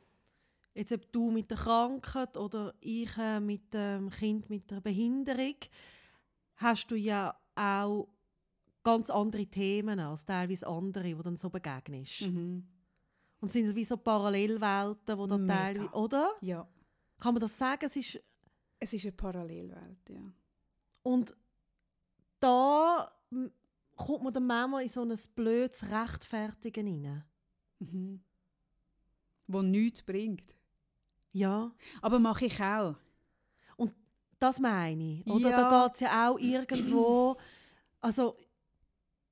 jetzt 0.73 0.91
ob 0.91 1.11
du 1.11 1.29
mit 1.29 1.51
der 1.51 1.57
Krankheit 1.57 2.37
oder 2.37 2.73
ich 2.79 3.15
äh, 3.17 3.39
mit 3.39 3.73
dem 3.73 4.09
Kind 4.09 4.49
mit 4.49 4.71
der 4.71 4.81
Behinderung, 4.81 5.55
hast 6.55 6.89
du 6.89 6.95
ja 6.95 7.37
auch 7.55 8.07
ganz 8.83 9.09
andere 9.09 9.45
Themen 9.45 9.99
als 9.99 10.25
teilweise 10.25 10.67
andere, 10.67 11.15
die 11.15 11.23
dann 11.23 11.37
so 11.37 11.49
begegnest. 11.49 12.23
Mhm. 12.23 12.67
Und 13.39 13.47
es 13.47 13.53
sind 13.53 13.75
wie 13.75 13.83
so 13.83 13.97
Parallelwelten, 13.97 15.17
wo 15.17 15.27
dann 15.27 15.47
teilweise, 15.47 15.91
oder? 15.91 16.31
Ja, 16.41 16.65
Kann 17.19 17.33
man 17.33 17.41
das 17.41 17.57
sagen? 17.57 17.85
Es 17.85 17.95
ist, 17.95 18.21
es 18.79 18.93
ist 18.93 19.03
eine 19.03 19.11
Parallelwelt, 19.11 20.09
ja. 20.09 20.21
und 21.03 21.35
da 22.39 23.11
kommt 24.05 24.23
man 24.23 24.33
dann 24.33 24.47
manchmal 24.47 24.83
in 24.83 24.89
so 24.89 25.01
ein 25.03 25.17
blödes 25.35 25.83
Rechtfertigen 25.89 27.05
rein. 27.05 27.23
Mhm. 27.79 28.23
Wo 29.47 29.61
nichts 29.61 30.01
bringt. 30.03 30.55
Ja. 31.31 31.71
Aber 32.01 32.19
mache 32.19 32.45
ich 32.45 32.61
auch. 32.61 32.95
Das 34.39 34.59
meine 34.59 35.19
ich. 35.21 35.25
Oder 35.25 35.51
Ja. 35.51 35.69
da 35.69 35.85
geht 35.85 35.93
es 35.95 35.99
ja 36.01 36.29
auch 36.29 36.37
irgendwo, 36.37 37.37
also 38.01 38.35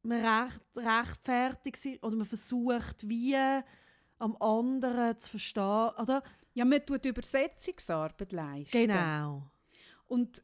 man 0.04 0.26
recht, 0.26 0.62
rechtfertigt 0.78 1.76
sich 1.76 2.02
oder 2.02 2.16
man 2.16 2.26
versucht 2.26 3.10
wie 3.10 3.36
am 4.20 4.38
anderen 4.40 5.20
zu 5.20 5.32
verstehen. 5.32 5.90
Oder? 6.00 6.24
Ja, 6.54 6.64
man 6.64 6.86
tut 6.86 7.04
Übersetzungsarbeit 7.04 8.32
leisten. 8.32 8.88
Genau. 8.88 9.52
Und 10.08 10.42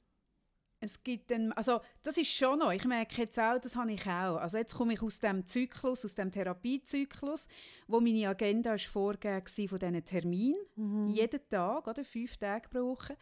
es 0.80 1.03
gibt 1.03 1.32
dann, 1.32 1.51
also 1.53 1.82
das 2.03 2.17
ist 2.17 2.32
schon 2.32 2.59
noch, 2.59 2.71
ich 2.71 2.86
merke 2.86 3.21
jetzt 3.21 3.39
auch, 3.39 3.57
das 3.59 3.75
habe 3.75 3.91
ich 3.91 4.05
auch. 4.05 4.38
Also 4.38 4.57
jetzt 4.57 4.75
komme 4.75 4.93
ich 4.93 5.01
aus 5.01 5.19
dem 5.19 5.45
Zyklus, 5.45 6.05
aus 6.05 6.15
dem 6.15 6.32
Therapiezyklus, 6.32 7.47
wo 7.88 7.99
meine 7.99 8.28
Agenda 8.30 8.75
ist 8.75 8.86
vorgegeben 8.86 9.43
war 9.45 9.67
von 9.69 9.80
diesen 9.80 10.05
Terminen, 10.05 10.59
Mhm. 10.75 11.07
jeden 11.09 11.49
Tag, 11.49 11.88
oder 11.88 12.03
fünf 12.05 12.38
Tage 12.38 12.69
pro 12.69 12.91
Woche. 12.91 13.17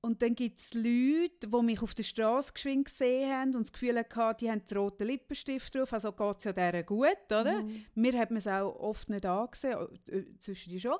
Und 0.00 0.22
dann 0.22 0.36
gibt 0.36 0.58
es 0.60 0.72
Leute, 0.74 1.48
die 1.48 1.62
mich 1.62 1.82
auf 1.82 1.92
der 1.92 2.04
Straße 2.04 2.52
geschwind 2.52 2.84
gesehen 2.84 3.28
haben 3.32 3.54
und 3.56 3.62
das 3.62 3.72
Gefühl 3.72 3.98
hatten, 3.98 4.36
die 4.40 4.48
haben 4.48 4.64
den 4.64 4.78
roten 4.78 5.08
Lippenstift 5.08 5.74
drauf, 5.74 5.92
also 5.92 6.12
geht 6.12 6.36
es 6.38 6.44
ja 6.44 6.52
deren 6.52 6.86
gut, 6.86 7.08
oder? 7.26 7.62
Mhm. 7.64 7.84
Mir 7.96 8.16
hat 8.16 8.30
man 8.30 8.38
es 8.38 8.46
auch 8.46 8.76
oft 8.78 9.08
nicht 9.08 9.26
angesehen, 9.26 9.76
äh, 10.08 10.22
zwischen 10.38 10.70
die 10.70 10.78
schon. 10.78 10.96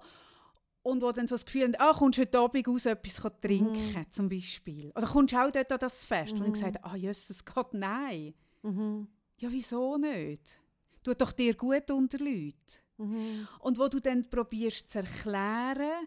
Und 0.87 1.03
wo 1.03 1.11
dann 1.11 1.27
so 1.27 1.35
das 1.35 1.45
Gefühl 1.45 1.65
haben, 1.65 1.75
ah, 1.79 1.93
kommst 1.93 2.17
du 2.17 2.23
heute 2.23 2.39
Abend 2.39 2.69
raus 2.69 2.87
etwas 2.87 3.21
trinken, 3.41 4.07
zum 4.09 4.29
Beispiel. 4.29 4.93
Oder 4.95 5.09
kommst 5.09 5.35
du 5.35 5.37
auch 5.37 5.51
dort 5.51 5.73
an 5.73 5.81
das 5.81 6.07
Fest? 6.07 6.35
Und 6.35 6.47
ich 6.47 6.53
gesagt, 6.53 6.79
ah, 6.85 6.95
Jesus 6.95 7.45
Gott, 7.45 7.75
nein. 7.75 8.35
Mhm. 8.63 9.09
Ja, 9.39 9.49
wieso 9.51 9.97
nicht? 9.97 10.61
Tut 11.03 11.21
doch 11.21 11.33
dir 11.33 11.57
gut 11.57 11.91
unter 11.91 12.19
Leuten. 12.19 12.55
Mhm. 12.99 13.49
Und 13.59 13.81
wo 13.81 13.89
du 13.89 13.99
dann 13.99 14.31
probierst 14.31 14.89
zu 14.89 14.99
erklären, 15.01 16.07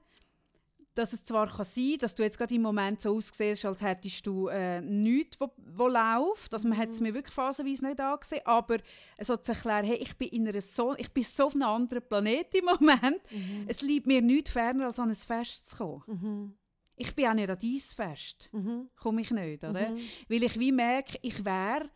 dass 1.00 1.14
es 1.14 1.24
zwar 1.24 1.47
kann 1.47 1.64
sein 1.64 1.97
dass 2.00 2.14
du 2.14 2.24
jetzt 2.24 2.38
gerade 2.38 2.54
im 2.54 2.62
Moment 2.62 3.02
so 3.02 3.16
aussiehst, 3.16 3.64
als 3.64 3.82
hättest 3.82 4.28
du 4.28 4.50
äh, 4.50 4.82
nichts, 4.82 5.39
wo, 5.39 5.50
wo 5.58 5.88
läuft. 5.88 6.54
Also 6.54 6.68
man 6.68 6.78
hat 6.78 6.89
es 6.89 7.00
mir 7.00 7.14
wirklich 7.14 7.34
phasenweise 7.34 7.86
nicht 7.86 8.02
angesehen. 8.02 8.45
Aber 8.45 8.78
so 9.20 9.38
zu 9.38 9.54
erklären, 9.54 9.86
hey, 9.86 9.95
ich 9.95 10.18
bin, 10.18 10.28
in 10.28 10.47
einer 10.47 10.62
so, 10.62 10.95
ich 10.97 11.12
bin 11.12 11.24
so 11.24 11.45
auf 11.45 11.56
einem 11.56 11.64
anderen 11.64 12.04
Planet 12.08 12.54
im 12.54 12.66
Moment. 12.66 13.22
Es 13.68 13.82
liegt 13.82 14.08
mir 14.08 14.22
nichts 14.22 14.52
ferner, 14.52 14.88
als 14.88 15.00
an 15.00 15.10
ein 15.10 15.16
Fest 15.16 15.70
zu 15.70 15.78
kommen. 15.78 16.04
Mhm. 16.08 16.54
Ich 16.97 17.16
bin 17.16 17.28
auch 17.28 17.34
nicht 17.34 17.50
an 17.50 17.58
dein 17.62 17.80
Fest. 17.80 18.50
Mhm. 18.52 18.89
Komme 18.97 19.22
ich 19.22 19.32
nicht, 19.32 19.64
oder? 19.64 19.89
Mhm. 19.89 20.00
Weil 20.28 20.43
ich 20.43 20.60
wie 20.60 20.74
merke, 20.74 21.18
ich 21.22 21.45
wäre, 21.45 21.89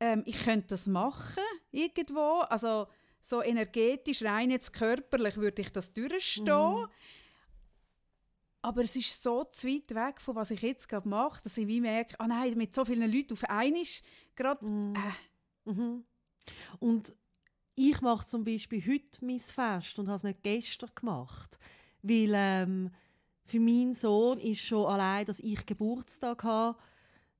ähm, 0.00 0.22
ich 0.26 0.44
könnte 0.44 0.68
das 0.68 0.86
machen, 0.86 1.42
irgendwo. 1.70 2.40
Also 2.50 2.88
so 3.20 3.42
energetisch, 3.42 4.22
rein 4.22 4.50
jetzt 4.50 4.72
körperlich 4.72 5.36
würde 5.36 5.62
ich 5.62 5.72
das 5.72 5.92
durchstehen. 5.92 6.88
Aber 8.60 8.82
es 8.82 8.96
ist 8.96 9.22
so 9.22 9.44
zu 9.44 9.68
weit 9.68 9.94
weg 9.94 10.20
von 10.20 10.34
was 10.34 10.50
ich 10.50 10.62
jetzt 10.62 10.88
gerade 10.88 11.08
mache, 11.08 11.40
dass 11.42 11.56
ich 11.56 11.66
wie 11.66 11.80
merke, 11.80 12.18
ah 12.18 12.26
nein, 12.26 12.56
mit 12.56 12.74
so 12.74 12.84
vielen 12.84 13.10
Leuten 13.10 13.34
auf 13.34 13.44
einmal 13.44 13.84
gerade, 14.34 14.66
äh, 14.66 15.12
Mhm. 15.68 16.04
Und 16.78 17.14
ich 17.74 18.00
mache 18.00 18.26
zum 18.26 18.44
Beispiel 18.44 18.82
heute 18.86 19.24
mein 19.24 19.38
Fest 19.38 19.98
und 19.98 20.08
habe 20.08 20.16
es 20.16 20.22
nicht 20.22 20.42
gestern 20.42 20.90
gemacht. 20.94 21.58
Weil 22.02 22.32
ähm, 22.34 22.90
für 23.44 23.60
meinen 23.60 23.94
Sohn 23.94 24.38
ist 24.40 24.60
schon 24.60 24.86
allein, 24.86 25.26
dass 25.26 25.40
ich 25.40 25.64
Geburtstag 25.66 26.42
habe, 26.44 26.78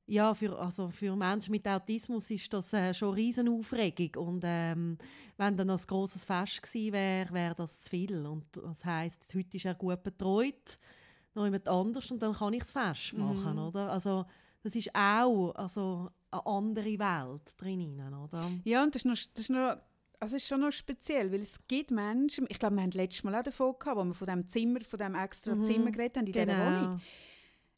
ja, 0.07 0.33
für, 0.33 0.59
also 0.59 0.89
für 0.89 1.15
Menschen 1.17 1.51
mit 1.51 1.69
Autismus 1.69 2.31
ist 2.31 2.51
das 2.55 2.73
äh, 2.73 2.95
schon 2.95 3.09
eine 3.09 3.19
riesen 3.19 3.49
Aufregung. 3.49 4.15
Und 4.17 4.43
ähm, 4.47 4.97
wenn 5.37 5.57
dann 5.57 5.69
ein 5.69 5.81
grosses 5.87 6.25
Fest 6.25 6.63
gewesen 6.63 6.93
wäre, 6.95 7.33
wäre 7.35 7.55
das 7.55 7.83
zu 7.83 7.91
viel. 7.91 8.25
Und 8.25 8.47
das 8.57 8.85
heisst, 8.87 9.35
heute 9.35 9.57
ist 9.59 9.67
er 9.67 9.75
gut 9.75 10.03
betreut, 10.03 10.79
noch 11.35 11.45
jemand 11.45 11.69
anders 11.69 12.11
und 12.11 12.21
dann 12.23 12.33
kann 12.35 12.53
ich 12.53 12.61
das 12.61 12.73
Fest 12.73 13.15
machen, 13.15 13.55
Mhm. 13.57 13.63
oder? 13.67 13.91
Also 13.91 14.25
das 14.63 14.75
ist 14.75 14.91
auch 14.95 15.53
also, 15.55 16.11
eine 16.31 16.47
andere 16.47 16.99
Welt 16.99 17.43
drinnen, 17.57 18.13
oder? 18.15 18.51
ja, 18.65 18.83
und 18.83 18.95
das 18.95 19.03
ist, 19.03 19.07
noch, 19.07 19.15
das, 19.35 19.43
ist 19.45 19.51
noch, 19.51 19.77
also 20.21 20.37
es 20.37 20.43
ist 20.43 20.49
schon 20.49 20.61
noch 20.61 20.73
speziell, 20.73 21.31
weil 21.33 21.41
es 21.41 21.59
gibt 21.69 21.91
Menschen, 21.91 22.47
ich 22.49 22.59
glaube, 22.59 22.75
wir 22.77 22.83
haben 22.83 22.91
letztes 22.91 23.23
Mal 23.25 23.35
auch 23.37 23.43
davon 23.45 23.75
gehabt, 23.79 23.97
wo 23.99 24.05
wir 24.05 24.15
von 24.15 24.27
dem 24.27 24.49
Zimmer, 24.49 24.81
von 24.83 24.99
dem 24.99 25.15
extra 25.15 25.55
Mhm. 25.55 25.63
Zimmer 25.65 25.91
geredet 25.93 26.17
haben, 26.17 26.27
in 26.27 26.33
dieser 26.33 26.47
Wohnung. 26.49 26.81
Genau. 26.91 26.99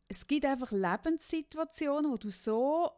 es 0.09 0.27
gibt 0.27 0.45
einfach 0.47 0.73
Lebenssituationen, 0.73 2.11
wo 2.11 2.17
du 2.17 2.31
so 2.31 2.91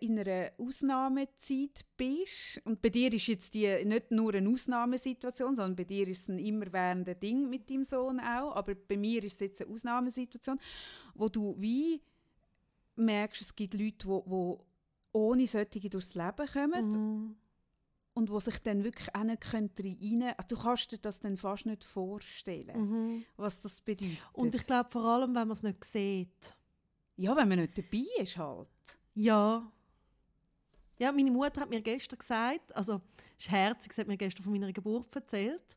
in 0.00 0.18
einer 0.18 0.52
Ausnahmezeit 0.58 1.84
bist. 1.96 2.60
Und 2.64 2.80
bei 2.80 2.88
dir 2.90 3.12
ist 3.12 3.26
jetzt 3.26 3.54
die 3.54 3.84
nicht 3.84 4.10
nur 4.10 4.32
eine 4.34 4.48
Ausnahmesituation, 4.48 5.56
sondern 5.56 5.76
bei 5.76 5.84
dir 5.84 6.06
ist 6.08 6.22
es 6.22 6.28
ein 6.28 6.38
immerwährendes 6.38 7.18
Ding 7.18 7.48
mit 7.50 7.68
deinem 7.68 7.84
Sohn 7.84 8.20
auch. 8.20 8.54
Aber 8.56 8.74
bei 8.74 8.96
mir 8.96 9.22
ist 9.24 9.34
es 9.34 9.40
jetzt 9.40 9.62
eine 9.62 9.72
Ausnahmesituation, 9.72 10.58
wo 11.14 11.28
du 11.28 11.54
wie 11.58 12.00
merkst, 12.96 13.42
es 13.42 13.54
gibt 13.54 13.74
Leute, 13.74 14.06
die, 14.06 14.06
die 14.06 14.56
ohne 15.12 15.46
solche 15.46 15.90
durchs 15.90 16.14
Leben 16.14 16.46
kommen 16.52 16.90
Mhm. 16.90 17.36
und 18.14 18.28
die 18.30 18.40
sich 18.40 18.58
dann 18.58 18.84
wirklich 18.84 19.14
auch 19.14 19.24
nicht 19.24 19.40
können 19.50 19.70
rein 19.78 20.34
also 20.36 20.54
Du 20.56 20.62
kannst 20.62 20.92
dir 20.92 20.98
das 20.98 21.20
dann 21.20 21.36
fast 21.36 21.66
nicht 21.66 21.84
vorstellen, 21.84 22.80
Mhm. 22.80 23.24
was 23.36 23.60
das 23.60 23.80
bedeutet. 23.80 24.18
Und 24.32 24.54
ich 24.54 24.66
glaube 24.66 24.90
vor 24.90 25.04
allem, 25.04 25.34
wenn 25.34 25.48
man 25.48 25.50
es 25.50 25.62
nicht 25.62 25.84
sieht. 25.84 26.54
ja, 27.16 27.34
wenn 27.36 27.48
man 27.48 27.58
nicht 27.60 27.76
dabei 27.78 28.04
ist 28.22 28.36
halt. 28.36 28.97
Ja. 29.18 29.68
Ja, 31.00 31.10
meine 31.10 31.30
Mutter 31.30 31.60
hat 31.60 31.70
mir 31.70 31.80
gestern 31.80 32.18
gesagt, 32.18 32.74
also 32.74 33.00
es 33.36 33.46
ist 33.46 33.50
herzig, 33.50 33.92
sie 33.92 34.00
hat 34.00 34.08
mir 34.08 34.16
gestern 34.16 34.44
von 34.44 34.52
meiner 34.52 34.72
Geburt 34.72 35.14
erzählt. 35.14 35.76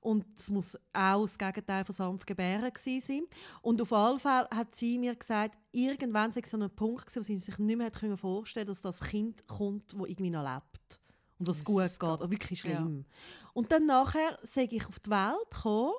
Und 0.00 0.24
es 0.38 0.50
muss 0.50 0.78
auch 0.92 1.22
das 1.22 1.36
Gegenteil 1.36 1.84
von 1.84 1.94
sanft 1.94 2.26
gebären 2.26 2.72
gewesen 2.72 3.00
sein. 3.00 3.22
Und 3.60 3.82
auf 3.82 3.90
jeden 3.90 4.20
Fall 4.20 4.48
hat 4.50 4.74
sie 4.76 4.98
mir 4.98 5.16
gesagt, 5.16 5.58
irgendwann 5.72 6.30
sei 6.30 6.42
so 6.44 6.56
ein 6.56 6.70
Punkt 6.70 7.06
gewesen, 7.06 7.20
wo 7.20 7.24
sie 7.24 7.38
sich 7.38 7.58
nicht 7.58 7.76
mehr 7.76 8.16
vorstellen 8.16 8.66
konnte, 8.66 8.82
dass 8.82 8.98
das 8.98 9.08
Kind 9.08 9.46
kommt, 9.48 9.92
das 9.92 10.00
irgendwie 10.08 10.30
noch 10.30 10.44
lebt. 10.44 11.00
Und 11.38 11.48
was 11.48 11.64
gut 11.64 11.82
geht. 11.82 11.98
Gott. 11.98 12.20
Also 12.20 12.30
wirklich 12.30 12.60
schlimm. 12.60 13.04
Und 13.52 13.72
dann 13.72 13.86
nachher 13.86 14.38
sage 14.44 14.76
ich 14.76 14.86
auf 14.86 15.00
die 15.00 15.10
Welt 15.10 15.50
gekommen 15.50 15.94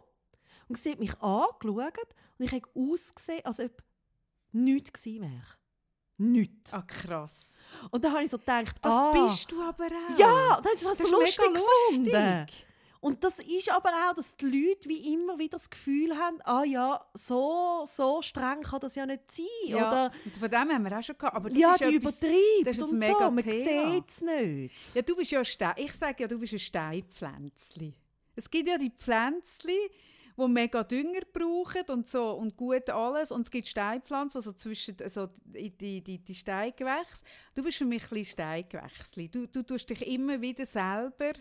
und 0.69 0.77
sie 0.77 0.91
hat 0.91 0.99
mich 0.99 1.19
angeschaut 1.19 2.15
und 2.37 2.45
ich 2.45 2.51
habe 2.53 2.67
ausgesehen, 2.75 3.45
als 3.45 3.59
ob 3.59 3.83
nichts 4.53 4.93
gewesen 4.93 5.23
wäre. 5.23 5.56
Nichts. 6.17 6.73
Ah, 6.73 6.81
krass. 6.81 7.55
Und 7.91 8.03
dann 8.03 8.13
habe 8.13 8.23
ich 8.23 8.31
so 8.31 8.37
gedacht, 8.37 8.75
Das 8.81 8.93
ah, 8.93 9.11
bist 9.11 9.51
du 9.51 9.61
aber 9.61 9.85
auch. 9.85 10.17
Ja, 10.17 10.61
das 10.61 10.81
Das 10.83 10.97
so 10.97 11.03
ist 11.05 11.11
lustig 11.11 11.51
mega 11.51 11.59
gefunden. 11.59 12.05
lustig. 12.05 12.67
Und 12.99 13.23
das 13.23 13.37
ist 13.39 13.71
aber 13.71 13.89
auch, 13.89 14.15
dass 14.15 14.35
die 14.35 14.45
Leute 14.45 14.89
wie 14.89 15.13
immer 15.13 15.37
wieder 15.37 15.57
das 15.57 15.69
Gefühl 15.69 16.17
haben, 16.17 16.41
ah 16.43 16.63
ja, 16.63 16.99
so, 17.13 17.83
so 17.85 18.23
streng 18.23 18.63
kann 18.63 18.79
das 18.79 18.95
ja 18.95 19.05
nicht 19.05 19.31
sein. 19.31 19.45
Ja, 19.65 19.87
Oder 19.87 20.11
und 20.25 20.35
von 20.37 20.49
dem 20.49 20.69
haben 20.71 20.83
wir 20.83 20.97
auch 20.97 21.03
schon 21.03 21.15
gehabt. 21.17 21.35
Aber 21.35 21.49
das 21.49 21.59
ja, 21.59 21.71
ist 21.73 21.79
die 21.81 21.95
etwas, 21.95 22.17
übertreibt 22.23 22.65
das 22.65 22.77
ist 22.77 22.83
ein 22.83 22.89
und 22.89 22.97
mega 22.97 23.19
so. 23.19 23.31
Man 23.31 23.43
sieht 23.43 24.09
es 24.09 24.21
nicht. 24.21 24.95
Ja, 24.95 25.01
du 25.03 25.15
bist 25.15 25.31
ja 25.31 25.39
ein 25.39 25.45
Stein. 25.45 25.73
Ich 25.77 25.93
sage 25.93 26.15
ja, 26.23 26.27
du 26.27 26.39
bist 26.39 26.53
ein 26.53 26.59
Steinpflänzli. 26.59 27.93
Es 28.35 28.49
gibt 28.49 28.67
ja 28.67 28.77
die 28.79 28.89
Pflänzli, 28.89 29.77
die 30.37 30.47
mega 30.47 30.83
Dünger 30.83 31.21
brauchen 31.33 31.83
und 31.89 32.07
so 32.07 32.31
und 32.31 32.55
gut 32.55 32.89
alles. 32.89 33.31
Und 33.31 33.41
es 33.41 33.51
gibt 33.51 33.67
Steinpflanzen, 33.67 34.39
also 34.39 34.51
zwischen 34.51 34.95
also 35.01 35.29
die, 35.45 36.01
die, 36.01 36.19
die, 36.19 36.35
Steingewächse. 36.35 37.23
Du 37.55 37.63
bist 37.63 37.77
für 37.77 37.85
mich 37.85 38.11
ein 38.11 38.25
Steingewächsli. 38.25 39.29
Du, 39.29 39.47
du 39.47 39.63
tust 39.63 39.89
dich 39.89 40.05
immer 40.07 40.39
wieder 40.39 40.65
selber 40.65 41.33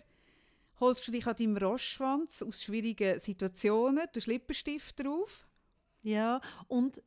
holst 0.79 1.07
du 1.07 1.11
dich 1.11 1.25
an 1.25 1.35
deinem 1.35 1.57
Rossschwanz 1.57 2.43
aus 2.43 2.61
schwierigen 2.63 3.19
Situationen, 3.19 4.07
den 4.13 4.23
Lippenstift 4.25 4.99
drauf. 5.03 5.47
Ja, 6.03 6.39
und 6.67 7.01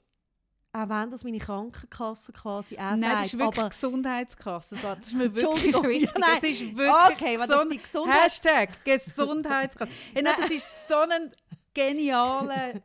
auch 0.73 0.89
wenn 0.89 1.11
das 1.11 1.25
meine 1.25 1.39
Krankenkasse 1.39 2.33
quasi 2.33 2.77
auch 2.77 2.95
Nein, 2.95 3.01
sagt, 3.01 3.15
das 3.15 3.27
ist 3.27 3.39
wirklich 3.39 3.59
aber 3.59 3.69
Gesundheitskasse. 3.71 4.77
So, 4.77 4.89
Das 4.95 5.09
ist 5.09 5.15
mir 5.15 5.35
wirklich 5.35 5.83
wichtig. 5.83 6.11
nein. 6.19 6.39
das 6.41 6.43
ist 6.45 6.77
wirklich 6.77 7.17
Okay, 7.17 7.41
wenn 7.41 7.49
das 7.49 7.69
die 7.69 7.79
Gesundheits- 7.79 8.25
Hashtag 8.25 8.85
Gesundheitskasse. 8.85 9.91
hey, 10.15 10.23
nein, 10.23 10.35
das 10.39 10.51
ist 10.51 10.89
so 10.89 10.95
ein 10.97 11.31
genialer 11.75 12.83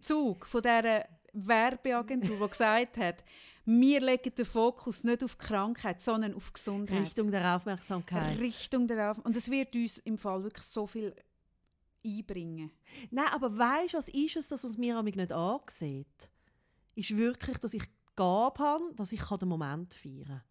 Zug 0.00 0.46
von 0.46 0.62
dieser 0.62 1.06
Werbeagentur, 1.32 2.38
die 2.38 2.48
gesagt 2.48 2.98
hat, 2.98 3.24
wir 3.64 4.00
legen 4.00 4.34
den 4.34 4.44
Fokus 4.44 5.04
nicht 5.04 5.22
auf 5.22 5.38
Krankheit, 5.38 6.00
sondern 6.00 6.34
auf 6.34 6.52
Gesundheit. 6.52 7.02
Richtung 7.02 7.30
der 7.30 7.56
Aufmerksamkeit. 7.56 8.38
Richtung 8.40 8.88
darauf. 8.88 9.18
Und 9.18 9.36
es 9.36 9.50
wird 9.50 9.74
uns 9.76 9.98
im 9.98 10.18
Fall 10.18 10.42
wirklich 10.42 10.66
so 10.66 10.86
viel 10.86 11.14
einbringen. 12.04 12.72
Nein, 13.10 13.28
aber 13.32 13.56
weißt 13.56 13.94
du, 13.94 13.98
was 13.98 14.08
ist 14.08 14.36
es, 14.36 14.48
das, 14.48 14.64
was 14.64 14.76
mir 14.76 15.00
nicht 15.02 15.32
ansieht? 15.32 16.30
Ist 16.96 17.16
wirklich, 17.16 17.58
dass 17.58 17.74
ich 17.74 17.84
die 17.84 18.16
Gabe 18.16 18.58
habe, 18.58 18.94
dass 18.96 19.12
ich 19.12 19.22
den 19.22 19.48
Moment 19.48 19.94
feiern 19.94 20.24
kann. 20.26 20.42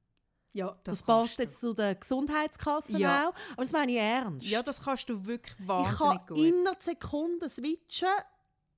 Ja, 0.54 0.78
Das, 0.84 1.02
passt 1.04 1.40
jetzt 1.40 1.62
zu 1.62 1.74
der 1.74 1.96
Gesundheitskasse 1.96 2.98
Ja. 2.98 3.30
auch, 3.30 3.34
aber 3.54 3.64
das 3.64 3.72
meine 3.72 3.92
ich 3.94 3.98
ernst. 4.00 4.48
Ja, 4.48 4.62
das 4.62 4.84
kannst 4.84 5.08
du 5.10 5.26
wirklich 5.26 5.56
ich 5.60 5.68
wahnsinnig 5.68 5.98
kann 5.98 6.26
gut. 6.28 6.38
innerhalb 6.38 6.84
Sekunden 6.84 7.50
switchen 7.50 8.10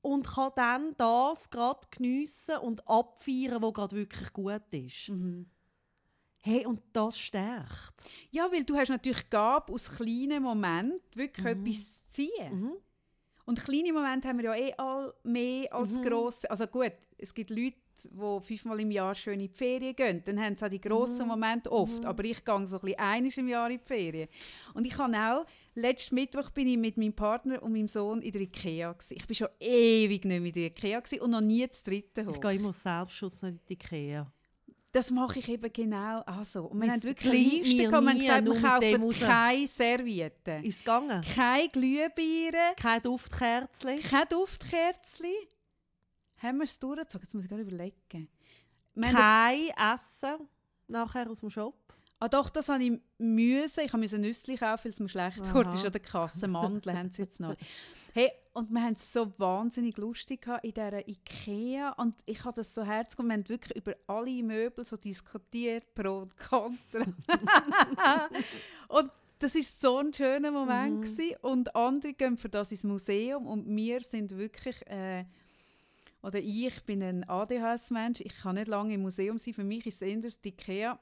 und 0.02 0.28
kann 0.28 0.52
dann 0.56 0.96
das 0.98 1.50
gerade 1.50 1.80
geniessen 1.90 2.58
und 2.58 2.88
abfeiern, 2.88 3.62
was 3.62 3.74
gerade 3.74 3.96
wirklich 3.96 4.34
gut 4.34 4.62
ist. 4.72 5.10
Mhm. 5.10 5.50
Hey, 6.42 6.66
und 6.66 6.82
das 6.92 7.18
stärkt. 7.18 7.94
Ja, 8.30 8.52
weil 8.52 8.66
du 8.66 8.76
hast 8.76 8.90
natürlich 8.90 9.30
Gabe, 9.30 9.72
aus 9.74 9.90
kleinen 9.90 10.44
Momenten 10.44 11.00
wirklich 11.16 11.46
Mhm. 11.46 11.66
etwas 11.66 12.04
zu 12.06 12.08
ziehen. 12.10 12.74
Und 13.46 13.62
kleine 13.64 13.94
Momente 13.94 14.28
haben 14.28 14.38
wir 14.38 14.46
ja 14.46 14.56
eh 14.56 14.74
all 14.78 15.14
mehr 15.24 15.74
als 15.74 15.94
Mhm. 15.98 16.04
grosse. 16.04 16.50
Also 16.52 16.68
gut, 16.68 16.92
es 17.18 17.34
gibt 17.34 17.50
Leute, 17.50 17.78
die 18.04 18.42
fünfmal 18.42 18.80
im 18.80 18.92
Jahr 18.92 19.14
schön 19.16 19.40
in 19.40 19.48
die 19.52 19.58
Ferien 19.58 19.96
gehen. 19.96 20.22
Dann 20.26 20.40
haben 20.42 20.56
sie 20.56 20.66
auch 20.66 20.70
die 20.70 20.82
grossen 20.82 21.24
Mhm. 21.24 21.28
Momente 21.30 21.72
oft. 21.72 22.06
Aber 22.06 22.24
ich 22.24 22.44
gehe 22.44 22.68
so 22.68 22.78
ein 22.78 22.82
bisschen 22.82 23.00
einiges 23.00 23.38
im 23.38 23.48
Jahr 23.48 23.70
in 23.70 23.78
die 23.80 23.84
Ferien. 23.86 24.28
Und 24.74 24.86
ich 24.86 24.98
habe 24.98 25.16
auch, 25.16 25.46
letzten 25.76 26.16
Mittwoch 26.16 26.50
bin 26.52 26.68
ich 26.68 26.78
mit 26.78 26.98
meinem 26.98 27.14
Partner 27.14 27.62
und 27.64 27.72
meinem 27.74 27.88
Sohn 27.88 28.22
in 28.22 28.32
der 28.32 28.42
Ikea. 28.42 28.92
Gewesen. 28.94 29.16
Ich 29.18 29.28
bin 29.28 29.36
schon 29.36 29.48
ewig 29.60 30.26
nicht 30.26 30.40
mehr 30.40 30.48
in 30.48 30.54
der 30.54 30.64
Ikea 30.66 31.00
gewesen 31.00 31.22
und 31.22 31.32
noch 31.32 31.42
nie 31.42 31.66
das 31.68 31.84
dritte 31.84 32.26
hoch. 32.26 32.34
Ich 32.36 32.42
gehe 32.42 32.54
immer 32.56 32.74
Selbstschutz 32.74 33.42
nicht 33.42 33.54
in 33.54 33.60
die 33.70 33.74
Ikea. 33.74 34.32
Das 34.92 35.10
mache 35.10 35.40
ich 35.40 35.50
eben 35.50 35.74
genau 35.74 36.22
auch 36.24 36.44
so. 36.46 36.66
Und 36.66 36.80
wir 36.84 36.92
haben 36.92 37.04
wirklich 37.04 37.64
Liste 37.64 37.88
gehabt. 37.88 38.06
Wir 38.06 38.14
gesagt, 38.14 38.46
wir 38.46 38.62
kaufen 38.62 39.20
keine 39.26 39.68
Servietten, 39.68 40.64
Ist 40.64 40.80
gegangen? 40.86 41.22
keine 41.36 41.68
Glühbirnen, 41.70 42.76
Kein 42.80 43.02
Duftkerzchen? 43.02 43.98
kein 44.00 44.28
Duftkerzchen. 44.30 45.26
Haben 46.44 46.58
wir 46.58 46.66
es 46.66 46.78
durchgezogen? 46.78 47.24
Jetzt 47.24 47.34
muss 47.34 47.44
ich 47.46 47.50
gerade 47.50 47.64
überlegen. 47.64 48.28
Kein 49.00 49.70
Essen 49.94 50.50
nachher 50.90 51.30
aus 51.30 51.40
dem 51.40 51.50
Shop? 51.50 51.74
Ah 52.20 52.28
doch, 52.28 52.50
das 52.50 52.68
habe 52.68 52.84
ich 52.84 53.00
müssen. 53.18 53.86
Ich 53.86 53.94
musste 53.94 54.20
Nüsse 54.20 54.56
kaufen, 54.56 54.84
weil 54.84 54.92
es 54.92 55.00
mir 55.00 55.10
schlecht 55.10 55.54
wurde. 55.54 55.70
ist 55.76 55.86
an 55.86 55.94
der 55.94 56.02
Kasse. 56.02 56.48
Mandeln 56.50 56.98
haben 56.98 57.12
sie 57.12 57.22
jetzt 57.22 57.40
noch. 57.40 57.56
Hey, 58.14 58.30
und 58.52 58.70
wir 58.72 58.82
haben 58.82 58.94
es 58.94 59.12
so 59.12 59.32
wahnsinnig 59.40 59.98
lustig 59.98 60.42
gehabt 60.42 60.66
in 60.66 60.74
dieser 60.74 61.08
Ikea. 61.08 61.94
Und 61.94 62.16
ich 62.26 62.44
habe 62.44 62.58
das 62.58 62.76
so 62.76 62.84
herzig 62.84 63.20
und 63.20 63.28
wir 63.28 63.34
haben 63.34 63.48
wirklich 63.48 63.78
über 63.78 63.96
alle 64.08 64.44
Möbel 64.44 64.84
so 64.84 64.98
diskutiert, 64.98 65.96
pro 65.96 66.20
und 66.20 66.38
contra. 66.38 67.06
und 68.90 69.12
das 69.40 69.56
ist 69.56 69.80
so 69.80 69.98
ein 69.98 70.14
schöner 70.14 70.52
Moment 70.52 71.04
gewesen. 71.04 71.36
Und 71.42 71.74
andere 71.74 72.14
gehen 72.14 72.38
für 72.38 72.50
das 72.50 72.72
ins 72.72 72.84
Museum 72.84 73.48
und 73.48 73.66
wir 73.66 74.02
sind 74.02 74.38
wirklich... 74.38 74.86
Äh, 74.88 75.24
oder 76.24 76.40
ich 76.40 76.84
bin 76.86 77.04
ein 77.04 77.30
ADHS-Mensch. 77.30 78.22
Ich 78.22 78.38
kann 78.38 78.56
nicht 78.56 78.70
lange 78.70 78.94
im 78.94 79.02
Museum 79.02 79.38
sein. 79.38 79.54
Für 79.54 79.66
mich 79.66 79.86
ist 79.86 79.96
es 79.96 80.02
eher 80.02 80.18
die 80.18 80.50
Ikea. 80.50 80.98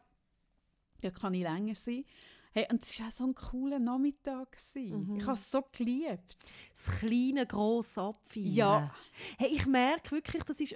Ja, 1.04 1.12
kann 1.12 1.34
ich 1.36 1.44
länger 1.44 1.76
sein. 1.76 2.06
Hey, 2.54 2.68
und 2.70 2.84
es 2.84 3.00
war 3.00 3.08
auch 3.08 3.12
so 3.12 3.24
ein 3.26 3.36
cooler 3.36 3.80
Nachmittag. 3.80 4.52
gewesen. 4.52 5.16
Ich 5.16 5.24
habe 5.24 5.34
es 5.34 5.52
so 5.52 5.64
geliebt. 5.72 6.38
Das 6.74 7.00
kleine, 7.00 7.46
grosse 7.46 8.02
Abfeiern. 8.02 8.54
Ja. 8.54 8.96
Hey, 9.38 9.50
ich 9.54 9.66
merke 9.68 10.12
wirklich, 10.12 10.44
das 10.44 10.60
ist 10.60 10.76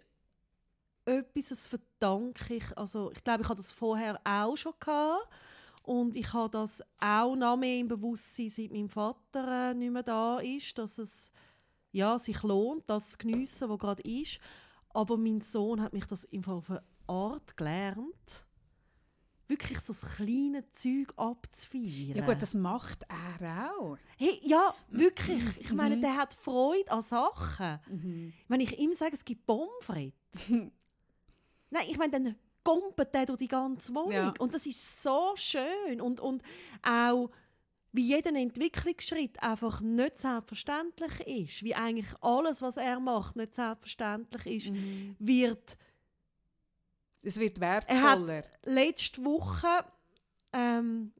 etwas, 1.06 1.50
das 1.50 1.68
verdanke 1.68 2.56
ich. 2.56 2.78
Also, 2.78 3.12
ich 3.12 3.24
glaube, 3.24 3.42
ich 3.42 3.50
hatte 3.50 3.62
das 3.62 3.74
vorher 3.74 4.22
auch 4.24 4.56
schon 4.56 4.74
gehabt. 4.80 5.28
Und 5.82 6.16
ich 6.16 6.34
habe 6.34 6.50
das 6.50 6.84
auch 7.00 7.36
noch 7.36 7.58
mehr 7.58 7.80
im 7.80 7.88
Bewusstsein, 7.88 8.50
seit 8.50 8.72
mein 8.72 8.90
Vater 8.90 9.72
äh, 9.72 9.74
nicht 9.74 9.92
mehr 9.92 10.04
da 10.04 10.40
ist, 10.40 10.78
dass 10.78 10.98
es 10.98 11.32
ja, 11.96 12.20
sich 12.20 12.44
lohnt, 12.44 12.90
das 12.90 13.12
zu 13.12 13.18
geniessen, 13.20 13.70
was 13.70 13.80
gerade 13.80 14.04
ist. 14.04 14.40
Aber 14.90 15.18
mein 15.18 15.40
Sohn 15.40 15.82
hat 15.82 15.94
mich 15.94 16.06
das 16.06 16.26
im 16.26 16.44
Fall 16.44 16.56
auf 16.56 16.70
eine 16.70 16.84
Art 17.08 17.56
gelernt, 17.56 18.46
wirklich 19.48 19.80
so 19.80 19.94
das 19.94 20.16
kleine 20.16 20.70
Zeug 20.72 21.14
abzufeiern. 21.16 22.18
Ja 22.18 22.26
gut, 22.26 22.42
das 22.42 22.54
macht 22.54 23.06
er 23.08 23.72
auch. 23.80 23.98
Hey, 24.18 24.42
ja, 24.44 24.74
wirklich. 24.90 25.44
Ich 25.60 25.72
meine, 25.72 26.00
der 26.00 26.18
hat 26.18 26.34
Freude 26.34 26.92
an 26.92 27.02
Sachen. 27.02 28.34
Wenn 28.48 28.60
ich 28.60 28.78
ihm 28.78 28.92
sage, 28.94 29.16
es 29.16 29.24
gibt 29.24 29.46
Pommes. 29.46 29.88
Nein, 30.50 31.86
ich 31.88 31.98
meine, 31.98 32.12
dann 32.12 32.36
kumpelt 32.64 33.14
der 33.14 33.26
durch 33.26 33.40
die 33.40 33.48
ganze 33.48 33.94
Wohnung. 33.94 34.12
Ja. 34.12 34.34
Und 34.40 34.54
das 34.54 34.66
ist 34.66 35.02
so 35.02 35.34
schön. 35.36 36.02
Und, 36.02 36.20
und 36.20 36.42
auch, 36.82 37.30
wie 37.96 38.14
jeder 38.14 38.36
Entwicklungsschritt 38.36 39.42
einfach 39.42 39.80
nicht 39.80 40.18
selbstverständlich 40.18 41.20
ist, 41.22 41.64
wie 41.64 41.76
eigentlich 41.76 42.14
alles, 42.22 42.62
was 42.62 42.78
er 42.78 43.00
macht, 43.00 43.36
nicht 43.36 43.56
selbstverständlich 43.56 44.68
ist, 44.68 44.74
wird 45.20 45.78
Es 47.22 47.40
wird 47.40 47.58
er 47.58 47.62
wertvoller. 47.62 48.44
letzte 48.64 49.24
Woche 49.24 49.86
ähm, 50.52 51.14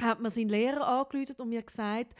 hat 0.00 0.20
mir 0.20 0.30
sein 0.30 0.50
Lehrer 0.50 0.86
angerufen 0.86 1.36
und 1.38 1.48
mir 1.48 1.62
gesagt, 1.62 2.14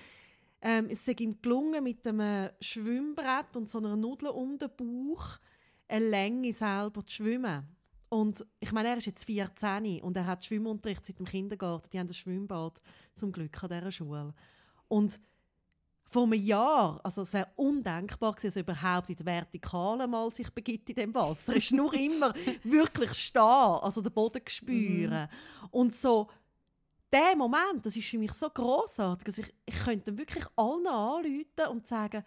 ähm, 0.62 0.88
es 0.90 1.04
sei 1.04 1.14
ihm 1.18 1.40
gelungen, 1.42 1.84
mit 1.84 2.06
einem 2.06 2.50
Schwimmbrett 2.60 3.56
und 3.56 3.68
so 3.68 3.78
einer 3.78 3.96
Nudel 3.96 4.30
um 4.30 4.58
den 4.58 4.70
Bauch 4.74 5.38
eine 5.86 6.08
Länge 6.08 6.52
selber 6.52 7.04
zu 7.04 7.16
schwimmen. 7.16 7.75
Und 8.08 8.44
ich 8.60 8.72
meine, 8.72 8.90
er 8.90 8.96
ist 8.96 9.06
jetzt 9.06 9.24
14 9.24 10.00
und 10.00 10.16
er 10.16 10.26
hat 10.26 10.44
Schwimmunterricht 10.44 11.04
seit 11.04 11.18
dem 11.18 11.26
Kindergarten. 11.26 11.90
Die 11.92 11.98
haben 11.98 12.06
das 12.06 12.18
Schwimmbad 12.18 12.80
zum 13.14 13.32
Glück 13.32 13.62
an 13.62 13.70
dieser 13.70 13.90
Schule. 13.90 14.34
Und 14.88 15.18
vor 16.08 16.22
einem 16.22 16.34
Jahr, 16.34 17.00
also 17.02 17.22
es 17.22 17.32
wäre 17.32 17.48
undenkbar 17.56 18.32
gewesen, 18.32 18.46
dass 18.46 18.56
er 18.56 18.62
überhaupt 18.62 19.10
in 19.10 19.16
der 19.16 19.26
Vertikalen 19.26 20.08
mal 20.08 20.32
sich 20.32 20.48
begibt 20.50 20.88
in 20.88 20.94
dem 20.94 21.14
Wasser. 21.14 21.52
Er 21.52 21.58
ist 21.58 21.72
nur 21.72 21.92
immer 21.98 22.32
wirklich 22.62 23.12
stehen, 23.14 23.42
also 23.42 24.00
den 24.00 24.12
Boden 24.12 24.42
spüren. 24.46 25.28
Und 25.70 25.96
so, 25.96 26.28
der 27.12 27.36
Moment, 27.36 27.84
das 27.84 27.96
ist 27.96 28.08
für 28.08 28.18
mich 28.18 28.32
so 28.32 28.48
großartig, 28.48 29.24
dass 29.24 29.38
ich, 29.38 29.52
ich 29.64 29.84
könnte 29.84 30.16
wirklich 30.16 30.44
allen 30.54 30.86
anrufen 30.86 31.70
und 31.70 31.86
sagen, 31.86 32.22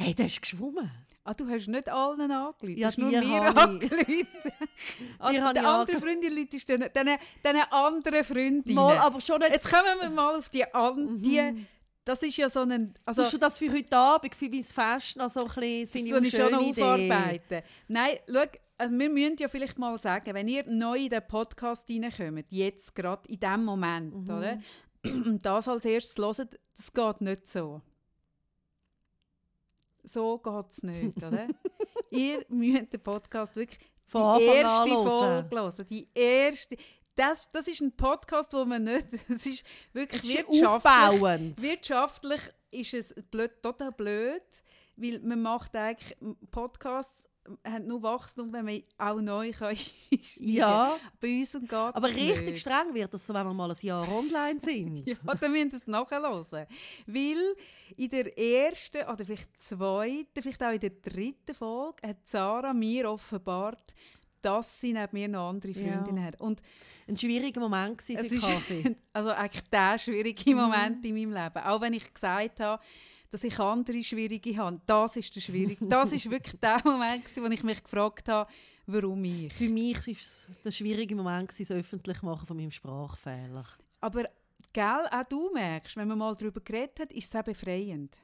hey, 0.00 0.14
der 0.14 0.26
ist 0.26 0.42
geschwommen. 0.42 0.90
Ah, 1.22 1.34
du 1.34 1.46
hast 1.48 1.68
nicht 1.68 1.88
allen 1.88 2.30
angerufen, 2.30 2.76
Ja, 2.78 2.90
du 2.90 2.96
hast 2.96 2.98
nur 2.98 3.10
mir 3.10 3.56
angerufen. 3.56 3.96
Ah, 5.18 5.30
Dir 5.30 5.44
habe 5.44 5.54
der 5.54 5.62
ich 5.62 5.68
andere 5.68 5.96
ange- 5.96 6.00
Freundin 6.00 6.36
ist 6.50 6.68
dann, 6.68 6.84
dann, 6.94 7.18
dann 7.42 7.56
anderen 7.70 8.24
Freundin. 8.24 8.74
Mal, 8.74 8.96
aber 8.98 9.20
schon 9.20 9.38
nicht... 9.40 9.50
Jetzt 9.52 9.68
kommen 9.70 10.00
wir 10.00 10.08
mal 10.08 10.36
auf 10.36 10.48
die 10.48 10.64
an, 10.72 11.20
die, 11.20 11.66
das 12.06 12.22
ist 12.22 12.36
ja 12.38 12.48
so 12.48 12.60
ein, 12.60 12.94
also 13.04 13.22
Also, 13.22 13.36
du 13.36 13.38
das 13.40 13.58
für 13.58 13.70
heute 13.70 13.94
Abend, 13.96 14.34
für 14.34 14.48
mein 14.48 14.62
Fest 14.62 15.16
noch 15.16 15.28
so 15.30 15.40
ein 15.40 15.46
bisschen, 15.48 15.82
das 15.82 15.90
finde 15.92 16.08
ich 16.08 16.14
eine 16.14 16.30
schon 16.30 16.48
schöne 16.58 16.62
Idee. 16.70 16.82
aufarbeiten. 16.82 17.62
Nein, 17.88 18.16
schau, 18.26 18.42
also 18.78 18.98
wir 18.98 19.10
müssen 19.10 19.36
ja 19.38 19.48
vielleicht 19.48 19.78
mal 19.78 19.98
sagen, 19.98 20.32
wenn 20.34 20.48
ihr 20.48 20.64
neu 20.66 20.96
in 20.98 21.10
den 21.10 21.26
Podcast 21.28 21.86
reinkommt, 21.90 22.46
jetzt 22.50 22.94
gerade 22.94 23.28
in 23.28 23.38
diesem 23.38 23.64
Moment, 23.64 24.14
Mhm. 24.14 24.34
oder? 24.34 24.58
Und 25.04 25.44
das 25.44 25.68
als 25.68 25.84
erstes 25.84 26.16
hört, 26.16 26.58
das 26.76 26.92
geht 26.92 27.20
nicht 27.20 27.46
so. 27.46 27.82
So 30.02 30.38
geht 30.38 30.70
es 30.70 30.82
nicht, 30.82 31.16
oder? 31.22 31.48
ihr 32.10 32.44
müsst 32.48 32.92
den 32.92 33.00
Podcast 33.00 33.56
wirklich 33.56 33.78
Von 34.06 34.38
die 34.38 34.44
erste. 34.44 34.88
Folge 34.88 35.56
hören. 35.56 35.86
Die 35.88 36.08
erste. 36.14 36.76
Das, 37.14 37.50
das 37.52 37.68
ist 37.68 37.80
ein 37.82 37.94
Podcast, 37.96 38.52
wo 38.52 38.64
man 38.64 38.84
nicht. 38.84 39.06
Es 39.28 39.46
ist 39.46 39.64
wirklich 39.92 40.22
Es 40.22 40.28
ist 40.28 40.36
wirtschaftlich. 40.36 40.66
aufbauend. 40.66 41.62
Wirtschaftlich 41.62 42.40
ist 42.70 42.94
es 42.94 43.14
blöd, 43.30 43.50
total 43.62 43.92
blöd, 43.92 44.42
weil 44.96 45.18
man 45.20 45.42
macht 45.42 45.74
eigentlich 45.76 46.16
Podcasts 46.50 47.28
haben 47.66 47.86
nur 47.86 48.02
Wachstum, 48.02 48.52
wenn 48.52 48.64
man 48.64 48.82
auch 48.98 49.20
neu 49.20 49.50
kann 49.52 49.76
Ja, 50.36 50.96
Bei 51.20 51.38
uns 51.38 51.52
geht 51.52 51.72
aber 51.72 52.06
richtig 52.08 52.42
nicht. 52.42 52.58
streng 52.60 52.92
wird 52.94 53.12
das 53.14 53.28
wenn 53.28 53.46
wir 53.46 53.54
mal 53.54 53.70
ein 53.70 53.76
Jahr 53.80 54.08
online 54.08 54.60
sind. 54.60 55.06
Ja, 55.08 55.16
dann 55.40 55.50
müssen 55.52 55.72
wir 55.72 55.78
es 55.78 55.86
nachhören. 55.86 56.66
Weil 57.06 57.56
in 57.96 58.08
der 58.10 58.38
ersten 58.38 59.02
oder 59.08 59.24
vielleicht 59.24 59.60
zweiten, 59.60 60.42
vielleicht 60.42 60.62
auch 60.62 60.72
in 60.72 60.80
der 60.80 60.90
dritten 60.90 61.54
Folge 61.54 62.06
hat 62.08 62.18
Sarah 62.26 62.72
mir 62.74 63.10
offenbart, 63.10 63.94
dass 64.42 64.80
sie 64.80 64.92
neben 64.92 65.08
mir 65.12 65.28
noch 65.28 65.48
andere 65.50 65.72
Ja. 65.72 65.92
Freundinnen 65.94 66.24
hat. 66.24 66.40
Und 66.40 66.62
Ein 67.08 67.16
schwieriger 67.16 67.60
Moment 67.60 68.00
es 68.08 68.28
für 68.28 68.38
Kaffee. 68.38 68.96
also 69.12 69.30
eigentlich 69.30 69.68
der 69.70 69.98
schwierige 69.98 70.50
Mhm. 70.54 70.56
Moment 70.60 71.04
in 71.04 71.14
meinem 71.14 71.32
Leben. 71.42 71.64
Auch 71.66 71.80
wenn 71.80 71.92
ich 71.94 72.12
gesagt 72.12 72.60
habe, 72.60 72.80
dass 73.30 73.44
ich 73.44 73.58
andere 73.58 74.02
schwierige 74.02 74.56
habe. 74.56 74.80
Das 74.86 75.16
ist 75.16 75.34
der 75.34 75.40
schwierige. 75.40 75.86
Das 75.86 76.12
ist 76.12 76.28
wirklich 76.30 76.60
der 76.60 76.80
Moment, 76.84 77.24
wo 77.36 77.46
ich 77.46 77.62
mich 77.62 77.82
gefragt 77.82 78.28
habe, 78.28 78.50
warum 78.86 79.24
ich. 79.24 79.52
Für 79.52 79.68
mich 79.68 79.96
war 80.06 80.12
es 80.12 80.46
der 80.64 80.70
schwierige 80.72 81.14
Moment, 81.14 81.52
das 81.58 81.70
öffentlich 81.70 82.22
machen 82.22 82.46
von 82.46 82.56
meinem 82.56 82.72
Sprachfehler. 82.72 83.64
Aber 84.00 84.24
gell, 84.72 85.06
auch 85.10 85.24
du 85.28 85.52
merkst, 85.52 85.96
wenn 85.96 86.08
man 86.08 86.18
mal 86.18 86.34
darüber 86.36 86.60
geredet 86.60 86.98
hat, 87.00 87.12
ist 87.12 87.32
es 87.32 87.36
auch 87.40 87.44
befreiend. 87.44 88.18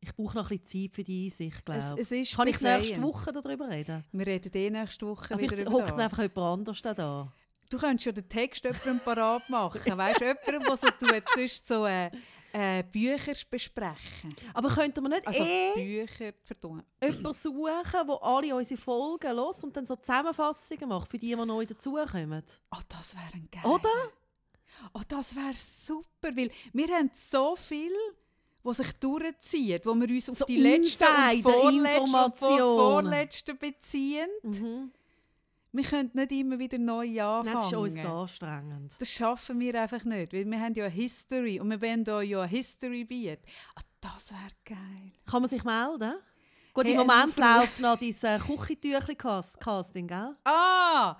Ich 0.00 0.14
brauche 0.14 0.36
noch 0.36 0.48
ein 0.48 0.58
bisschen 0.58 0.84
Zeit 0.84 0.94
für 0.94 1.02
die 1.02 1.26
Einsicht, 1.26 1.64
glaube 1.64 1.80
es 1.98 2.12
ist 2.12 2.36
Kann 2.36 2.46
ich 2.46 2.60
nächste 2.60 2.94
befreiend. 2.94 3.02
Woche 3.02 3.32
darüber 3.32 3.68
reden? 3.68 4.04
Wir 4.12 4.26
reden 4.28 4.52
eh 4.54 4.70
nächste 4.70 5.06
Woche 5.08 5.34
Aber 5.34 5.42
wieder 5.42 5.70
hockt 5.72 5.98
einfach 5.98 6.22
jemand 6.22 6.38
anderes 6.38 6.82
da. 6.82 6.94
da. 6.94 7.32
Du 7.68 7.78
könntest 7.78 8.06
ja 8.06 8.12
den 8.12 8.28
Text 8.28 8.62
jemandem 8.64 9.00
parat 9.00 9.50
machen. 9.50 9.98
Weißt 9.98 10.20
du, 10.20 10.24
jemandem, 10.24 10.62
der 10.68 10.76
so 10.76 10.86
tut, 10.90 11.22
sonst 11.34 11.66
so 11.66 11.84
äh, 11.84 12.10
äh, 12.58 12.82
Bücher 12.82 13.34
besprechen. 13.48 14.34
Aber 14.52 14.68
könnten 14.68 15.02
wir 15.02 15.08
nicht 15.10 15.26
Also 15.26 15.44
eh 15.44 15.72
Bücher 15.74 16.32
vertun. 16.44 16.82
jemanden 17.00 17.32
suchen, 17.32 18.06
der 18.06 18.22
alle 18.22 18.54
unsere 18.56 18.80
Folgen 18.80 19.36
los 19.36 19.62
und 19.62 19.76
dann 19.76 19.86
so 19.86 19.94
Zusammenfassungen 19.96 20.88
macht, 20.88 21.10
für 21.10 21.18
die, 21.18 21.28
die 21.28 21.36
neu 21.36 21.64
dazukommen? 21.64 22.42
Oh, 22.74 22.80
das 22.88 23.14
wäre 23.14 23.34
ein 23.34 23.48
geil. 23.50 23.64
Oder? 23.64 23.88
Oh, 24.92 25.00
das 25.06 25.34
wäre 25.36 25.54
super, 25.54 26.36
weil 26.36 26.50
wir 26.72 26.88
haben 26.88 27.10
so 27.14 27.54
viel, 27.56 27.92
was 28.62 28.78
sich 28.78 28.92
durchzieht, 28.94 29.86
wo 29.86 29.94
wir 29.94 30.08
uns 30.08 30.28
auf 30.30 30.38
So 30.38 30.44
die 30.44 30.56
letzten 30.56 31.04
und 31.04 31.42
vorletzten, 31.42 32.30
vorletzten 32.38 33.58
beziehen. 33.58 34.28
Mhm. 34.42 34.92
Wir 35.72 35.84
können 35.84 36.10
nicht 36.14 36.32
immer 36.32 36.58
wieder 36.58 36.78
neu 36.78 37.22
anfangen. 37.22 37.54
das 37.54 37.66
ist 37.66 37.74
uns 37.76 38.02
so 38.02 38.08
anstrengend. 38.08 38.94
Das 38.98 39.10
schaffen 39.10 39.60
wir 39.60 39.80
einfach 39.80 40.02
nicht, 40.04 40.32
weil 40.32 40.46
wir 40.50 40.60
haben 40.60 40.74
ja 40.74 40.84
eine 40.86 40.94
History 40.94 41.60
und 41.60 41.68
wir 41.70 41.80
wollen 41.82 42.04
da 42.04 42.22
ja 42.22 42.40
eine 42.40 42.48
History 42.48 43.04
bieten. 43.04 43.42
Ah, 43.76 43.82
das 44.00 44.32
wäre 44.32 44.50
geil. 44.64 45.12
Kann 45.26 45.42
man 45.42 45.48
sich 45.48 45.62
melden? 45.64 46.14
Gut, 46.72 46.84
Hey, 46.84 46.92
im 46.92 46.98
Moment 46.98 47.36
läuft 47.36 47.80
noch 47.80 47.98
dieses 47.98 48.22
Küchentüchli-Casting, 48.44 50.06
gell? 50.06 50.32
Ah, 50.44 51.16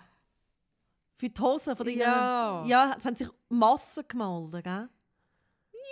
Für 1.16 1.28
die 1.28 1.40
Hosen 1.42 1.76
von 1.76 1.84
den... 1.84 1.98
Ja. 1.98 2.64
Ja, 2.64 2.94
es 2.98 3.04
haben 3.04 3.16
sich 3.16 3.28
Massen 3.48 4.04
gemeldet, 4.08 4.64
gell? 4.64 4.88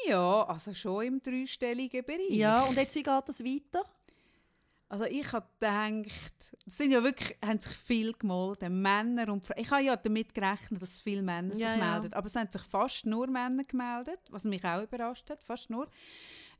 ja, 0.08 0.42
also 0.44 0.72
schon 0.74 1.04
im 1.04 1.22
dreistelligen 1.22 2.04
Bereich. 2.04 2.30
Ja, 2.30 2.62
und 2.64 2.76
jetzt, 2.76 2.94
wie 2.94 3.02
geht 3.02 3.22
das 3.28 3.40
weiter? 3.42 3.84
Also 4.88 5.04
ich 5.04 5.32
habe 5.32 5.46
gedacht, 5.58 6.56
es 6.64 6.76
sind 6.76 6.92
ja 6.92 7.02
wirklich, 7.02 7.36
haben 7.44 7.58
sich 7.58 7.72
viel 7.72 8.12
gemeldet, 8.12 8.70
Männer 8.70 9.32
und 9.32 9.44
Frauen. 9.44 9.58
Ich 9.60 9.70
habe 9.70 9.82
ja 9.82 9.96
damit 9.96 10.32
gerechnet, 10.32 10.80
dass 10.80 11.00
viele 11.00 11.22
Männer 11.22 11.54
sich 11.54 11.64
Ja, 11.64 11.76
ja. 11.76 11.90
melden, 11.98 12.12
aber 12.14 12.26
es 12.26 12.36
haben 12.36 12.50
sich 12.50 12.62
fast 12.62 13.04
nur 13.04 13.26
Männer 13.26 13.64
gemeldet, 13.64 14.20
was 14.30 14.44
mich 14.44 14.64
auch 14.64 14.82
überrascht 14.82 15.28
hat, 15.28 15.42
fast 15.42 15.70
nur. 15.70 15.88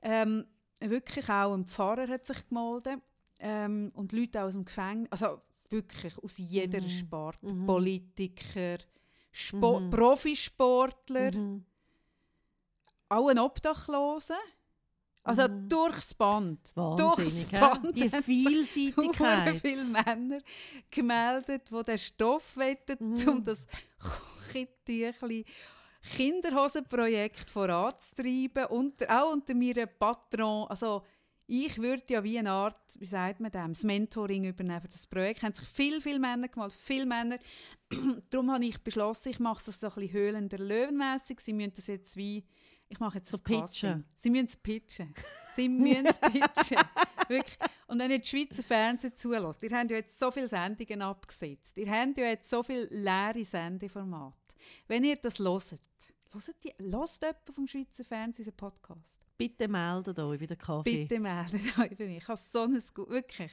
Ähm, 0.02 0.44
wirklich 0.80 1.28
auch 1.28 1.54
ein 1.54 1.66
Pfarrer 1.66 2.08
hat 2.08 2.26
sich 2.26 2.48
gemeldet 2.48 3.00
ähm, 3.38 3.92
und 3.94 4.12
Leute 4.12 4.42
aus 4.42 4.54
dem 4.54 4.64
Gefängnis, 4.64 5.10
also 5.12 5.40
wirklich 5.70 6.18
aus 6.18 6.36
jeder 6.38 6.80
Mhm. 6.82 6.88
Sport, 6.90 7.42
Mhm. 7.44 7.66
Politiker, 7.66 8.78
Spo 9.30 9.78
Mhm. 9.80 9.90
Profisportler, 9.90 11.32
Mhm. 11.32 11.64
auch 13.08 13.28
ein 13.28 13.38
Obdachloser. 13.38 14.38
Also 15.26 15.48
Mhm. 15.48 15.68
durchs 15.68 16.14
Band. 16.14 16.60
Wahnsinnig, 16.76 17.50
durchs? 17.50 17.60
Band 17.60 17.96
Die 17.96 18.08
Vielseitigkeit. 18.10 19.56
viele 19.60 19.84
Männer 19.86 20.38
gemeldet, 20.90 21.62
die 21.70 21.82
den 21.82 21.98
Stoff 21.98 22.56
wettet, 22.56 23.00
Mhm. 23.00 23.28
um 23.28 23.44
das 23.44 23.66
Küchentüchli 23.98 25.44
Kinderhosenprojekt 26.16 27.50
voranzutreiben. 27.50 28.66
Unter, 28.66 29.06
auch 29.22 29.32
unter 29.32 29.54
meinem 29.54 29.88
Patron. 29.98 30.66
Also 30.68 31.02
ich 31.48 31.78
würde 31.78 32.02
ja 32.08 32.22
wie 32.24 32.38
eine 32.38 32.50
Art, 32.52 32.76
wie 32.98 33.06
sagt 33.06 33.40
man 33.40 33.50
dem, 33.50 33.72
das 33.72 33.82
Mentoring 33.84 34.44
übernehmen 34.44 34.80
für 34.82 34.88
das 34.88 35.06
Projekt. 35.06 35.42
haben 35.42 35.52
sich 35.54 35.68
viele, 35.68 36.00
viele 36.00 36.18
Männer 36.18 36.48
gemalt, 36.48 36.72
viele 36.72 37.06
Männer. 37.06 37.38
Darum 38.30 38.50
habe 38.52 38.64
ich 38.64 38.78
beschlossen, 38.82 39.30
ich 39.30 39.38
mache 39.40 39.68
es 39.70 39.80
so 39.80 39.86
ein 39.88 39.94
bisschen 39.94 40.12
höhlender 40.12 40.58
Löwenmässig. 40.58 41.40
Sie 41.40 41.52
müssen 41.52 41.72
das 41.76 41.86
jetzt 41.88 42.16
wie, 42.16 42.44
ich 42.88 42.98
mache 43.00 43.18
jetzt 43.18 43.30
So 43.30 43.38
Casting. 43.38 43.62
pitchen. 43.66 44.04
Sie 44.14 44.30
müssen 44.30 44.46
es 44.46 44.56
pitchen. 44.56 45.14
Sie 45.54 45.68
müssen 45.68 46.06
es 46.06 46.18
pitchen. 46.18 46.78
Wirklich. 47.28 47.58
Und 47.88 47.98
wenn 47.98 48.10
ihr 48.10 48.18
das 48.18 48.28
Schweizer 48.28 48.62
Fernsehen 48.62 49.16
zulässt, 49.16 49.62
ihr 49.62 49.76
habt 49.76 49.90
ja 49.90 49.96
jetzt 49.96 50.18
so 50.18 50.30
viele 50.30 50.48
Sendungen 50.48 51.02
abgesetzt, 51.02 51.76
ihr 51.78 51.90
habt 51.90 52.16
ja 52.18 52.26
jetzt 52.26 52.48
so 52.48 52.62
viele 52.62 52.86
leere 52.90 53.44
Sendeformate. 53.44 54.36
Wenn 54.86 55.04
ihr 55.04 55.16
das 55.16 55.38
hört, 55.38 55.60
hört 55.70 56.64
die, 56.64 56.72
hört 56.78 57.22
jemand 57.22 57.36
vom 57.54 57.66
Schweizer 57.66 58.04
Fernsehen 58.04 58.44
unseren 58.44 58.56
Podcast? 58.56 59.20
Bitte 59.38 59.68
meldet 59.68 60.18
euch 60.18 60.38
bei 60.40 60.46
der 60.46 60.56
Kaffee. 60.56 60.98
Bitte 61.06 61.20
meldet 61.20 61.60
euch 61.78 61.96
bei 61.96 62.06
mir. 62.06 62.18
Ich 62.18 62.28
habe 62.28 62.38
so 62.38 62.62
ein 62.62 62.82
gut, 62.94 63.10
wirklich. 63.10 63.52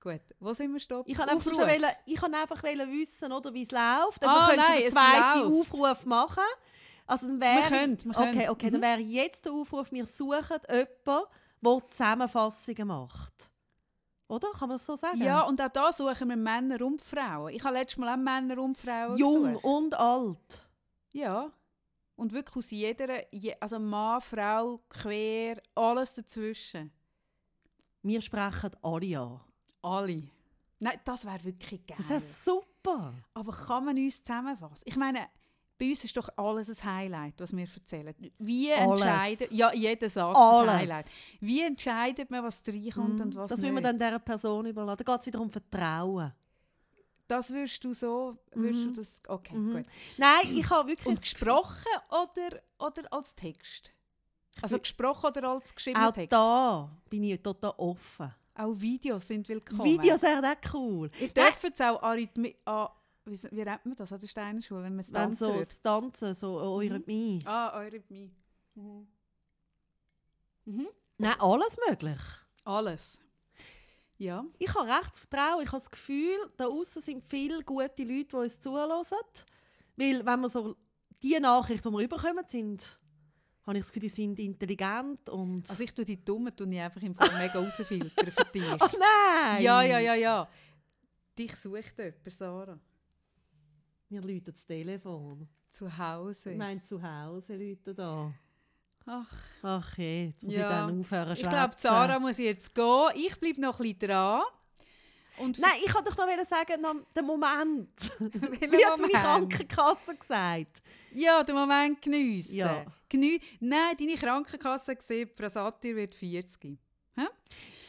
Gut, 0.00 0.20
wo 0.38 0.52
sind 0.52 0.72
wir 0.72 0.80
stoppen? 0.80 1.10
Ich 1.10 1.16
kann 1.16 1.28
einfach, 1.28 1.52
schon 1.52 1.60
wollen, 1.62 1.90
ich 2.06 2.22
einfach 2.22 2.62
wollen 2.62 2.92
wissen, 2.92 3.32
oder, 3.32 3.52
wie 3.52 3.62
es 3.62 3.70
läuft. 3.70 4.22
Dann 4.22 4.30
Ah, 4.30 4.48
wir 4.48 4.54
können 4.54 4.68
nein, 4.68 4.82
es 4.84 4.92
zweiten. 4.92 5.52
Aufruf 5.52 6.04
machen. 6.04 6.44
Also 7.06 7.26
dann 7.28 7.40
wäre, 7.40 7.62
Wir 7.70 7.78
können, 7.78 7.98
wir 8.04 8.10
okay, 8.18 8.32
können. 8.32 8.48
okay, 8.50 8.66
Mhm. 8.66 8.72
dann 8.72 8.82
wäre 8.82 9.00
jetzt 9.00 9.44
der 9.44 9.52
Aufruf, 9.52 9.92
wir 9.92 10.06
suchen 10.06 10.58
jemanden, 10.68 11.28
der 11.64 11.80
Zusammenfassungen 11.90 12.88
macht. 12.88 13.50
Oder? 14.28 14.48
Kann 14.52 14.68
man 14.68 14.76
das 14.78 14.86
so 14.86 14.96
sagen? 14.96 15.22
Ja, 15.22 15.42
und 15.42 15.60
auch 15.60 15.68
da 15.68 15.92
suchen 15.92 16.28
wir 16.28 16.36
Männer 16.36 16.84
und 16.84 17.00
Frauen. 17.00 17.52
Ich 17.54 17.62
habe 17.64 17.76
letztes 17.78 17.96
Mal 17.98 18.12
auch 18.12 18.16
Männer 18.16 18.60
und 18.60 18.76
Frauen 18.76 19.16
Jung 19.16 19.44
gesucht. 19.44 19.64
und 19.64 19.94
alt. 19.94 20.60
Ja. 21.12 21.52
Und 22.16 22.32
wirklich 22.32 22.56
aus 22.56 22.70
jeder, 22.72 23.32
je- 23.32 23.54
also 23.60 23.78
Mann, 23.78 24.20
Frau, 24.20 24.80
quer, 24.88 25.60
alles 25.76 26.14
dazwischen. 26.16 26.90
Wir 28.02 28.20
sprechen 28.20 28.70
alle 28.82 29.18
an. 29.20 29.40
Alle. 29.82 30.22
Nein, 30.80 30.98
das 31.04 31.24
wäre 31.24 31.44
wirklich 31.44 31.86
geil. 31.86 31.96
Das 31.98 32.10
ist 32.10 32.44
super. 32.44 33.14
Aber 33.34 33.52
kann 33.52 33.84
man 33.84 33.96
uns 33.96 34.22
zusammenfassen? 34.22 34.84
Ich 34.86 34.96
meine, 34.96 35.28
bei 35.78 35.90
uns 35.90 36.04
ist 36.04 36.16
doch 36.16 36.28
alles 36.36 36.68
ein 36.80 36.84
Highlight, 36.96 37.34
was 37.38 37.54
wir 37.56 37.66
erzählen. 37.72 38.14
Wie 38.38 38.70
entscheidet... 38.70 39.52
Ja, 39.52 39.72
jeder 39.72 40.08
Satz 40.08 40.36
Alles. 40.36 40.68
ein 40.72 40.78
Highlight. 40.80 41.06
Wie 41.40 41.62
entscheidet 41.62 42.30
man, 42.30 42.42
was 42.44 42.62
reinkommt 42.66 43.20
und 43.20 43.34
was 43.36 43.50
das 43.50 43.60
nicht? 43.60 43.70
müssen 43.72 43.84
wir 43.84 43.92
dann 43.92 43.98
dieser 43.98 44.18
Person 44.18 44.66
überlassen. 44.66 45.02
Da 45.04 45.12
geht 45.12 45.20
es 45.20 45.26
wieder 45.26 45.40
um 45.40 45.50
Vertrauen. 45.50 46.32
das 47.28 47.50
würdest 47.50 47.82
du 47.84 47.92
so... 47.92 48.38
Würdest 48.52 48.80
Mhm. 48.80 48.92
du 48.94 49.00
das... 49.00 49.22
Okay, 49.28 49.54
Mhm. 49.54 49.72
gut. 49.76 49.86
Nein, 50.16 50.52
ich 50.56 50.70
habe 50.70 50.88
wirklich... 50.90 51.06
Und 51.08 51.20
gesprochen 51.20 51.84
oder, 52.10 52.58
oder 52.78 53.12
als 53.12 53.34
Text? 53.34 53.92
Also 54.62 54.78
gesprochen 54.78 55.26
oder 55.26 55.48
als 55.50 55.74
geschriebener 55.74 56.08
auch 56.08 56.12
Text? 56.12 56.32
da 56.32 56.88
bin 57.10 57.24
ich 57.24 57.42
total 57.42 57.74
offen. 57.76 58.32
Auch 58.54 58.72
Videos 58.80 59.26
sind 59.28 59.46
willkommen. 59.50 59.84
Videos 59.84 60.22
wären 60.22 60.44
auch 60.46 60.72
cool. 60.72 61.08
Ihr 61.20 61.28
dürft 61.28 61.64
es 61.64 61.80
auch 61.82 62.02
Arrhythmie... 62.02 62.56
Wie, 63.26 63.42
wie 63.50 63.64
nennt 63.64 63.84
man 63.84 63.94
das 63.96 64.12
an 64.12 64.20
der 64.20 64.28
Steinerschule, 64.28 64.84
wenn 64.84 64.92
man 64.94 65.00
es 65.00 65.10
tanzen 65.10 65.46
so 65.46 65.58
das 65.58 65.82
Tanzen, 65.82 66.32
so 66.34 66.58
Eurythmie. 66.60 67.40
Ah, 67.44 67.76
Eurythmie. 67.80 68.30
Mhm. 68.74 69.06
Mhm. 70.64 70.88
Nein, 71.18 71.40
alles 71.40 71.76
möglich. 71.88 72.20
Alles. 72.64 73.20
Ja. 74.18 74.44
Ich 74.58 74.72
habe 74.74 74.88
recht 74.88 75.14
Vertrauen. 75.14 75.62
Ich 75.62 75.68
habe 75.68 75.78
das 75.78 75.90
Gefühl, 75.90 76.38
da 76.56 76.66
außen 76.66 77.02
sind 77.02 77.24
viele 77.24 77.62
gute 77.62 78.02
Leute, 78.04 78.24
die 78.24 78.36
uns 78.36 78.60
zuhören. 78.60 79.04
Weil, 79.96 80.24
wenn 80.24 80.40
wir 80.40 80.48
so 80.48 80.76
die 81.22 81.38
Nachrichten, 81.40 81.90
die 81.90 81.96
wir 81.96 82.04
überkommen, 82.04 82.44
sind, 82.46 82.98
habe 83.66 83.78
ich 83.78 83.84
das 83.84 83.92
Gefühl, 83.92 84.08
die 84.08 84.14
sind 84.14 84.38
intelligent 84.38 85.28
und... 85.30 85.68
Also 85.68 85.82
ich 85.82 85.92
tue 85.92 86.04
die 86.04 86.24
Dummen 86.24 86.54
tue 86.54 86.68
ich 86.72 86.80
einfach 86.80 87.02
im 87.02 87.14
Fall 87.14 87.30
mega 87.38 87.58
rausfiltern 87.58 88.30
für 88.30 88.44
dich. 88.52 88.64
Ach 88.78 88.92
nein! 88.92 89.62
Ja, 89.62 89.82
ja, 89.82 89.98
ja, 89.98 90.14
ja. 90.14 90.48
Dich 91.38 91.56
sucht 91.56 91.98
jemand, 91.98 92.32
Sarah. 92.32 92.78
Wir 94.08 94.20
läuten 94.22 94.52
das 94.52 94.64
Telefon. 94.66 95.48
Zu 95.70 95.98
Hause. 95.98 96.52
Ich 96.52 96.56
meine, 96.58 96.82
zu 96.82 97.02
Hause 97.02 97.56
Leute 97.56 97.94
da. 97.94 98.32
Ach, 99.04 99.32
Ach 99.62 99.98
je, 99.98 100.26
jetzt 100.26 100.44
muss 100.44 100.54
Ja. 100.54 100.62
ich 100.62 100.68
dann 100.68 101.00
aufhören 101.00 101.32
ich 101.32 101.48
glaube. 101.48 101.74
Sarah 101.76 102.18
muss 102.18 102.38
jetzt 102.38 102.74
gehen. 102.74 103.08
Ich 103.14 103.38
bleibe 103.38 103.60
noch 103.60 103.78
ein 103.80 103.82
bisschen 103.82 104.08
dran. 104.10 104.42
Und 105.38 105.58
Nein, 105.58 105.70
ich 105.84 105.94
wollte 105.94 106.10
doch 106.10 106.16
noch 106.16 106.46
sagen, 106.46 106.80
noch 106.80 106.94
den 107.14 107.24
Moment. 107.26 107.90
Wie 108.20 108.84
hat 108.86 108.98
meine? 108.98 109.12
Krankenkasse 109.12 110.16
gesagt? 110.16 110.82
Ja, 111.12 111.44
den 111.44 111.54
Moment 111.54 112.00
geniessen. 112.00 112.56
Ja. 112.56 112.86
Genü 113.08 113.38
Nein, 113.60 113.96
deine 113.98 114.14
Krankenkasse 114.14 114.92
hat 114.92 114.98
gesehen, 114.98 115.30
Frau 115.34 115.48
Satir 115.48 115.94
wird 115.94 116.14
40. 116.14 116.78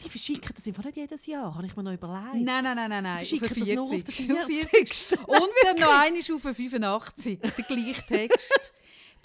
Die 0.04 0.10
verschicken 0.10 0.52
das 0.56 0.68
einfach 0.68 0.84
nicht 0.84 0.98
jedes 0.98 1.26
Jahr, 1.26 1.56
habe 1.56 1.66
ich 1.66 1.76
mir 1.76 1.84
noch 1.84 1.94
überlegt. 1.94 2.36
Nein, 2.36 2.64
nein, 2.64 2.76
nein, 2.76 2.90
nein, 2.90 3.04
nein. 3.04 3.26
Die 3.26 3.34
Auf 3.34 3.40
den 3.40 3.40
verschicken 3.40 3.66
das 3.66 3.76
nur 3.76 3.84
auf 3.84 3.90
40. 3.90 4.28
den 4.28 4.38
Auf 4.38 4.46
40. 4.46 5.20
Und 5.28 5.50
dann 5.64 5.76
noch 5.78 6.02
einmal 6.02 6.20
auf 6.20 6.42
den 6.42 6.54
85. 6.56 7.40
Der 7.40 7.52
gleiche 7.52 8.06
Text. 8.06 8.72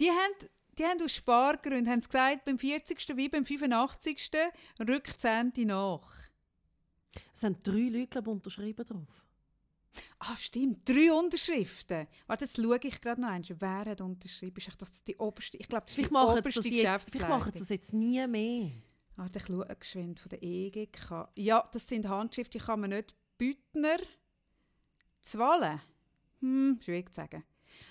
Die 0.00 0.10
haben, 0.10 0.48
die 0.78 0.84
haben 0.84 1.02
aus 1.02 1.14
Spargründen 1.14 1.90
haben 1.90 2.00
gesagt, 2.00 2.44
beim 2.44 2.58
40. 2.58 3.16
wie 3.16 3.28
beim 3.28 3.44
85. 3.44 4.30
rückt 4.80 5.16
das 5.16 5.24
Ende 5.24 5.66
nach. 5.66 6.08
Es 7.34 7.40
sind 7.40 7.66
drei 7.66 7.88
Leute 7.90 8.06
glaub, 8.06 8.28
unterschrieben 8.28 8.84
drauf. 8.84 9.22
Ah, 10.18 10.36
stimmt. 10.36 10.88
Drei 10.88 11.12
Unterschriften. 11.12 12.06
Warte, 12.26 12.44
jetzt 12.44 12.56
schaue 12.56 12.78
ich 12.82 13.00
gerade 13.00 13.20
noch 13.20 13.28
eins. 13.28 13.48
Wer 13.58 13.84
hat 13.84 14.00
unterschrieben? 14.00 14.56
Ist 14.56 14.70
das 14.78 15.02
die 15.02 15.16
oberste? 15.16 15.58
Ich 15.58 15.68
glaube, 15.68 15.84
das 15.86 15.98
ist 15.98 16.10
die 16.10 16.14
oberste 16.14 16.68
jetzt, 16.68 17.10
vielleicht 17.10 17.28
machen 17.28 17.52
sie 17.52 17.58
das 17.58 17.68
jetzt 17.68 17.92
nie 17.92 18.26
mehr. 18.26 18.70
Warte, 19.22 19.38
ich 19.38 19.46
schaue 19.46 19.76
geschwind 19.78 20.18
von 20.18 20.30
der 20.30 20.42
EGK. 20.42 21.28
Ja, 21.36 21.68
das 21.72 21.86
sind 21.86 22.08
Handschriften, 22.08 22.58
die 22.58 22.64
kann 22.66 22.80
man 22.80 22.90
nicht 22.90 23.14
Büttner 23.38 23.98
Zwallen. 25.20 25.80
Hm, 26.40 26.80
schwierig 26.82 27.08
zu 27.10 27.20
sagen. 27.20 27.44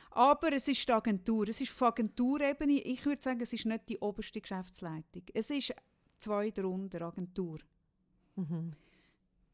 Aber 0.10 0.52
es 0.52 0.68
ist 0.68 0.86
die 0.86 0.92
Agentur. 0.92 1.48
Es 1.48 1.62
ist 1.62 1.72
von 1.72 1.88
Agenturebene. 1.88 2.82
Ich 2.82 3.06
würde 3.06 3.22
sagen, 3.22 3.40
es 3.40 3.54
ist 3.54 3.66
nicht 3.66 3.88
die 3.88 3.98
oberste 4.00 4.42
Geschäftsleitung. 4.42 5.24
Es 5.34 5.50
ist 5.50 5.74
zwei 6.18 6.52
darunter, 6.52 7.02
Agentur. 7.04 7.60
Mhm. 8.36 8.74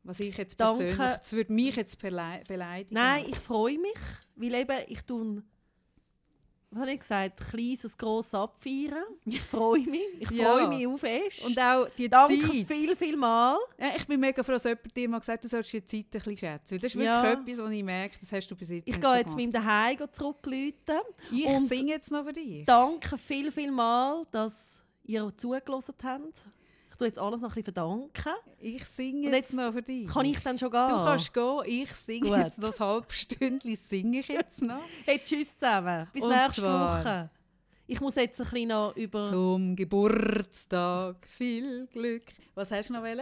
Was 0.02 0.20
ich 0.20 0.36
jetzt 0.36 0.60
Danke. 0.60 0.86
persönlich, 0.86 0.98
das 1.20 1.34
würde 1.34 1.54
mich 1.54 1.76
jetzt 1.76 2.02
belei- 2.02 2.44
beleidigen. 2.48 2.96
Nein, 2.96 3.26
ich 3.30 3.38
freue 3.38 3.78
mich, 3.78 3.94
weil 4.36 4.56
eben 4.56 4.80
ich 4.88 5.04
tue, 5.04 5.44
was 6.70 6.82
habe 6.82 6.92
ich 6.92 7.00
gesagt, 7.00 7.40
kleines, 7.50 7.98
grosses 7.98 8.34
abfeiern. 8.34 9.04
Ich 9.26 9.42
freue 9.42 9.82
mich, 9.88 10.02
ich 10.20 10.30
Ja. 10.32 10.52
freue 10.52 10.68
mich 10.68 10.86
auf 10.86 11.00
Fest. 11.00 11.46
Und 11.46 11.58
auch 11.60 11.88
die 11.98 12.10
Danke 12.10 12.42
Zeit. 12.42 12.68
viel, 12.68 12.96
viel 12.96 13.16
mal. 13.18 13.58
Ja, 13.80 13.92
ich 13.96 14.06
bin 14.06 14.20
mega 14.20 14.44
froh, 14.44 14.52
dass 14.54 14.66
jemand 14.66 14.96
dir 14.96 15.08
mal 15.10 15.20
gesagt 15.20 15.38
hat, 15.38 15.44
du 15.46 15.48
sollst 15.48 15.72
die 15.74 15.84
Zeit 15.86 16.06
ein 16.06 16.10
bisschen 16.12 16.38
schätzen. 16.38 16.76
Das 16.80 16.84
ist 16.92 16.96
wirklich 16.96 17.06
Ja. 17.06 17.32
etwas, 17.32 17.58
was 17.60 17.72
ich 17.72 17.84
merke, 17.84 18.18
das 18.20 18.32
hast 18.32 18.48
du 18.50 18.56
bis 18.56 18.70
jetzt 18.70 18.88
Ich 18.88 19.00
gehe 19.00 19.16
jetzt 19.16 19.36
mit 19.36 19.46
dem 19.46 19.52
Daheim 19.54 19.98
zurückläuten. 20.12 21.00
Ich 21.32 21.46
und- 21.46 21.68
singe 21.68 21.92
jetzt 21.92 22.12
noch 22.12 22.26
für 22.26 22.34
dich. 22.34 22.66
Danke 22.66 23.18
viel, 23.18 23.52
viel 23.52 23.72
mal, 23.72 24.26
dass 24.32 24.82
ihr 25.06 25.32
zugelassen 25.38 25.94
habt. 26.04 26.42
Tue 26.98 27.08
jetzt 27.08 27.20
alles 27.20 27.42
noch 27.42 27.50
ein 27.50 27.54
bisschen 27.64 27.74
verdanken. 27.74 28.34
Ich 28.60 28.84
singe 28.86 29.28
jetzt, 29.28 29.34
jetzt 29.36 29.54
noch 29.54 29.72
für 29.72 29.82
dich. 29.84 30.08
Kann 30.08 30.26
ich 30.26 30.40
dann 30.40 30.58
schon 30.58 30.72
gehen? 30.72 30.88
Du 30.88 30.96
kannst 30.96 31.32
gehen, 31.34 31.62
ich 31.66 31.92
singe 31.94 32.30
Gut. 32.30 32.38
jetzt 32.40 32.60
noch 32.60 32.74
ein 32.74 32.80
halbes 32.88 33.16
Stündchen, 33.20 33.76
singe 33.76 34.20
ich 34.20 34.28
jetzt 34.28 34.62
noch. 34.64 34.82
Hey, 35.06 35.22
tschüss 35.24 35.56
zusammen. 35.58 36.08
Bis 36.12 36.24
Und 36.24 36.30
nächste 36.32 36.62
zwar- 36.62 37.00
Woche. 37.04 37.30
Ich 37.90 38.02
muss 38.02 38.16
jetzt 38.16 38.42
ein 38.42 38.50
bisschen 38.50 38.68
noch 38.70 38.96
über... 38.98 39.30
Zum 39.30 39.76
Geburtstag 39.76 41.16
viel 41.38 41.88
Glück. 41.88 42.24
Was 42.56 42.72
hast 42.72 42.90
du 42.90 42.94
noch 42.94 43.02
wollen? 43.04 43.22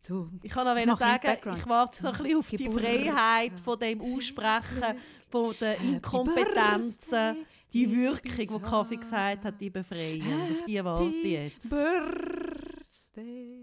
Zum 0.00 0.40
Ich 0.42 0.50
kann 0.50 0.66
noch 0.66 0.76
Ich 0.76 0.98
sagen, 0.98 1.56
ich 1.58 1.66
warte 1.68 2.02
noch 2.04 2.14
ein 2.18 2.22
bisschen 2.22 2.38
auf 2.38 2.48
die. 2.50 2.68
Freiheit 2.70 3.60
von 3.60 3.78
dem 3.78 4.00
Aussprechen, 4.00 4.98
von 5.30 5.54
den 5.60 5.94
Inkompetenzen, 5.94 7.46
die 7.72 7.86
Happy 7.86 7.96
Wirkung, 7.96 8.60
die. 8.60 8.62
Kaffee 8.62 8.96
gesagt 8.96 9.44
hat, 9.44 9.60
die 9.60 9.70
befreien. 9.70 10.22
Und 10.22 10.52
auf 10.52 10.64
die 10.66 10.84
warte 10.84 11.04
ich 11.04 11.24
jetzt. 11.24 11.70
Birthday 11.70 13.60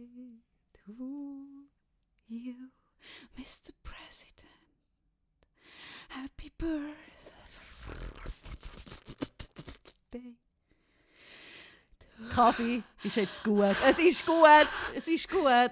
to 0.86 1.68
you, 2.28 2.56
Mr. 3.36 3.74
President. 3.84 4.48
Happy 6.10 6.52
birthday. 6.58 7.08
Kaffee 12.34 12.84
ist 13.04 13.16
jetzt 13.16 13.44
gut. 13.44 13.76
Es 13.86 14.00
ist 14.00 14.26
gut. 14.26 14.68
Es 14.96 15.08
ist 15.08 15.30
gut. 15.30 15.72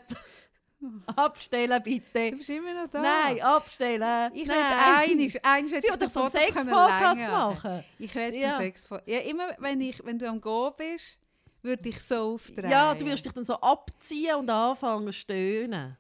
Abstellen 1.16 1.84
Du 1.84 1.90
bitte. 1.90 2.32
bist 2.38 2.50
immer 2.50 2.74
noch 2.74 2.90
da. 2.90 3.02
Nein, 3.02 3.42
abstellen. 3.42 4.32
Ich 4.34 4.48
werde 4.48 4.98
einisch, 4.98 5.34
Sie 5.82 5.88
doch 6.00 6.10
so 6.10 6.22
einen 6.22 6.32
Sex-Podcast 6.32 7.28
machen. 7.30 7.84
Ich 8.00 8.14
werde 8.16 8.38
Ja. 8.38 8.58
Sex 8.60 8.88
ja, 9.06 9.20
immer 9.20 9.56
wenn, 9.60 9.82
ich, 9.82 10.04
wenn 10.06 10.20
du 10.20 10.28
am 10.30 10.42
Gehen 10.42 10.72
bist, 10.78 11.18
würde 11.62 11.90
ich 11.90 12.02
so 12.02 12.36
aufdrehen. 12.36 12.72
Ja, 12.72 12.94
du 12.94 13.06
wirst 13.06 13.26
dich 13.26 13.34
dann 13.34 13.46
so 13.46 13.56
abziehen 13.56 14.36
und 14.36 14.50
anfangen 14.50 15.08
zu 15.08 15.14
stöhnen. 15.14 15.98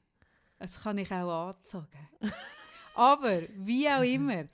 Das 0.59 0.81
kann 0.81 0.97
ich 0.97 1.11
auch 1.11 1.49
anzogen. 1.49 1.87
Aber, 2.95 3.41
wie 3.57 3.89
auch 3.89 4.03
immer, 4.03 4.45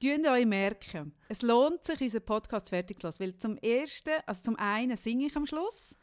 Tun 0.00 0.26
euch 0.26 0.44
merken, 0.44 1.14
es 1.26 1.40
lohnt 1.40 1.82
sich, 1.82 1.98
unseren 2.02 2.24
Podcast 2.24 2.68
fertig 2.68 2.98
zu 2.98 3.06
lassen. 3.06 3.22
Weil 3.22 3.38
zum 3.38 3.56
ersten, 3.56 4.12
also 4.26 4.42
zum 4.42 4.56
einen 4.56 4.96
singe 4.96 5.26
ich 5.26 5.36
am 5.36 5.46
Schluss 5.46 5.96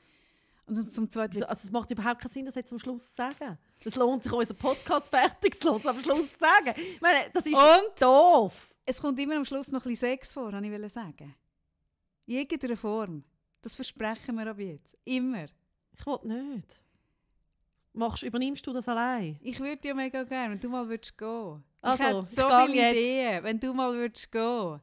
und 0.65 0.91
zum 0.93 1.09
zweiten 1.09 1.35
Wieso? 1.35 1.45
Also 1.45 1.65
es 1.67 1.71
macht 1.71 1.91
überhaupt 1.91 2.21
keinen 2.21 2.31
Sinn, 2.31 2.45
das 2.45 2.55
jetzt 2.55 2.71
am 2.71 2.79
Schluss 2.79 3.09
zu 3.09 3.15
sagen. 3.15 3.57
Es 3.83 3.95
lohnt 3.95 4.23
sich, 4.23 4.31
unseren 4.31 4.57
Podcast 4.57 5.09
fertig 5.15 5.59
zu 5.59 5.71
lassen, 5.73 5.89
am 5.89 5.99
Schluss 5.99 6.33
zu 6.33 6.39
sagen. 6.39 6.73
Ich 6.77 7.01
meine, 7.01 7.19
das 7.33 7.45
ist 7.45 7.53
Und? 7.55 8.01
doof. 8.01 8.73
Es 8.85 9.01
kommt 9.01 9.19
immer 9.19 9.35
am 9.35 9.45
Schluss 9.45 9.71
noch 9.71 9.85
ein 9.85 9.89
bisschen 9.91 10.09
Sex 10.09 10.33
vor, 10.33 10.51
wollte 10.51 10.67
ich 10.85 10.91
sagen. 10.91 11.35
In 12.25 12.35
irgendeiner 12.37 12.77
Form. 12.77 13.23
Das 13.61 13.75
versprechen 13.75 14.35
wir 14.35 14.47
ab 14.47 14.59
jetzt. 14.59 14.97
Immer. 15.05 15.45
Ich 15.91 16.05
will 16.05 16.19
nicht. 16.23 16.81
Machst, 17.93 18.23
übernimmst 18.23 18.65
du 18.65 18.73
das 18.73 18.87
allein? 18.87 19.37
Ich 19.41 19.59
würde 19.59 19.87
ja 19.87 19.93
mega 19.93 20.23
gerne, 20.23 20.53
wenn 20.53 20.59
du 20.59 20.67
mal 20.69 20.87
würdest 20.87 21.17
gehen. 21.17 21.63
Also, 21.81 22.03
ich 22.03 22.09
hätte 22.09 22.25
so 22.25 22.49
viele 22.65 22.75
jetzt. 22.75 22.97
Ideen, 22.97 23.43
wenn 23.43 23.59
du 23.59 23.73
mal 23.73 23.93
würdest 23.93 24.31
gehen. 24.31 24.81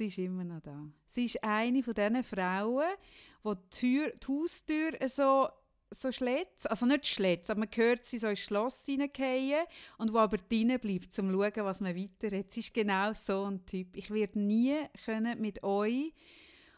Sie 0.00 0.06
ist 0.06 0.16
immer 0.16 0.44
noch 0.44 0.62
da. 0.62 0.82
Sie 1.06 1.26
ist 1.26 1.44
eine 1.44 1.82
von 1.82 1.92
diesen 1.92 2.24
Frauen, 2.24 2.86
die 3.44 3.50
die, 3.50 3.76
Tür, 3.76 4.10
die 4.12 4.26
Haustür 4.28 4.92
so, 5.10 5.46
so 5.90 6.10
schlägt. 6.10 6.70
Also 6.70 6.86
nicht 6.86 7.06
schlägt, 7.06 7.50
aber 7.50 7.60
man 7.60 7.68
hört 7.74 8.06
sie 8.06 8.16
so 8.16 8.28
ins 8.28 8.38
Schloss 8.38 8.86
hineingehen 8.86 9.60
und 9.98 10.14
wo 10.14 10.16
aber 10.16 10.38
drinnen 10.38 10.80
bleibt, 10.80 11.18
um 11.18 11.30
zu 11.30 11.32
schauen, 11.32 11.66
was 11.66 11.82
man 11.82 11.94
weiter 11.94 12.34
hat. 12.34 12.50
Sie 12.50 12.60
ist 12.60 12.72
genau 12.72 13.12
so 13.12 13.44
ein 13.44 13.66
Typ. 13.66 13.94
Ich 13.94 14.10
werde 14.10 14.40
nie 14.40 14.74
können 15.04 15.38
mit 15.38 15.62
euch 15.62 16.14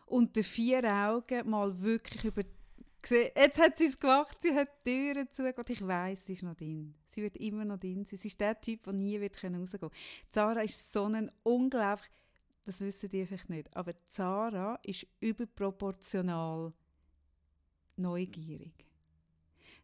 unter 0.07 0.43
vier 0.43 0.83
Augen 0.83 1.49
mal 1.49 1.81
wirklich 1.81 2.25
über 2.25 2.43
jetzt 3.11 3.61
hat 3.61 3.79
sie 3.79 3.87
es 3.87 3.99
gemacht, 3.99 4.37
sie 4.41 4.55
hat 4.55 4.68
die 4.85 4.91
Türen 4.91 5.31
zugemacht. 5.31 5.70
Ich 5.70 5.87
weiß, 5.87 6.27
sie 6.27 6.33
ist 6.33 6.43
noch 6.43 6.55
drin. 6.55 6.95
Sie 7.07 7.23
wird 7.23 7.37
immer 7.37 7.64
noch 7.64 7.79
drin 7.79 8.05
sein. 8.05 8.18
Sie 8.18 8.29
ist 8.29 8.41
der 8.41 8.61
Typ, 8.61 8.83
der 8.85 8.93
nie 8.93 9.20
wird 9.20 9.37
können 9.37 9.61
rausgehen 9.61 9.91
kann. 9.91 9.99
Zara 10.29 10.62
ist 10.62 10.93
so 10.93 11.05
ein 11.05 11.31
unglaublich, 11.43 12.09
das 12.64 12.80
wissen 12.80 13.10
die 13.10 13.26
vielleicht 13.26 13.50
nicht, 13.50 13.76
aber 13.76 13.92
Zara 14.04 14.78
ist 14.82 15.06
überproportional 15.20 16.72
neugierig. 17.96 18.86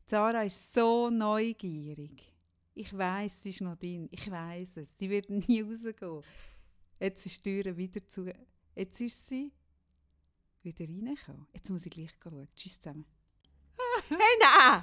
Zara 0.07 0.43
ist 0.43 0.73
so 0.73 1.11
neugierig. 1.11 2.33
Ich 2.75 2.97
weiß, 2.97 3.43
sie 3.43 3.51
ist 3.51 3.61
noch 3.61 3.77
drin. 3.77 4.09
Ich 4.11 4.31
weiß 4.31 4.79
es. 4.79 4.97
Sie 4.97 5.11
wird 5.11 5.29
nie 5.49 5.63
rausgehen. 5.63 6.23
Jetzt 7.01 7.27
ist 7.27 7.45
die 7.45 7.63
Tür 7.63 7.77
wieder 7.77 8.07
zu. 8.07 8.33
Jetzt 8.75 9.01
ist 9.01 9.27
sie 9.27 9.53
wieder 10.63 10.85
reingekommen. 10.85 11.47
Jetzt 11.53 11.71
muss 11.71 11.87
ich 11.87 11.93
gleich 11.93 12.11
schauen. 12.23 12.49
Tschüss 12.55 12.81
zusammen. 12.81 13.05
Hey, 14.09 14.39
nein! 14.41 14.83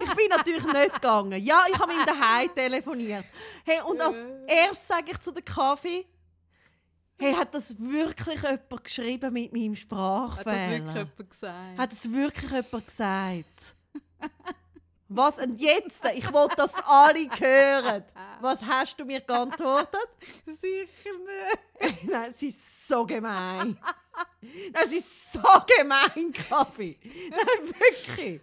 ich 0.00 0.14
bin 0.14 0.28
natürlich 0.28 0.64
nicht 0.64 0.94
gegangen. 0.94 1.42
Ja, 1.42 1.64
ich 1.68 1.78
habe 1.78 1.92
mit 1.92 2.00
ihm 2.00 2.06
daheim 2.06 2.54
telefoniert. 2.54 3.24
Hey, 3.64 3.80
und 3.80 4.00
als 4.00 4.24
erstes 4.46 4.86
sage 4.86 5.12
ich 5.12 5.18
zu 5.18 5.32
der 5.32 5.42
Kaffee, 5.42 6.06
hey, 7.24 7.34
hat 7.34 7.54
das 7.54 7.78
wirklich 7.78 8.42
jemand 8.42 8.84
geschrieben 8.84 9.32
mit 9.32 9.52
meinem 9.52 9.74
Sprachfehler? 9.74 10.94
jemand 10.94 11.30
gesagt? 11.30 11.78
Hat 11.78 11.92
es 11.92 12.12
wirklich 12.12 12.50
jemand 12.50 12.86
gesagt? 12.86 13.74
Was? 15.08 15.38
Und 15.38 15.60
jetzt? 15.60 16.04
Ich 16.14 16.32
wollte, 16.32 16.56
dass 16.56 16.74
alle 16.86 17.28
hören. 17.38 18.04
Was 18.40 18.62
hast 18.62 18.98
du 18.98 19.04
mir 19.04 19.20
geantwortet? 19.20 20.08
Sicher 20.46 21.10
nicht. 21.80 22.04
Nein, 22.10 22.32
es 22.34 22.42
ist 22.42 22.88
so 22.88 23.06
gemein. 23.06 23.78
Das 24.72 24.92
ist 24.92 25.32
so 25.32 25.40
gemein, 25.78 26.32
Kaffee. 26.32 26.98
Nein, 27.30 27.74
wirklich. 27.78 28.40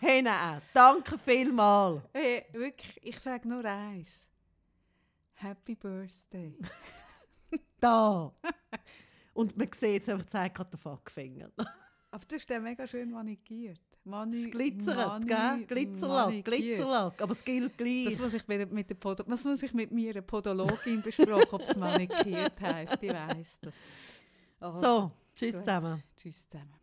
Hey, 0.00 0.22
nein, 0.22 0.62
danke 0.72 1.18
vielmals. 1.18 2.02
Hey, 2.12 2.46
wirklich, 2.52 2.98
ich 3.02 3.20
sage 3.20 3.46
nur 3.46 3.64
eins. 3.64 4.26
Happy 5.34 5.74
Birthday. 5.74 6.56
Da. 7.80 8.32
Und 9.34 9.56
man 9.56 9.68
sieht 9.72 10.02
es 10.02 10.08
einfach, 10.08 10.64
den 10.64 10.78
Fuckfinger. 10.78 11.50
Aber 12.10 12.24
du 12.26 12.36
hast 12.36 12.48
den 12.48 12.62
mega 12.62 12.86
schön 12.86 13.10
manikiert. 13.10 13.80
Mani 14.04 14.44
Es 14.44 14.50
glitzert, 14.50 15.26
gell? 15.26 15.64
Glitzerlack. 15.66 16.44
Glitzerlack. 16.44 17.20
Aber 17.20 17.32
es 17.32 17.44
gilt 17.44 17.76
gleich. 17.76 18.06
Das 18.06 18.18
muss 18.18 18.34
ich 18.34 18.48
mit, 18.48 18.72
mit 18.72 18.88
der 18.88 18.94
Podo 18.94 19.22
das 19.22 19.44
muss 19.44 19.62
ich 19.62 19.74
mit 19.74 19.92
meiner 19.92 20.22
Podologin 20.22 21.02
besprochen, 21.02 21.46
ob 21.50 21.60
es 21.60 21.76
manikiert 21.76 22.58
heisst. 22.60 23.02
Ich 23.02 23.12
weiss 23.12 23.60
das. 23.60 23.74
Also, 24.60 24.80
so, 24.80 25.12
tschüss 25.36 25.56
Gut. 25.56 25.64
zusammen. 25.64 26.02
Tschüss 26.16 26.48
zusammen. 26.48 26.77